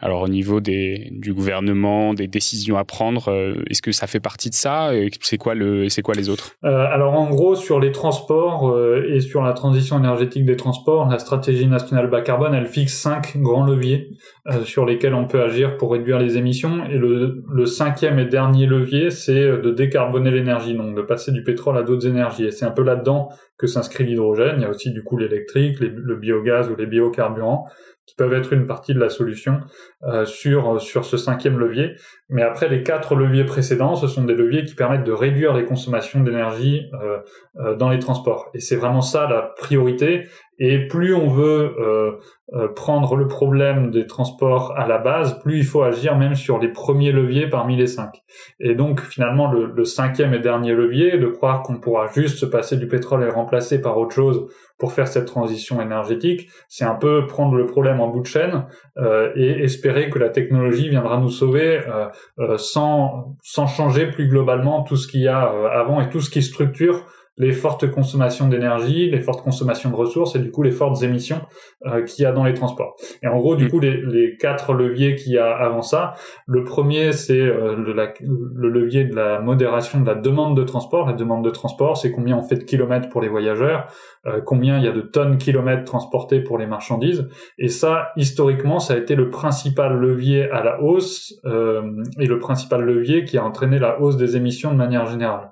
alors 0.00 0.22
au 0.22 0.28
niveau 0.28 0.60
des, 0.60 1.08
du 1.12 1.34
gouvernement, 1.34 2.14
des 2.14 2.26
décisions 2.26 2.76
à 2.76 2.84
prendre, 2.84 3.28
euh, 3.28 3.54
est-ce 3.68 3.82
que 3.82 3.92
ça 3.92 4.06
fait 4.06 4.20
partie 4.20 4.50
de 4.50 4.54
ça? 4.54 4.90
C'est 5.20 5.36
quoi 5.36 5.54
le, 5.54 5.88
c'est 5.88 6.02
quoi 6.02 6.14
les 6.14 6.28
autres? 6.28 6.52
Euh, 6.64 6.86
Alors 6.90 7.14
en 7.14 7.28
gros 7.28 7.54
sur 7.54 7.80
les 7.80 7.92
transports 7.92 8.70
euh, 8.70 9.04
et 9.12 9.20
sur 9.20 9.42
la 9.42 9.52
transition 9.52 9.98
énergétique 9.98 10.44
des 10.44 10.56
transports, 10.56 11.08
la 11.08 11.18
stratégie 11.18 11.66
nationale 11.66 12.08
bas 12.08 12.22
carbone, 12.22 12.54
elle 12.54 12.66
fixe 12.66 12.94
cinq 12.94 13.36
grands 13.36 13.64
leviers 13.64 14.08
euh, 14.48 14.64
sur 14.64 14.86
lesquels 14.86 15.14
on 15.14 15.26
peut 15.26 15.42
agir 15.42 15.76
pour 15.76 15.92
réduire 15.92 16.18
les 16.18 16.36
émissions. 16.38 16.84
Et 16.86 16.96
le, 16.96 17.42
le 17.52 17.66
cinquième 17.66 18.18
et 18.18 18.24
dernier 18.24 18.66
levier, 18.66 19.10
c'est 19.10 19.34
de 19.34 19.70
décarboner 19.70 20.30
l'énergie, 20.30 20.74
donc 20.74 20.96
de 20.96 21.02
passer 21.02 21.32
du 21.32 21.42
pétrole 21.42 21.76
à 21.76 21.82
d'autres 21.82 22.06
énergies. 22.06 22.46
Et 22.46 22.50
c'est 22.50 22.64
un 22.64 22.70
peu 22.70 22.82
là-dedans 22.82 23.28
que 23.58 23.66
s'inscrit 23.66 24.04
l'hydrogène. 24.04 24.54
Il 24.56 24.62
y 24.62 24.64
a 24.64 24.70
aussi 24.70 24.92
du 24.92 25.02
coup 25.02 25.18
l'électrique, 25.18 25.78
le 25.80 26.16
biogaz 26.16 26.70
ou 26.70 26.76
les 26.76 26.86
biocarburants 26.86 27.66
qui 28.10 28.16
peuvent 28.16 28.34
être 28.34 28.52
une 28.52 28.66
partie 28.66 28.92
de 28.92 28.98
la 28.98 29.08
solution 29.08 29.60
euh, 30.02 30.24
sur 30.24 30.80
sur 30.80 31.04
ce 31.04 31.16
cinquième 31.16 31.58
levier. 31.58 31.94
Mais 32.28 32.42
après, 32.42 32.68
les 32.68 32.82
quatre 32.82 33.14
leviers 33.14 33.44
précédents, 33.44 33.94
ce 33.94 34.08
sont 34.08 34.24
des 34.24 34.34
leviers 34.34 34.64
qui 34.64 34.74
permettent 34.74 35.04
de 35.04 35.12
réduire 35.12 35.54
les 35.54 35.64
consommations 35.64 36.20
d'énergie 36.20 36.90
euh, 36.94 37.18
euh, 37.60 37.76
dans 37.76 37.88
les 37.88 38.00
transports. 38.00 38.50
Et 38.54 38.60
c'est 38.60 38.76
vraiment 38.76 39.00
ça 39.00 39.28
la 39.28 39.42
priorité. 39.56 40.26
Et 40.58 40.88
plus 40.88 41.14
on 41.14 41.28
veut 41.28 41.74
euh, 41.78 42.12
euh, 42.52 42.68
prendre 42.68 43.16
le 43.16 43.26
problème 43.28 43.90
des 43.90 44.06
transports 44.06 44.74
à 44.76 44.86
la 44.86 44.98
base, 44.98 45.38
plus 45.40 45.58
il 45.58 45.64
faut 45.64 45.82
agir 45.82 46.18
même 46.18 46.34
sur 46.34 46.58
les 46.58 46.68
premiers 46.68 47.12
leviers 47.12 47.48
parmi 47.48 47.76
les 47.76 47.86
cinq. 47.86 48.22
Et 48.58 48.74
donc 48.74 49.00
finalement 49.00 49.50
le, 49.50 49.72
le 49.74 49.84
cinquième 49.84 50.34
et 50.34 50.38
dernier 50.40 50.74
levier, 50.74 51.16
de 51.16 51.28
croire 51.28 51.62
qu'on 51.62 51.78
pourra 51.80 52.08
juste 52.12 52.38
se 52.38 52.46
passer 52.46 52.76
du 52.76 52.88
pétrole 52.88 53.22
et 53.22 53.26
le 53.26 53.32
remplacer 53.32 53.80
par 53.80 53.96
autre 53.96 54.14
chose 54.14 54.48
pour 54.80 54.92
faire 54.92 55.06
cette 55.06 55.26
transition 55.26 55.80
énergétique, 55.80 56.48
c'est 56.68 56.84
un 56.84 56.94
peu 56.94 57.26
prendre 57.26 57.54
le 57.54 57.66
problème 57.66 58.00
en 58.00 58.08
bout 58.08 58.22
de 58.22 58.26
chaîne 58.26 58.64
euh, 58.96 59.30
et 59.36 59.62
espérer 59.62 60.10
que 60.10 60.18
la 60.18 60.30
technologie 60.30 60.88
viendra 60.88 61.18
nous 61.18 61.28
sauver 61.28 61.82
euh, 61.86 62.06
euh, 62.38 62.56
sans, 62.56 63.36
sans 63.42 63.66
changer 63.66 64.06
plus 64.06 64.26
globalement 64.26 64.82
tout 64.82 64.96
ce 64.96 65.06
qu'il 65.06 65.20
y 65.20 65.28
a 65.28 65.40
avant 65.72 66.00
et 66.00 66.08
tout 66.08 66.20
ce 66.20 66.30
qui 66.30 66.42
structure 66.42 67.04
les 67.40 67.52
fortes 67.52 67.90
consommations 67.90 68.48
d'énergie, 68.48 69.10
les 69.10 69.20
fortes 69.20 69.42
consommations 69.42 69.90
de 69.90 69.96
ressources 69.96 70.36
et 70.36 70.38
du 70.38 70.50
coup 70.50 70.62
les 70.62 70.70
fortes 70.70 71.02
émissions 71.02 71.40
euh, 71.86 72.02
qu'il 72.04 72.22
y 72.22 72.26
a 72.26 72.32
dans 72.32 72.44
les 72.44 72.54
transports. 72.54 72.96
Et 73.22 73.26
en 73.26 73.38
gros, 73.38 73.56
du 73.56 73.64
mm. 73.64 73.70
coup, 73.70 73.80
les, 73.80 74.02
les 74.02 74.36
quatre 74.36 74.74
leviers 74.74 75.16
qu'il 75.16 75.32
y 75.32 75.38
a 75.38 75.50
avant 75.50 75.82
ça, 75.82 76.14
le 76.46 76.62
premier 76.64 77.12
c'est 77.12 77.40
euh, 77.40 77.74
le, 77.76 77.94
le, 77.94 78.68
levier 78.68 79.04
de 79.04 79.16
la 79.16 79.40
modération 79.40 80.00
de 80.00 80.06
la 80.06 80.14
demande 80.14 80.56
de 80.56 80.62
transport. 80.62 81.06
La 81.06 81.14
demande 81.14 81.44
de 81.44 81.50
transport, 81.50 81.96
c'est 81.96 82.12
combien 82.12 82.36
on 82.36 82.42
fait 82.42 82.56
de 82.56 82.64
kilomètres 82.64 83.08
pour 83.08 83.22
les 83.22 83.28
voyageurs, 83.28 83.86
euh, 84.26 84.40
combien 84.44 84.78
il 84.78 84.84
y 84.84 84.88
a 84.88 84.92
de 84.92 85.00
tonnes 85.00 85.38
kilomètres 85.38 85.84
transportés 85.84 86.40
pour 86.40 86.58
les 86.58 86.66
marchandises. 86.66 87.28
Et 87.58 87.68
ça, 87.68 88.08
historiquement, 88.16 88.78
ça 88.78 88.94
a 88.94 88.96
été 88.98 89.14
le 89.14 89.30
principal 89.30 89.96
levier 89.96 90.50
à 90.50 90.62
la 90.62 90.82
hausse 90.82 91.34
euh, 91.46 91.82
et 92.18 92.26
le 92.26 92.38
principal 92.38 92.82
levier 92.82 93.24
qui 93.24 93.38
a 93.38 93.44
entraîné 93.44 93.78
la 93.78 94.00
hausse 94.00 94.16
des 94.16 94.36
émissions 94.36 94.72
de 94.72 94.76
manière 94.76 95.06
générale. 95.06 95.50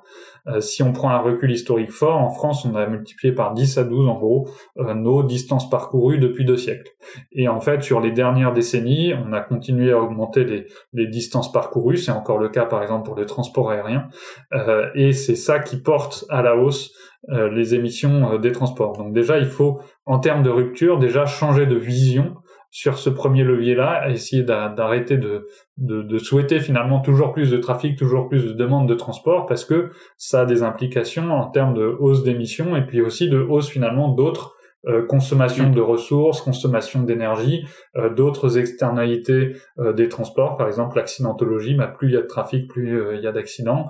Euh, 0.48 0.60
si 0.60 0.82
on 0.82 0.92
prend 0.92 1.10
un 1.10 1.18
recul 1.18 1.50
historique 1.50 1.90
fort, 1.90 2.16
en 2.16 2.30
France, 2.30 2.64
on 2.64 2.74
a 2.74 2.86
multiplié 2.86 3.34
par 3.34 3.54
10 3.54 3.78
à 3.78 3.84
12 3.84 4.08
en 4.08 4.18
gros 4.18 4.48
euh, 4.78 4.94
nos 4.94 5.22
distances 5.22 5.68
parcourues 5.68 6.18
depuis 6.18 6.44
deux 6.44 6.56
siècles. 6.56 6.90
Et 7.32 7.48
en 7.48 7.60
fait, 7.60 7.82
sur 7.82 8.00
les 8.00 8.12
dernières 8.12 8.52
décennies, 8.52 9.12
on 9.14 9.32
a 9.32 9.40
continué 9.40 9.92
à 9.92 10.00
augmenter 10.00 10.44
les, 10.44 10.66
les 10.92 11.06
distances 11.06 11.52
parcourues. 11.52 11.98
C'est 11.98 12.12
encore 12.12 12.38
le 12.38 12.48
cas, 12.48 12.64
par 12.64 12.82
exemple, 12.82 13.04
pour 13.04 13.16
les 13.16 13.26
transports 13.26 13.70
aériens. 13.70 14.08
Euh, 14.54 14.88
et 14.94 15.12
c'est 15.12 15.36
ça 15.36 15.58
qui 15.58 15.76
porte 15.76 16.24
à 16.28 16.42
la 16.42 16.56
hausse 16.56 16.92
les 17.26 17.74
émissions 17.74 18.38
des 18.38 18.52
transports. 18.52 18.96
Donc 18.96 19.12
déjà, 19.12 19.38
il 19.38 19.46
faut, 19.46 19.80
en 20.06 20.18
termes 20.18 20.42
de 20.44 20.50
rupture, 20.50 20.98
déjà 20.98 21.26
changer 21.26 21.66
de 21.66 21.74
vision 21.74 22.36
sur 22.70 22.98
ce 22.98 23.08
premier 23.08 23.44
levier-là, 23.44 24.10
essayer 24.10 24.42
d'arrêter 24.42 25.16
de, 25.16 25.46
de, 25.78 26.02
de, 26.02 26.18
souhaiter 26.18 26.60
finalement 26.60 27.00
toujours 27.00 27.32
plus 27.32 27.50
de 27.50 27.56
trafic, 27.56 27.96
toujours 27.96 28.28
plus 28.28 28.44
de 28.44 28.52
demandes 28.52 28.88
de 28.88 28.94
transport, 28.94 29.46
parce 29.46 29.64
que 29.64 29.90
ça 30.18 30.42
a 30.42 30.44
des 30.44 30.62
implications 30.62 31.30
en 31.30 31.46
termes 31.46 31.74
de 31.74 31.96
hausse 31.98 32.24
d'émissions 32.24 32.76
et 32.76 32.82
puis 32.82 33.00
aussi 33.00 33.30
de 33.30 33.38
hausse 33.38 33.68
finalement 33.68 34.08
d'autres 34.08 34.57
euh, 34.86 35.04
consommation 35.04 35.70
de 35.70 35.80
ressources, 35.80 36.40
consommation 36.40 37.02
d'énergie, 37.02 37.66
euh, 37.96 38.10
d'autres 38.10 38.58
externalités 38.58 39.56
euh, 39.80 39.92
des 39.92 40.08
transports, 40.08 40.56
par 40.56 40.68
exemple 40.68 40.96
l'accidentologie, 40.96 41.74
bah, 41.74 41.88
plus 41.88 42.08
il 42.08 42.14
y 42.14 42.16
a 42.16 42.20
de 42.20 42.26
trafic, 42.26 42.70
plus 42.70 42.96
il 43.12 43.20
y 43.20 43.26
a 43.26 43.32
d'accidents, 43.32 43.88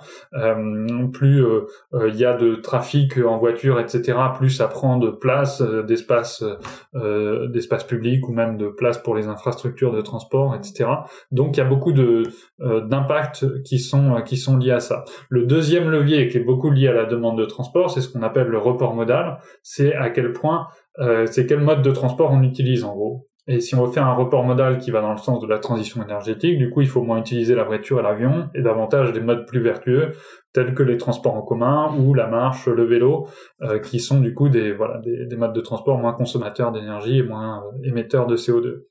plus 1.13 1.45
il 1.93 2.17
y 2.17 2.25
a 2.25 2.35
de 2.35 2.55
trafic 2.55 3.19
en 3.19 3.37
voiture, 3.37 3.79
etc., 3.81 4.19
plus 4.37 4.49
ça 4.49 4.67
prend 4.67 4.97
de 4.97 5.11
place, 5.11 5.63
d'espace, 5.63 6.43
d'espace 6.95 7.85
public 7.85 8.27
ou 8.29 8.33
même 8.33 8.57
de 8.57 8.69
place 8.69 8.99
pour 8.99 9.15
les 9.15 9.27
infrastructures 9.27 9.93
de 9.93 10.01
transport, 10.01 10.55
etc. 10.55 10.91
Donc 11.31 11.57
il 11.57 11.61
y 11.61 11.63
a 11.63 11.67
beaucoup 11.67 11.93
de 11.93 12.23
d'impacts 12.61 13.63
qui 13.63 13.79
sont 13.79 14.23
qui 14.23 14.37
sont 14.37 14.57
liés 14.57 14.73
à 14.73 14.81
ça. 14.81 15.05
Le 15.29 15.45
deuxième 15.45 15.91
levier 15.91 16.29
qui 16.29 16.39
est 16.39 16.45
beaucoup 16.45 16.71
lié 16.71 16.89
à 16.89 16.93
la 16.93 17.05
demande 17.05 17.39
de 17.39 17.45
transport, 17.45 17.91
c'est 17.91 18.01
ce 18.01 18.09
qu'on 18.09 18.23
appelle 18.23 18.49
le 18.49 18.59
report 18.59 18.95
modal. 18.95 19.39
C'est 19.63 19.95
à 19.95 20.11
quel 20.11 20.33
point 20.33 20.69
euh, 21.01 21.27
c'est 21.27 21.47
quel 21.47 21.61
mode 21.61 21.83
de 21.83 21.91
transport 21.91 22.31
on 22.33 22.43
utilise 22.43 22.85
en 22.85 22.95
gros. 22.95 23.29
Et 23.51 23.61
si 23.61 23.75
on 23.75 23.87
veut 23.87 23.91
faire 23.91 24.07
un 24.07 24.13
report 24.13 24.45
modal 24.45 24.77
qui 24.77 24.91
va 24.91 25.01
dans 25.01 25.13
le 25.13 25.19
sens 25.19 25.41
de 25.41 25.47
la 25.47 25.59
transition 25.59 26.03
énergétique, 26.03 26.59
du 26.59 26.69
coup, 26.69 26.83
il 26.83 26.87
faut 26.87 27.03
moins 27.03 27.19
utiliser 27.19 27.55
la 27.55 27.65
voiture 27.65 27.99
et 27.99 28.03
l'avion 28.03 28.51
et 28.55 28.61
davantage 28.61 29.15
des 29.15 29.21
modes 29.21 29.47
plus 29.47 29.63
vertueux 29.63 30.13
tels 30.53 30.75
que 30.75 30.83
les 30.83 30.99
transports 30.99 31.35
en 31.35 31.41
commun 31.41 31.95
ou 31.99 32.13
la 32.13 32.27
marche, 32.27 32.67
le 32.67 32.85
vélo, 32.85 33.27
euh, 33.63 33.79
qui 33.79 34.01
sont 34.01 34.21
du 34.21 34.35
coup 34.35 34.51
des 34.51 34.73
voilà 34.73 34.99
des, 34.99 35.37
modes 35.37 35.55
de 35.55 35.61
transport 35.63 35.97
moins 35.97 36.13
consommateurs 36.13 36.73
d'énergie 36.73 37.19
et 37.19 37.23
moins 37.23 37.63
euh, 37.63 37.89
émetteurs 37.89 38.27
de 38.27 38.37
CO2. 38.37 38.83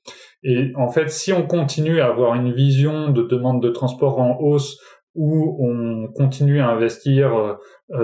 Et 0.42 0.72
en 0.74 0.88
fait, 0.88 1.08
si 1.08 1.32
on 1.32 1.46
continue 1.46 2.00
à 2.00 2.06
avoir 2.06 2.34
une 2.34 2.52
vision 2.52 3.10
de 3.10 3.22
demande 3.22 3.62
de 3.62 3.68
transport 3.68 4.18
en 4.18 4.38
hausse 4.40 4.80
où 5.14 5.56
on 5.60 6.08
continue 6.12 6.60
à 6.60 6.68
investir 6.68 7.56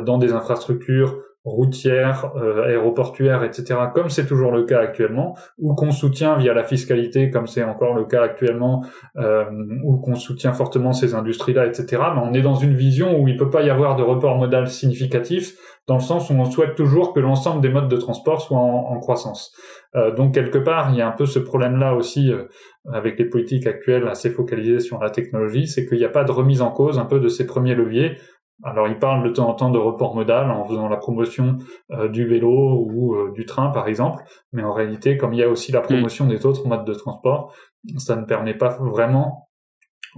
dans 0.05 0.19
des 0.19 0.33
infrastructures 0.33 1.17
routière, 1.45 2.33
euh, 2.37 2.65
aéroportuaire, 2.65 3.45
etc., 3.45 3.79
comme 3.95 4.09
c'est 4.09 4.27
toujours 4.27 4.51
le 4.51 4.65
cas 4.65 4.81
actuellement, 4.81 5.37
ou 5.59 5.75
qu'on 5.75 5.91
soutient 5.91 6.37
via 6.37 6.55
la 6.55 6.65
fiscalité, 6.65 7.31
comme 7.31 7.47
c'est 7.47 7.63
encore 7.63 7.95
le 7.95 8.05
cas 8.05 8.23
actuellement, 8.23 8.85
euh, 9.17 9.45
ou 9.85 9.99
qu'on 9.99 10.15
soutient 10.15 10.53
fortement 10.53 10.93
ces 10.93 11.15
industries-là, 11.15 11.67
etc., 11.67 12.03
mais 12.15 12.23
on 12.25 12.33
est 12.33 12.43
dans 12.43 12.55
une 12.55 12.75
vision 12.75 13.21
où 13.21 13.29
il 13.29 13.37
peut 13.37 13.51
pas 13.51 13.63
y 13.63 13.71
avoir 13.71 13.97
de 13.97 14.03
report 14.03 14.39
modal 14.39 14.69
significatif, 14.69 15.55
dans 15.87 15.97
le 15.97 16.01
sens 16.01 16.31
où 16.31 16.33
on 16.33 16.47
souhaite 16.47 16.77
toujours 16.77 17.13
que 17.13 17.21
l'ensemble 17.21 17.61
des 17.61 17.69
modes 17.69 17.89
de 17.89 17.97
transport 17.97 18.41
soient 18.41 18.59
en, 18.59 18.99
croissance. 19.01 19.53
Euh, 19.95 20.15
donc 20.15 20.33
quelque 20.33 20.59
part, 20.59 20.91
il 20.91 20.97
y 20.97 21.03
a 21.03 21.09
un 21.09 21.13
peu 21.13 21.27
ce 21.27 21.39
problème-là 21.39 21.95
aussi 21.95 22.33
euh, 22.33 22.45
avec 22.91 23.19
les 23.19 23.27
politiques 23.27 23.67
actuelles 23.67 24.09
assez 24.09 24.31
focalisées 24.31 24.81
sur 24.81 24.99
la 24.99 25.11
technologie, 25.11 25.67
c'est 25.67 25.85
qu'il 25.85 25.99
n'y 25.99 26.05
a 26.05 26.11
pas 26.11 26.25
de 26.25 26.33
remise 26.33 26.63
en 26.63 26.71
cause 26.71 26.99
un 26.99 27.05
peu 27.05 27.21
de 27.21 27.29
ces 27.29 27.47
premiers 27.47 27.75
leviers 27.75 28.17
alors, 28.63 28.87
il 28.89 28.99
parle 28.99 29.25
de 29.25 29.31
temps 29.31 29.49
en 29.49 29.55
temps 29.55 29.71
de 29.71 29.79
report 29.79 30.15
modal 30.15 30.51
en 30.51 30.65
faisant 30.65 30.89
la 30.89 30.97
promotion 30.97 31.59
euh, 31.91 32.09
du 32.09 32.27
vélo 32.27 32.87
ou 32.89 33.15
euh, 33.15 33.33
du 33.33 33.47
train, 33.47 33.71
par 33.71 33.89
exemple. 33.89 34.23
Mais 34.53 34.63
en 34.63 34.73
réalité, 34.73 35.17
comme 35.17 35.33
il 35.33 35.41
y 35.41 35.43
a 35.43 35.49
aussi 35.49 35.73
la 35.73 35.81
mm. 35.81 35.85
promotion 35.85 36.27
des 36.27 36.47
autres 36.47 36.67
modes 36.69 36.85
de 36.85 36.95
transport, 36.95 37.53
ça 37.99 38.17
ne 38.17 38.25
permet 38.25 38.55
pas 38.55 38.69
vraiment 38.81 39.49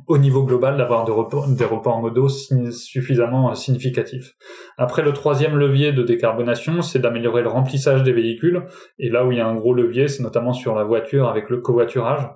au 0.06 0.18
niveau 0.18 0.44
global 0.44 0.76
d'avoir 0.76 1.04
des 1.04 1.64
reports 1.64 2.00
modaux 2.00 2.28
suffisamment 2.28 3.50
euh, 3.50 3.54
significatifs. 3.54 4.32
Après, 4.76 5.02
le 5.02 5.12
troisième 5.12 5.56
levier 5.56 5.92
de 5.92 6.02
décarbonation, 6.02 6.82
c'est 6.82 6.98
d'améliorer 6.98 7.42
le 7.42 7.48
remplissage 7.48 8.02
des 8.02 8.12
véhicules. 8.12 8.66
Et 8.98 9.08
là 9.08 9.24
où 9.24 9.32
il 9.32 9.38
y 9.38 9.40
a 9.40 9.46
un 9.46 9.54
gros 9.54 9.72
levier, 9.72 10.08
c'est 10.08 10.22
notamment 10.22 10.52
sur 10.52 10.74
la 10.74 10.84
voiture 10.84 11.28
avec 11.28 11.48
le 11.48 11.60
covoiturage, 11.60 12.28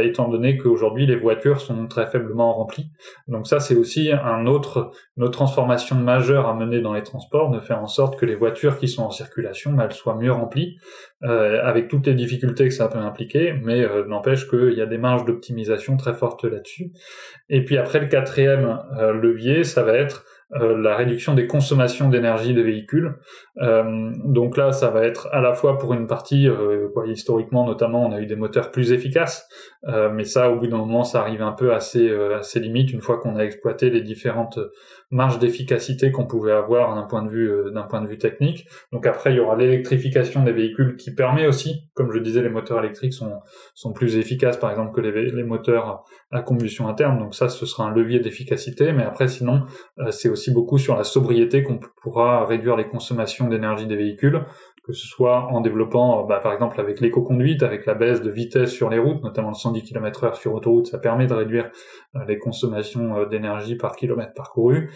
étant 0.00 0.28
donné 0.28 0.56
qu'aujourd'hui 0.56 1.06
les 1.06 1.16
voitures 1.16 1.60
sont 1.60 1.86
très 1.86 2.06
faiblement 2.06 2.54
remplies. 2.54 2.90
Donc 3.28 3.46
ça, 3.46 3.60
c'est 3.60 3.74
aussi 3.74 4.10
un 4.12 4.46
autre, 4.46 4.92
une 5.16 5.24
autre 5.24 5.32
transformation 5.32 5.96
majeure 5.96 6.48
à 6.48 6.54
mener 6.54 6.80
dans 6.80 6.94
les 6.94 7.02
transports, 7.02 7.50
de 7.50 7.60
faire 7.60 7.80
en 7.80 7.86
sorte 7.86 8.18
que 8.18 8.24
les 8.24 8.34
voitures 8.34 8.78
qui 8.78 8.88
sont 8.88 9.02
en 9.02 9.10
circulation, 9.10 9.72
bah, 9.72 9.84
elles 9.84 9.92
soient 9.92 10.16
mieux 10.16 10.32
remplies, 10.32 10.78
euh, 11.22 11.60
avec 11.62 11.88
toutes 11.88 12.06
les 12.06 12.14
difficultés 12.14 12.68
que 12.68 12.74
ça 12.74 12.88
peut 12.88 12.98
impliquer, 12.98 13.54
mais 13.62 13.86
n'empêche 14.08 14.48
qu'il 14.48 14.72
y 14.72 14.80
a 14.80 14.86
des 14.86 14.98
marges 14.98 15.24
d'optimisation 15.24 15.96
très 15.96 16.14
fortes 16.14 16.44
là-dessus. 16.44 16.92
Et 17.48 17.64
puis 17.64 17.76
après, 17.76 18.00
le 18.00 18.06
quatrième 18.06 18.80
euh, 18.98 19.12
levier, 19.12 19.64
ça 19.64 19.82
va 19.82 19.94
être 19.94 20.24
euh, 20.60 20.76
la 20.76 20.94
réduction 20.94 21.34
des 21.34 21.46
consommations 21.46 22.08
d'énergie 22.08 22.54
des 22.54 22.62
véhicules. 22.62 23.16
Euh, 23.60 24.12
donc 24.24 24.56
là, 24.56 24.70
ça 24.70 24.90
va 24.90 25.04
être 25.04 25.28
à 25.32 25.40
la 25.40 25.52
fois 25.52 25.78
pour 25.78 25.94
une 25.94 26.06
partie, 26.06 26.48
euh, 26.48 26.88
historiquement 27.06 27.66
notamment, 27.66 28.06
on 28.06 28.12
a 28.12 28.20
eu 28.20 28.26
des 28.26 28.36
moteurs 28.36 28.70
plus 28.70 28.92
efficaces, 28.92 29.48
mais 30.12 30.24
ça, 30.24 30.50
au 30.50 30.58
bout 30.58 30.66
d'un 30.66 30.78
moment, 30.78 31.04
ça 31.04 31.20
arrive 31.20 31.42
un 31.42 31.52
peu 31.52 31.74
à 31.74 31.80
ses, 31.80 32.10
à 32.10 32.42
ses 32.42 32.60
limites 32.60 32.92
une 32.92 33.00
fois 33.00 33.18
qu'on 33.18 33.36
a 33.36 33.44
exploité 33.44 33.90
les 33.90 34.00
différentes 34.00 34.58
marges 35.14 35.38
d'efficacité 35.38 36.10
qu'on 36.10 36.26
pouvait 36.26 36.52
avoir 36.52 36.94
d'un 36.94 37.04
point 37.04 37.22
de 37.22 37.30
vue 37.30 37.50
d'un 37.72 37.84
point 37.84 38.02
de 38.02 38.08
vue 38.08 38.18
technique. 38.18 38.66
Donc 38.92 39.06
après, 39.06 39.32
il 39.32 39.36
y 39.36 39.40
aura 39.40 39.56
l'électrification 39.56 40.42
des 40.42 40.52
véhicules 40.52 40.96
qui 40.96 41.14
permet 41.14 41.46
aussi, 41.46 41.88
comme 41.94 42.12
je 42.12 42.18
disais, 42.18 42.42
les 42.42 42.48
moteurs 42.48 42.80
électriques 42.80 43.14
sont 43.14 43.40
sont 43.74 43.92
plus 43.92 44.16
efficaces, 44.16 44.56
par 44.56 44.70
exemple, 44.70 44.92
que 44.92 45.00
les, 45.00 45.30
les 45.30 45.44
moteurs 45.44 46.04
à 46.30 46.42
combustion 46.42 46.88
interne. 46.88 47.18
Donc 47.18 47.34
ça, 47.34 47.48
ce 47.48 47.64
sera 47.64 47.84
un 47.84 47.94
levier 47.94 48.18
d'efficacité. 48.18 48.92
Mais 48.92 49.04
après, 49.04 49.28
sinon, 49.28 49.62
c'est 50.10 50.28
aussi 50.28 50.52
beaucoup 50.52 50.78
sur 50.78 50.96
la 50.96 51.04
sobriété 51.04 51.62
qu'on 51.62 51.78
pourra 52.02 52.44
réduire 52.44 52.76
les 52.76 52.88
consommations 52.88 53.48
d'énergie 53.48 53.86
des 53.86 53.96
véhicules 53.96 54.44
que 54.86 54.92
ce 54.92 55.06
soit 55.06 55.48
en 55.50 55.62
développant, 55.62 56.20
euh, 56.20 56.26
bah, 56.26 56.40
par 56.40 56.52
exemple 56.52 56.78
avec 56.78 57.00
l'éco-conduite, 57.00 57.62
avec 57.62 57.86
la 57.86 57.94
baisse 57.94 58.20
de 58.20 58.30
vitesse 58.30 58.70
sur 58.70 58.90
les 58.90 58.98
routes, 58.98 59.22
notamment 59.22 59.48
le 59.48 59.54
110 59.54 59.82
km/h 59.82 60.34
sur 60.34 60.54
autoroute, 60.54 60.86
ça 60.86 60.98
permet 60.98 61.26
de 61.26 61.32
réduire 61.32 61.70
euh, 62.16 62.20
les 62.28 62.38
consommations 62.38 63.16
euh, 63.16 63.26
d'énergie 63.26 63.76
par 63.76 63.96
kilomètre 63.96 64.34
parcouru, 64.34 64.90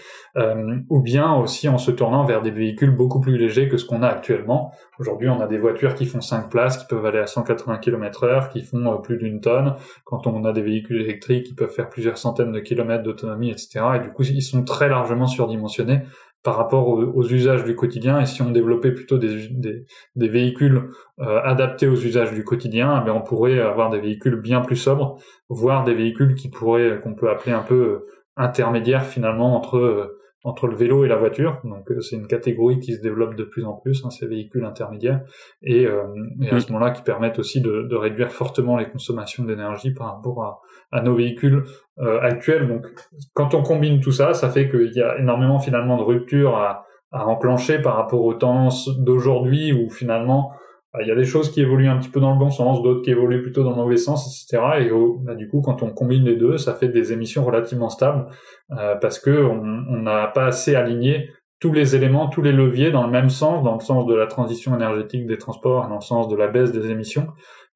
ou 0.91 1.01
bien 1.01 1.35
aussi 1.35 1.69
en 1.69 1.79
se 1.79 1.91
tournant 1.91 2.25
vers 2.25 2.43
des 2.43 2.51
véhicules 2.51 2.95
beaucoup 2.95 3.21
plus 3.21 3.39
légers 3.39 3.69
que 3.69 3.77
ce 3.77 3.87
qu'on 3.87 4.03
a 4.03 4.09
actuellement. 4.09 4.73
Aujourd'hui, 4.99 5.29
on 5.29 5.41
a 5.41 5.47
des 5.47 5.59
voitures 5.59 5.95
qui 5.95 6.05
font 6.05 6.21
5 6.21 6.51
places, 6.51 6.79
qui 6.79 6.87
peuvent 6.87 7.05
aller 7.07 7.19
à 7.19 7.27
180 7.27 7.79
km/h, 7.79 8.51
qui 8.51 8.63
font 8.63 8.99
plus 8.99 9.17
d'une 9.17 9.41
tonne. 9.41 9.75
Quand 10.05 10.27
on 10.27 10.45
a 10.45 10.53
des 10.53 10.63
véhicules 10.63 11.01
électriques 11.01 11.47
qui 11.47 11.55
peuvent 11.55 11.71
faire 11.71 11.89
plusieurs 11.89 12.19
centaines 12.19 12.53
de 12.53 12.61
kilomètres 12.61 13.03
d'autonomie, 13.03 13.51
etc. 13.51 13.81
Et 13.97 14.01
du 14.01 14.11
coup, 14.11 14.23
ils 14.23 14.43
sont 14.43 14.65
très 14.65 14.89
largement 14.89 15.27
surdimensionnés 15.27 16.03
par 16.49 16.57
rapport 16.57 16.89
aux, 16.89 17.29
usages 17.29 17.65
du 17.65 17.77
quotidien. 17.77 18.19
Et 18.21 18.25
si 18.25 18.41
on 18.41 18.51
développait 18.51 18.93
plutôt 18.93 19.19
des, 19.19 19.85
véhicules 20.17 20.89
euh, 21.21 21.43
adaptés 21.43 21.87
aux 21.87 21.95
usages 21.95 22.33
du 22.33 22.43
quotidien, 22.43 23.05
eh 23.07 23.11
on 23.11 23.21
pourrait 23.21 23.61
avoir 23.61 23.91
des 23.91 24.01
véhicules 24.01 24.37
bien 24.37 24.63
plus 24.63 24.77
sobres, 24.77 25.19
voire 25.51 25.85
des 25.85 25.93
véhicules 25.93 26.35
qui 26.35 26.49
pourraient 26.49 27.03
qu'on 27.03 27.15
peut 27.15 27.29
appeler 27.29 27.53
un 27.53 27.63
peu 27.63 28.07
intermédiaires 28.39 29.05
finalement 29.05 29.57
entre 29.57 30.17
entre 30.45 30.67
le 30.67 30.77
vélo 30.77 31.05
et 31.05 31.09
la 31.09 31.17
voiture. 31.17 31.61
Donc 31.65 31.91
euh, 31.91 32.01
c'est 32.01 32.17
une 32.17 32.27
catégorie 32.27 32.79
qui 32.79 32.95
se 32.95 33.01
développe 33.01 33.35
de 33.35 33.45
plus 33.45 33.65
en 33.65 33.75
plus, 33.75 34.05
hein, 34.05 34.11
ces 34.11 34.27
véhicules 34.27 34.65
intermédiaires, 34.65 35.23
et, 35.63 35.87
euh, 35.87 36.05
à 36.51 36.55
mm. 36.55 36.61
ce 36.61 36.73
moment-là 36.73 36.93
qui 36.93 37.03
permettent 37.03 37.39
aussi 37.39 37.61
de, 37.61 37.95
réduire 37.95 38.31
fortement 38.31 38.77
les 38.77 38.89
consommations 38.89 39.45
d'énergie 39.45 39.93
par 39.93 40.15
rapport 40.15 40.63
à, 40.93 41.03
nos 41.03 41.17
véhicules 41.17 41.65
euh, 41.99 42.21
actuels. 42.21 42.69
Donc 42.69 42.87
quand 43.35 43.55
on 43.55 43.63
combine 43.63 44.01
tout 44.01 44.13
ça, 44.13 44.33
ça 44.33 44.49
fait 44.49 44.69
qu'il 44.71 44.93
y 44.95 45.03
a 45.03 45.19
énormément 45.19 45.59
finalement 45.59 45.97
de 45.99 46.03
ruptures 46.03 46.57
à, 46.57 46.87
à 47.11 47.27
enclencher 47.27 47.81
par 47.81 47.97
rapport 47.97 48.23
aux 48.23 48.35
tendances 48.35 48.89
d'aujourd'hui 48.99 49.73
où 49.73 49.91
finalement 49.91 50.53
il 51.01 51.09
y 51.09 51.11
a 51.11 51.15
des 51.15 51.25
choses 51.25 51.51
qui 51.51 51.61
évoluent 51.61 51.89
un 51.89 51.99
petit 51.99 52.09
peu 52.09 52.21
dans 52.21 52.33
le 52.33 52.39
bon 52.39 52.51
sens, 52.51 52.83
d'autres 52.83 53.03
qui 53.03 53.11
évoluent 53.11 53.43
plutôt 53.43 53.63
dans 53.63 53.71
le 53.71 53.77
mauvais 53.77 53.97
sens, 53.97 54.27
etc. 54.27 54.63
Et 54.81 54.91
bah, 55.25 55.35
du 55.35 55.49
coup, 55.49 55.61
quand 55.61 55.83
on 55.83 55.91
combine 55.91 56.25
les 56.25 56.37
deux, 56.37 56.57
ça 56.57 56.75
fait 56.75 56.89
des 56.89 57.13
émissions 57.13 57.45
relativement 57.45 57.89
stables 57.89 58.27
euh, 58.73 58.97
parce 58.97 59.19
que 59.19 59.31
on 59.31 60.01
n'a 60.03 60.27
pas 60.29 60.47
assez 60.47 60.75
aligné 60.75 61.31
tous 61.61 61.73
les 61.73 61.97
éléments, 61.97 62.29
tous 62.29 62.43
les 62.43 62.53
leviers 62.53 62.91
dans 62.91 63.05
le 63.05 63.11
même 63.11 63.31
sens, 63.31 63.65
dans 63.65 63.75
le 63.75 63.81
sens 63.81 64.07
de 64.07 64.15
la 64.15 64.27
transition 64.27 64.75
énergétique 64.77 65.27
des 65.27 65.39
transports, 65.39 65.89
dans 65.89 65.97
le 65.97 66.01
sens 66.01 66.29
de 66.29 66.37
la 66.37 66.47
baisse 66.47 66.71
des 66.71 66.91
émissions. 66.91 67.29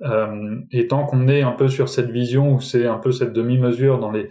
Euh, 0.03 0.57
et 0.73 0.89
tant 0.89 1.05
qu'on 1.05 1.29
est 1.29 1.43
un 1.43 1.53
peu 1.53 1.69
sur 1.69 1.89
cette 1.89 2.11
vision 2.11 2.55
où 2.55 2.61
c'est 2.61 2.87
un 2.87 2.99
peu 2.99 3.13
cette 3.13 3.33
demi-mesure 3.33 4.01
dans 4.01 4.11
les 4.11 4.31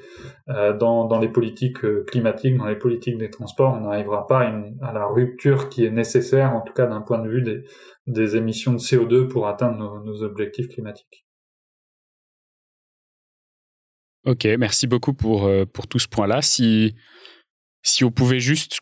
euh, 0.50 0.76
dans, 0.76 1.20
les 1.20 1.30
politiques 1.30 1.80
climatiques, 2.08 2.58
dans 2.58 2.66
les 2.66 2.76
politiques 2.76 3.18
des 3.18 3.30
transports, 3.30 3.74
on 3.74 3.82
n'arrivera 3.82 4.28
pas 4.28 4.40
à, 4.82 4.94
la 4.94 5.06
rupture 5.06 5.70
qui 5.70 5.86
est 5.86 5.92
nécessaire, 5.92 6.54
en 6.54 6.62
tout 6.62 6.74
cas 6.74 6.88
d'un 6.88 7.02
point 7.02 7.20
de 7.20 7.30
vue 7.30 7.42
des, 7.42 7.64
des 8.08 8.36
émissions 8.36 8.74
de 8.74 8.80
CO2 8.80 9.28
pour 9.28 9.48
atteindre 9.48 10.02
nos, 10.04 10.24
objectifs 10.24 10.68
climatiques. 10.70 11.26
Ok, 14.26 14.46
merci 14.60 14.88
beaucoup 14.88 15.14
pour, 15.14 15.46
euh, 15.46 15.66
pour 15.66 15.88
tout 15.88 16.00
ce 16.00 16.08
point-là. 16.08 16.42
Si, 16.42 16.96
si 17.82 18.04
on 18.04 18.12
pouvait 18.12 18.40
juste 18.40 18.80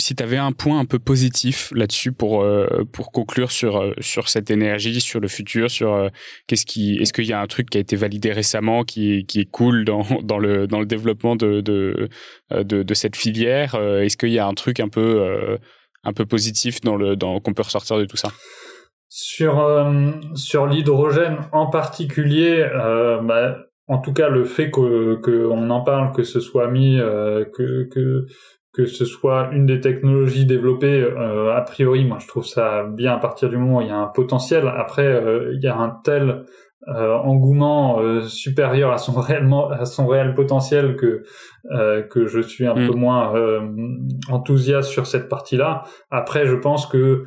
si 0.00 0.14
tu 0.14 0.22
avais 0.22 0.36
un 0.36 0.52
point 0.52 0.78
un 0.78 0.84
peu 0.84 1.00
positif 1.00 1.72
là-dessus 1.74 2.12
pour 2.12 2.42
euh, 2.42 2.84
pour 2.92 3.10
conclure 3.10 3.50
sur 3.50 3.78
euh, 3.78 3.92
sur 3.98 4.28
cette 4.28 4.50
énergie, 4.50 5.00
sur 5.00 5.18
le 5.18 5.26
futur, 5.26 5.70
sur 5.70 6.08
qu'est-ce 6.46 6.64
qui 6.64 6.96
est-ce 6.98 7.12
qu'il 7.12 7.26
y 7.26 7.32
a 7.32 7.40
un 7.40 7.46
truc 7.48 7.68
qui 7.68 7.78
a 7.78 7.80
été 7.80 7.96
validé 7.96 8.32
récemment 8.32 8.84
qui 8.84 9.26
qui 9.26 9.40
est 9.40 9.50
cool 9.50 9.84
dans 9.84 10.04
dans 10.22 10.38
le 10.38 10.68
dans 10.68 10.78
le 10.78 10.86
développement 10.86 11.34
de 11.34 11.60
de, 11.60 12.08
de 12.50 12.94
cette 12.94 13.16
filière, 13.16 13.74
est-ce 13.74 14.16
qu'il 14.16 14.30
y 14.30 14.38
a 14.38 14.46
un 14.46 14.54
truc 14.54 14.78
un 14.78 14.88
peu 14.88 15.58
un 16.04 16.12
peu 16.12 16.26
positif 16.26 16.80
dans 16.80 16.96
le 16.96 17.16
dans 17.16 17.40
qu'on 17.40 17.54
peut 17.54 17.62
ressortir 17.62 17.98
de 17.98 18.04
tout 18.04 18.16
ça 18.16 18.30
Sur 19.08 19.90
sur 20.34 20.66
l'hydrogène 20.66 21.38
en 21.52 21.66
particulier 21.66 22.68
bah, 23.22 23.56
en 23.90 23.98
tout 23.98 24.12
cas, 24.12 24.28
le 24.28 24.44
fait 24.44 24.70
que 24.70 25.14
qu'on 25.14 25.70
en 25.70 25.80
parle, 25.82 26.12
que 26.12 26.22
ce 26.22 26.40
soit 26.40 26.68
mis, 26.68 26.98
que, 26.98 27.88
que 27.88 28.26
que 28.78 28.86
ce 28.86 29.04
soit 29.04 29.50
une 29.52 29.66
des 29.66 29.80
technologies 29.80 30.46
développées, 30.46 31.02
euh, 31.02 31.52
a 31.52 31.62
priori, 31.62 32.04
moi 32.04 32.18
je 32.20 32.28
trouve 32.28 32.46
ça 32.46 32.84
bien 32.84 33.14
à 33.14 33.18
partir 33.18 33.48
du 33.48 33.56
moment 33.56 33.78
où 33.78 33.80
il 33.80 33.88
y 33.88 33.90
a 33.90 33.96
un 33.96 34.06
potentiel. 34.06 34.68
Après, 34.68 35.06
euh, 35.06 35.52
il 35.54 35.60
y 35.60 35.66
a 35.66 35.76
un 35.76 35.98
tel 36.04 36.30
euh, 36.30 36.44
engouement 36.96 38.00
supérieur 38.22 38.92
à 38.92 38.98
son 38.98 39.12
réellement 39.20 39.70
à 39.70 39.84
son 39.84 40.06
réel 40.06 40.34
potentiel 40.34 40.96
que 40.96 41.24
que 42.08 42.26
je 42.26 42.40
suis 42.40 42.66
un 42.66 42.74
mm. 42.74 42.86
peu 42.88 42.94
moins 42.94 43.32
enthousiaste 44.30 44.90
sur 44.90 45.06
cette 45.06 45.28
partie-là. 45.28 45.82
Après, 46.10 46.46
je 46.46 46.56
pense 46.56 46.86
que 46.86 47.24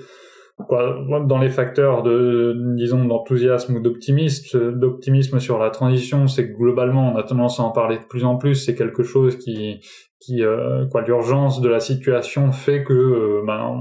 quoi, 0.67 0.97
dans 1.27 1.37
les 1.37 1.49
facteurs 1.49 2.03
de 2.03 2.55
disons 2.75 3.05
d'enthousiasme 3.05 3.75
ou 3.75 3.79
d'optimisme 3.79 4.71
d'optimisme 4.73 5.39
sur 5.39 5.59
la 5.59 5.69
transition 5.69 6.27
c'est 6.27 6.51
que 6.51 6.57
globalement 6.57 7.13
on 7.13 7.17
a 7.17 7.23
tendance 7.23 7.59
à 7.59 7.63
en 7.63 7.71
parler 7.71 7.97
de 7.97 8.03
plus 8.03 8.23
en 8.23 8.37
plus 8.37 8.55
c'est 8.55 8.75
quelque 8.75 9.03
chose 9.03 9.37
qui 9.37 9.79
qui 10.21 10.43
euh, 10.43 10.85
quoi 10.85 11.01
l'urgence 11.01 11.61
de 11.61 11.67
la 11.67 11.79
situation 11.79 12.51
fait 12.51 12.83
que 12.83 12.93
euh, 12.93 13.43
ben, 13.45 13.75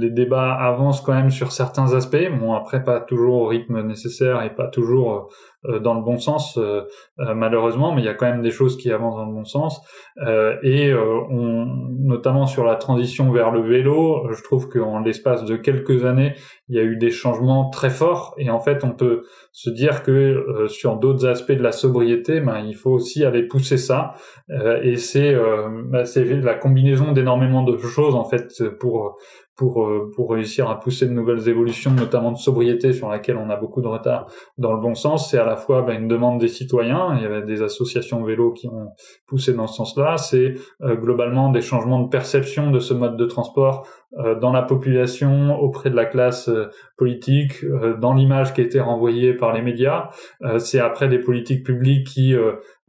les 0.00 0.10
débats 0.10 0.52
avancent 0.52 1.00
quand 1.00 1.14
même 1.14 1.30
sur 1.30 1.52
certains 1.52 1.94
aspects. 1.94 2.28
Bon 2.40 2.54
après 2.54 2.82
pas 2.82 3.00
toujours 3.00 3.42
au 3.42 3.46
rythme 3.46 3.80
nécessaire 3.82 4.42
et 4.42 4.54
pas 4.54 4.66
toujours 4.66 5.14
euh, 5.14 5.20
dans 5.64 5.94
le 5.94 6.02
bon 6.02 6.18
sens 6.18 6.56
euh, 6.56 6.82
euh, 7.18 7.34
malheureusement, 7.34 7.92
mais 7.92 8.02
il 8.02 8.04
y 8.04 8.08
a 8.08 8.14
quand 8.14 8.26
même 8.26 8.42
des 8.42 8.50
choses 8.50 8.76
qui 8.76 8.92
avancent 8.92 9.16
dans 9.16 9.26
le 9.26 9.32
bon 9.32 9.44
sens. 9.44 9.80
et 10.62 10.92
on, 10.94 11.66
notamment 12.00 12.46
sur 12.46 12.64
la 12.64 12.76
transition 12.76 13.30
vers 13.32 13.50
le 13.50 13.60
vélo, 13.60 14.28
je 14.32 14.42
trouve 14.42 14.68
qu'en 14.68 15.00
l'espace 15.00 15.44
de 15.44 15.56
quelques 15.56 16.04
années, 16.04 16.34
il 16.68 16.76
y 16.76 16.78
a 16.78 16.82
eu 16.82 16.96
des 16.96 17.10
changements 17.10 17.70
très 17.70 17.90
forts. 17.90 18.34
Et 18.38 18.50
en 18.50 18.60
fait, 18.60 18.84
on 18.84 18.92
peut 18.92 19.22
se 19.52 19.70
dire 19.70 20.02
que 20.02 20.66
sur 20.68 20.96
d'autres 20.96 21.26
aspects 21.26 21.52
de 21.52 21.62
la 21.62 21.72
sobriété, 21.72 22.40
ben, 22.40 22.60
il 22.60 22.74
faut 22.74 22.90
aussi 22.90 23.24
aller 23.24 23.46
pousser 23.46 23.78
ça. 23.78 24.14
et 24.82 24.96
c'est 24.96 25.34
ben, 25.34 26.04
la 26.42 26.54
combinaison 26.54 27.12
d'énormément 27.12 27.62
de 27.62 27.76
choses 27.78 28.14
en 28.14 28.24
fait 28.24 28.62
pour 28.78 29.16
pour, 29.58 29.84
euh, 29.84 30.10
pour 30.14 30.30
réussir 30.30 30.70
à 30.70 30.78
pousser 30.78 31.06
de 31.06 31.12
nouvelles 31.12 31.48
évolutions, 31.48 31.90
notamment 31.90 32.30
de 32.30 32.38
sobriété 32.38 32.92
sur 32.92 33.08
laquelle 33.08 33.36
on 33.36 33.50
a 33.50 33.56
beaucoup 33.56 33.82
de 33.82 33.88
retard 33.88 34.30
dans 34.56 34.72
le 34.72 34.80
bon 34.80 34.94
sens. 34.94 35.30
C'est 35.30 35.38
à 35.38 35.44
la 35.44 35.56
fois 35.56 35.82
bah, 35.82 35.94
une 35.94 36.06
demande 36.06 36.38
des 36.40 36.46
citoyens, 36.46 37.16
il 37.16 37.22
y 37.22 37.26
avait 37.26 37.42
des 37.42 37.60
associations 37.60 38.22
vélo 38.22 38.52
qui 38.52 38.68
ont 38.68 38.92
poussé 39.26 39.52
dans 39.52 39.66
ce 39.66 39.74
sens-là, 39.74 40.16
c'est 40.16 40.54
euh, 40.82 40.94
globalement 40.94 41.50
des 41.50 41.60
changements 41.60 42.00
de 42.00 42.08
perception 42.08 42.70
de 42.70 42.78
ce 42.78 42.94
mode 42.94 43.16
de 43.16 43.26
transport 43.26 43.84
dans 44.40 44.52
la 44.52 44.62
population, 44.62 45.60
auprès 45.60 45.90
de 45.90 45.96
la 45.96 46.06
classe 46.06 46.50
politique, 46.96 47.64
dans 48.00 48.14
l'image 48.14 48.54
qui 48.54 48.62
été 48.62 48.80
renvoyée 48.80 49.34
par 49.34 49.52
les 49.52 49.60
médias. 49.60 50.08
c'est 50.58 50.80
après 50.80 51.08
des 51.08 51.18
politiques 51.18 51.64
publiques 51.64 52.06
qui 52.06 52.34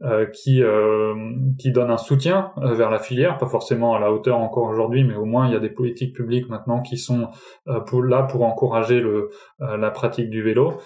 euh, 0.02 0.24
qui 0.24 0.62
euh, 0.62 1.14
qui 1.58 1.72
donne 1.72 1.90
un 1.90 1.98
soutien 1.98 2.52
euh, 2.56 2.72
vers 2.72 2.88
la 2.88 2.98
filière, 2.98 3.36
pas 3.36 3.48
forcément 3.48 3.94
à 3.94 4.00
la 4.00 4.10
hauteur 4.10 4.38
encore 4.38 4.64
aujourd'hui, 4.64 5.04
mais 5.04 5.14
au 5.14 5.26
moins 5.26 5.46
il 5.46 5.52
y 5.52 5.56
a 5.56 5.60
des 5.60 5.68
politiques 5.68 6.16
publiques 6.16 6.48
maintenant 6.48 6.80
qui 6.80 6.96
sont 6.96 7.28
là 7.66 8.22
pour 8.22 8.44
encourager 8.44 8.98
le 9.00 9.28
la 9.58 9.90
pratique 9.90 10.30
du 10.30 10.42
vélo. 10.42 10.80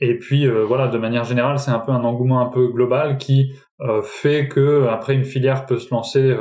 et 0.00 0.18
puis 0.18 0.48
voilà, 0.48 0.88
de 0.88 0.96
manière 0.96 1.24
générale, 1.24 1.58
c'est 1.58 1.70
un 1.70 1.80
peu 1.80 1.92
un 1.92 2.02
engouement 2.02 2.40
un 2.40 2.48
peu 2.48 2.68
global 2.68 3.18
qui 3.18 3.52
fait 4.04 4.48
que 4.48 4.86
après 4.86 5.14
une 5.14 5.24
filière 5.24 5.66
peut 5.66 5.78
se 5.78 5.90
lancer 5.90 6.34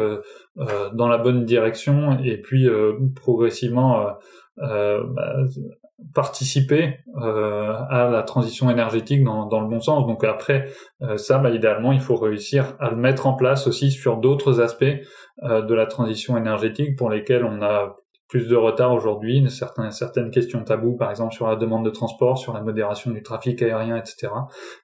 dans 0.94 1.08
la 1.08 1.18
bonne 1.18 1.46
direction 1.46 2.20
et 2.20 2.38
puis 2.38 2.68
progressivement 3.16 4.08
bah, 4.58 5.36
participer 6.14 7.00
euh, 7.22 7.74
à 7.90 8.10
la 8.10 8.24
transition 8.24 8.70
énergétique 8.70 9.24
dans, 9.24 9.46
dans, 9.46 9.62
le 9.62 9.68
bon 9.68 9.80
sens. 9.80 10.08
Donc 10.08 10.24
après, 10.24 10.70
euh, 11.02 11.18
ça, 11.18 11.38
bah, 11.38 11.50
idéalement, 11.50 11.92
il 11.92 12.00
faut 12.00 12.16
réussir 12.16 12.76
à 12.80 12.90
le 12.90 12.96
mettre 12.96 13.28
en 13.28 13.34
place 13.34 13.68
aussi 13.68 13.92
sur 13.92 14.18
d'autres 14.18 14.62
aspects 14.62 14.86
euh, 15.44 15.62
de 15.62 15.74
la 15.74 15.86
transition 15.86 16.38
énergétique 16.38 16.96
pour 16.98 17.10
lesquels 17.10 17.44
on 17.44 17.62
a 17.62 17.98
plus 18.30 18.48
de 18.48 18.56
retard 18.56 18.94
aujourd'hui, 18.94 19.44
certaines, 19.50 19.92
certaines 19.92 20.30
questions 20.30 20.64
taboues, 20.64 20.96
par 20.96 21.10
exemple 21.10 21.34
sur 21.34 21.48
la 21.48 21.56
demande 21.56 21.84
de 21.84 21.90
transport, 21.90 22.38
sur 22.38 22.54
la 22.54 22.62
modération 22.62 23.10
du 23.10 23.24
trafic 23.24 23.60
aérien, 23.64 23.98
etc. 23.98 24.28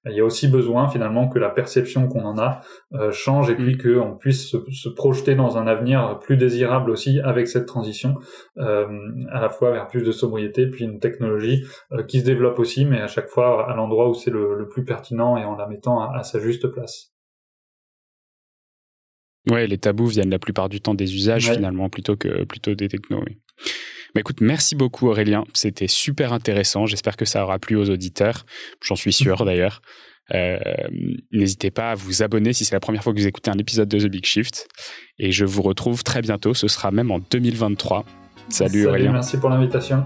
Il 0.06 0.16
y 0.16 0.20
a 0.20 0.26
aussi 0.26 0.48
besoin 0.48 0.90
finalement 0.90 1.30
que 1.30 1.38
la 1.38 1.52
perception 1.52 2.08
qu'on 2.08 2.26
en 2.26 2.40
a 2.40 2.62
euh, 2.94 3.12
change 3.12 3.52
et 3.52 3.56
puis 3.56 3.76
mm. 3.76 4.00
qu'on 4.00 4.18
puisse 4.18 4.52
se, 4.52 4.90
projeter 4.90 5.36
dans 5.36 5.60
un 5.60 5.68
avenir 5.68 6.18
plus 6.20 6.38
désirable 6.38 6.90
aussi 6.90 7.20
avec 7.20 7.48
cette 7.48 7.68
transition, 7.68 8.16
euh, 8.58 8.88
à 9.32 9.40
la 9.40 9.50
fois 9.50 9.72
vers 9.72 9.88
plus 9.88 10.02
de 10.02 10.12
sobriété, 10.12 10.68
puis 10.68 10.84
une 10.84 11.00
technologie 11.00 11.64
euh, 11.92 12.02
qui 12.02 12.22
se 12.22 12.26
développe 12.26 12.58
aussi, 12.58 12.84
mais 12.84 13.00
à 13.00 13.08
chaque 13.08 13.30
fois 13.30 13.70
à 13.70 13.76
l'endroit 13.76 14.10
où 14.10 14.16
c'est 14.16 14.32
le, 14.32 14.68
plus 14.68 14.84
pertinent 14.84 15.38
et 15.38 15.46
en 15.46 15.56
la 15.56 15.68
mettant 15.68 16.02
à 16.02 16.24
sa 16.24 16.40
juste 16.40 16.68
place. 16.68 17.15
Ouais, 19.50 19.68
les 19.68 19.78
tabous 19.78 20.08
viennent 20.08 20.30
la 20.30 20.40
plupart 20.40 20.70
du 20.70 20.82
temps 20.82 20.96
des 20.96 21.16
usages 21.16 21.52
finalement 21.52 21.90
plutôt 21.90 22.16
que 22.16 22.44
plutôt 22.46 22.74
des 22.74 22.88
technos. 22.88 23.24
Oui. 23.26 23.38
Mais 24.16 24.22
écoute, 24.22 24.40
merci 24.42 24.76
beaucoup 24.76 25.08
Aurélien, 25.10 25.44
c'était 25.54 25.88
super 25.88 26.32
intéressant. 26.34 26.86
J'espère 26.86 27.18
que 27.18 27.26
ça 27.26 27.44
aura 27.44 27.60
plu 27.60 27.76
aux 27.76 27.90
auditeurs. 27.90 28.46
J'en 28.82 28.96
suis 28.96 29.14
sûr 29.14 29.46
d'ailleurs. 29.46 29.82
Euh, 30.34 30.58
N'hésitez 31.32 31.70
pas 31.70 31.92
à 31.92 31.96
vous 31.96 32.24
abonner 32.24 32.54
si 32.54 32.66
c'est 32.66 32.74
la 32.74 32.80
première 32.80 33.04
fois 33.04 33.14
que 33.14 33.20
vous 33.20 33.28
écoutez 33.28 33.52
un 33.52 33.58
épisode 33.60 33.90
de 33.90 34.00
The 34.00 34.10
Big 34.10 34.26
Shift. 34.26 34.68
Et 35.20 35.32
je 35.32 35.46
vous 35.46 35.62
retrouve 35.62 36.04
très 36.04 36.22
bientôt. 36.22 36.54
Ce 36.54 36.68
sera 36.68 36.92
même 36.92 37.12
en 37.12 37.20
2023. 37.20 38.06
Salut, 38.50 38.70
Salut 38.70 38.88
Aurélien. 38.88 39.12
Merci 39.12 39.38
pour 39.38 39.50
l'invitation. 39.50 40.06